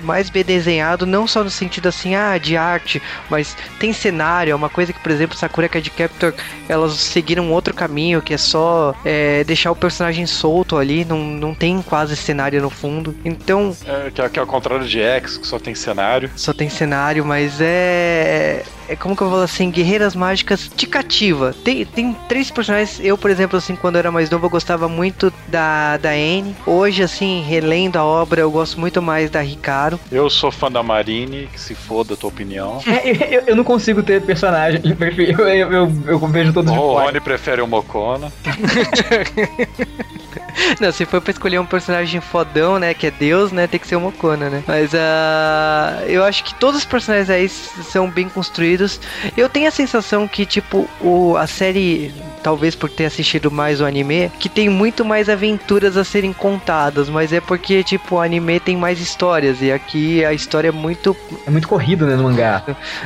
[0.03, 4.55] mais bem desenhado, não só no sentido assim, ah, de arte, mas tem cenário, é
[4.55, 6.35] uma coisa que, por exemplo, Sakura Card Captor,
[6.69, 11.55] elas seguiram outro caminho, que é só é, deixar o personagem solto ali, não, não
[11.55, 13.15] tem quase cenário no fundo.
[13.25, 16.31] Então, É, que, é, que é ao contrário de X, que só tem cenário.
[16.37, 18.63] só tem cenário, mas é.
[18.91, 21.55] É como que eu falo assim, Guerreiras Mágicas te cativa.
[21.63, 22.99] Tem, tem três personagens.
[23.01, 26.57] Eu, por exemplo, assim, quando eu era mais novo, eu gostava muito da, da Anne.
[26.67, 30.01] Hoje, assim, relendo a obra, eu gosto muito mais da Ricardo.
[30.11, 32.83] Eu sou fã da Marine, que se foda a tua opinião.
[32.85, 34.81] É, eu, eu não consigo ter personagem.
[34.85, 37.07] Eu, eu, eu, eu vejo todos O de fora.
[37.07, 38.33] Rony prefere o Mokona.
[40.81, 43.87] Não, se for pra escolher um personagem fodão, né, que é Deus, né, tem que
[43.87, 44.63] ser o Mokona, né?
[44.67, 49.01] Mas ah, eu acho que todos os personagens aí são bem construídos.
[49.37, 52.13] Eu tenho a sensação que, tipo, o, a série,
[52.43, 57.09] talvez por ter assistido mais o anime, que tem muito mais aventuras a serem contadas,
[57.09, 61.17] mas é porque, tipo, o anime tem mais histórias e aqui a história é muito
[61.47, 62.63] É muito corrido, né, no mangá.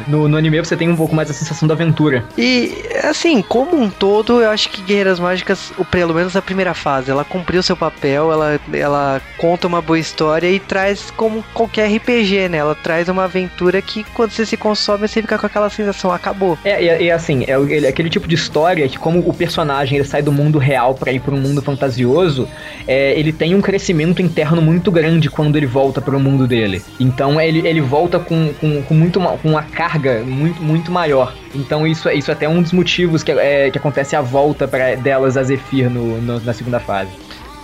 [0.06, 2.24] No, no anime você tem um pouco mais a sensação da aventura.
[2.36, 7.10] E, assim, como um todo, eu acho que Guerreiras Mágicas, pelo menos a primeira fase,
[7.14, 12.48] ela cumpriu seu papel, ela, ela conta uma boa história e traz como qualquer RPG,
[12.48, 12.58] né?
[12.58, 16.58] Ela traz uma aventura que quando você se consome, você fica com aquela sensação, acabou.
[16.64, 20.06] É, e, assim, é o- ele- aquele tipo de história que como o personagem ele
[20.06, 22.48] sai do mundo real pra ir pra um mundo fantasioso,
[22.86, 26.82] é, ele tem um crescimento interno muito grande quando ele volta pro mundo dele.
[26.98, 31.32] Então ele, ele volta com, com, com muito com uma carga muito, muito maior.
[31.54, 34.66] Então isso, é- isso é até um dos motivos que, é, que acontece a volta
[34.66, 37.10] pra, delas a Zephyr no, no- na segunda fase.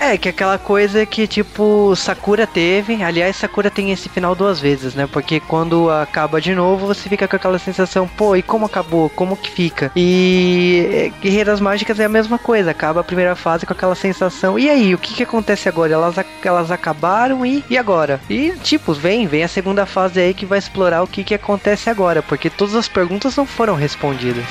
[0.01, 3.03] É, que aquela coisa que, tipo, Sakura teve.
[3.03, 5.07] Aliás, Sakura tem esse final duas vezes, né?
[5.07, 9.11] Porque quando acaba de novo, você fica com aquela sensação, pô, e como acabou?
[9.11, 9.93] Como que fica?
[9.95, 12.71] E é, Guerreiras Mágicas é a mesma coisa.
[12.71, 14.59] Acaba a primeira fase com aquela sensação.
[14.59, 15.93] E aí, o que que acontece agora?
[15.93, 18.19] Elas, elas acabaram e, e agora?
[18.31, 21.91] E, tipo, vem, vem a segunda fase aí que vai explorar o que que acontece
[21.91, 22.23] agora.
[22.23, 24.47] Porque todas as perguntas não foram respondidas.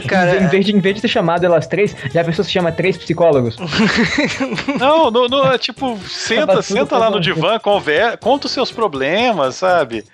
[0.00, 2.50] Cara, em, vez de, em vez de ser chamado elas três, já a pessoa se
[2.52, 3.56] chama três psicólogos.
[4.78, 9.56] Não, no, no- é tipo, senta, senta lá no divã, conver, conta os seus problemas,
[9.56, 10.04] sabe?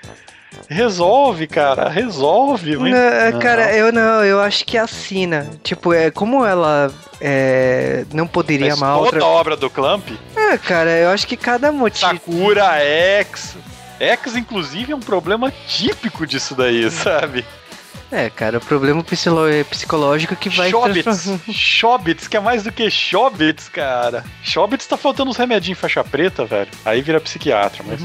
[0.68, 2.76] Resolve, cara, resolve.
[2.76, 5.48] mas- Não, cara, eu não, eu acho que assina.
[5.62, 6.90] Tipo, é como ela
[7.20, 9.22] é, não poderia Mas amar toda outra.
[9.22, 12.10] a obra do Clamp, É, cara, eu acho que cada motivo.
[12.12, 13.56] Sakura, X.
[14.00, 17.44] X, inclusive, é um problema típico disso daí, sabe?
[18.10, 20.70] É, cara, o problema psilo- psicológico que vai.
[20.70, 21.28] Shobits.
[21.52, 24.24] Shobits, que é mais do que Shobits, cara.
[24.42, 26.70] Shobits tá faltando uns remedinhos em faixa preta, velho.
[26.84, 28.00] Aí vira psiquiatra, mas.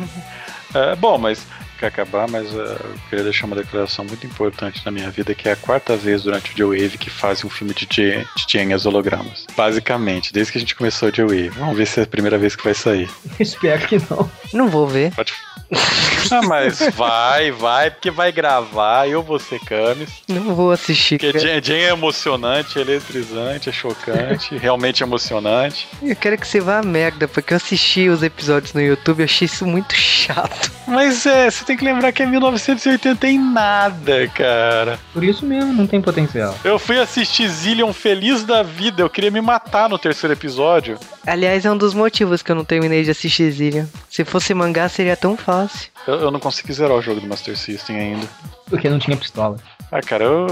[0.76, 1.46] É, bom, mas.
[1.80, 5.50] Quer acabar, mas é, eu queria deixar uma declaração muito importante na minha vida, que
[5.50, 8.72] é a quarta vez durante o J-Wave que fazem um filme de Jane de Jane
[8.72, 9.45] e as hologramas.
[9.56, 11.50] Basicamente, desde que a gente começou o J-Wave.
[11.50, 13.10] Vamos ver se é a primeira vez que vai sair.
[13.40, 14.30] Espero que não.
[14.54, 15.14] Não vou ver.
[15.14, 15.34] Pode.
[16.32, 20.10] Ah, mas vai, vai, porque vai gravar, eu vou ser Camis.
[20.28, 21.20] Não vou assistir.
[21.20, 25.88] Porque Jane é emocionante, é eletrizante, é chocante, realmente emocionante.
[26.02, 29.24] Eu quero que você vá a merda, porque eu assisti os episódios no YouTube e
[29.24, 30.72] achei isso muito chato.
[30.88, 34.99] Mas é, você tem que lembrar que é 1980 em nada, cara.
[35.14, 36.53] Por isso mesmo, não tem potencial.
[36.64, 40.98] Eu fui assistir Zillion feliz da vida, eu queria me matar no terceiro episódio.
[41.26, 43.85] Aliás, é um dos motivos que eu não terminei de assistir Zillion.
[44.10, 45.90] Se fosse mangá, seria tão fácil.
[46.06, 48.27] Eu, eu não consegui zerar o jogo do Master System ainda.
[48.69, 49.56] Porque não tinha pistola.
[49.91, 50.48] Ah, cara, eu,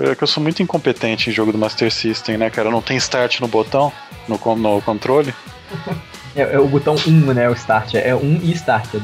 [0.00, 2.68] eu- é que eu sou muito incompetente em jogo do Master System, né, cara?
[2.68, 3.92] Eu não tenho start no botão,
[4.28, 5.34] no, no controle.
[6.36, 7.48] É, é o botão 1, né?
[7.48, 7.94] O start.
[7.94, 8.94] É 1 e start.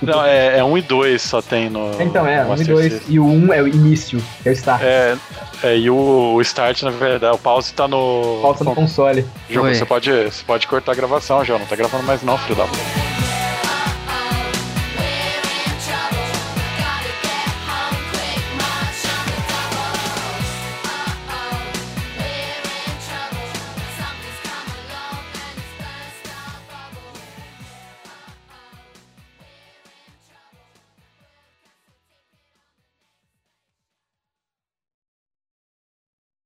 [0.00, 1.90] Não, é, é 1 e 2 só tem no.
[2.00, 2.92] Então é, no 1 e Master 2.
[2.92, 3.14] System.
[3.14, 4.82] E o 1 é o início, é o start.
[4.82, 5.16] É,
[5.62, 8.40] é, e o, o start, na verdade, o pause tá no.
[8.42, 9.24] Falta no console.
[9.48, 12.56] Jogo, você pode, você pode cortar a gravação já, não tá gravando mais não, filho
[12.56, 13.11] da puta.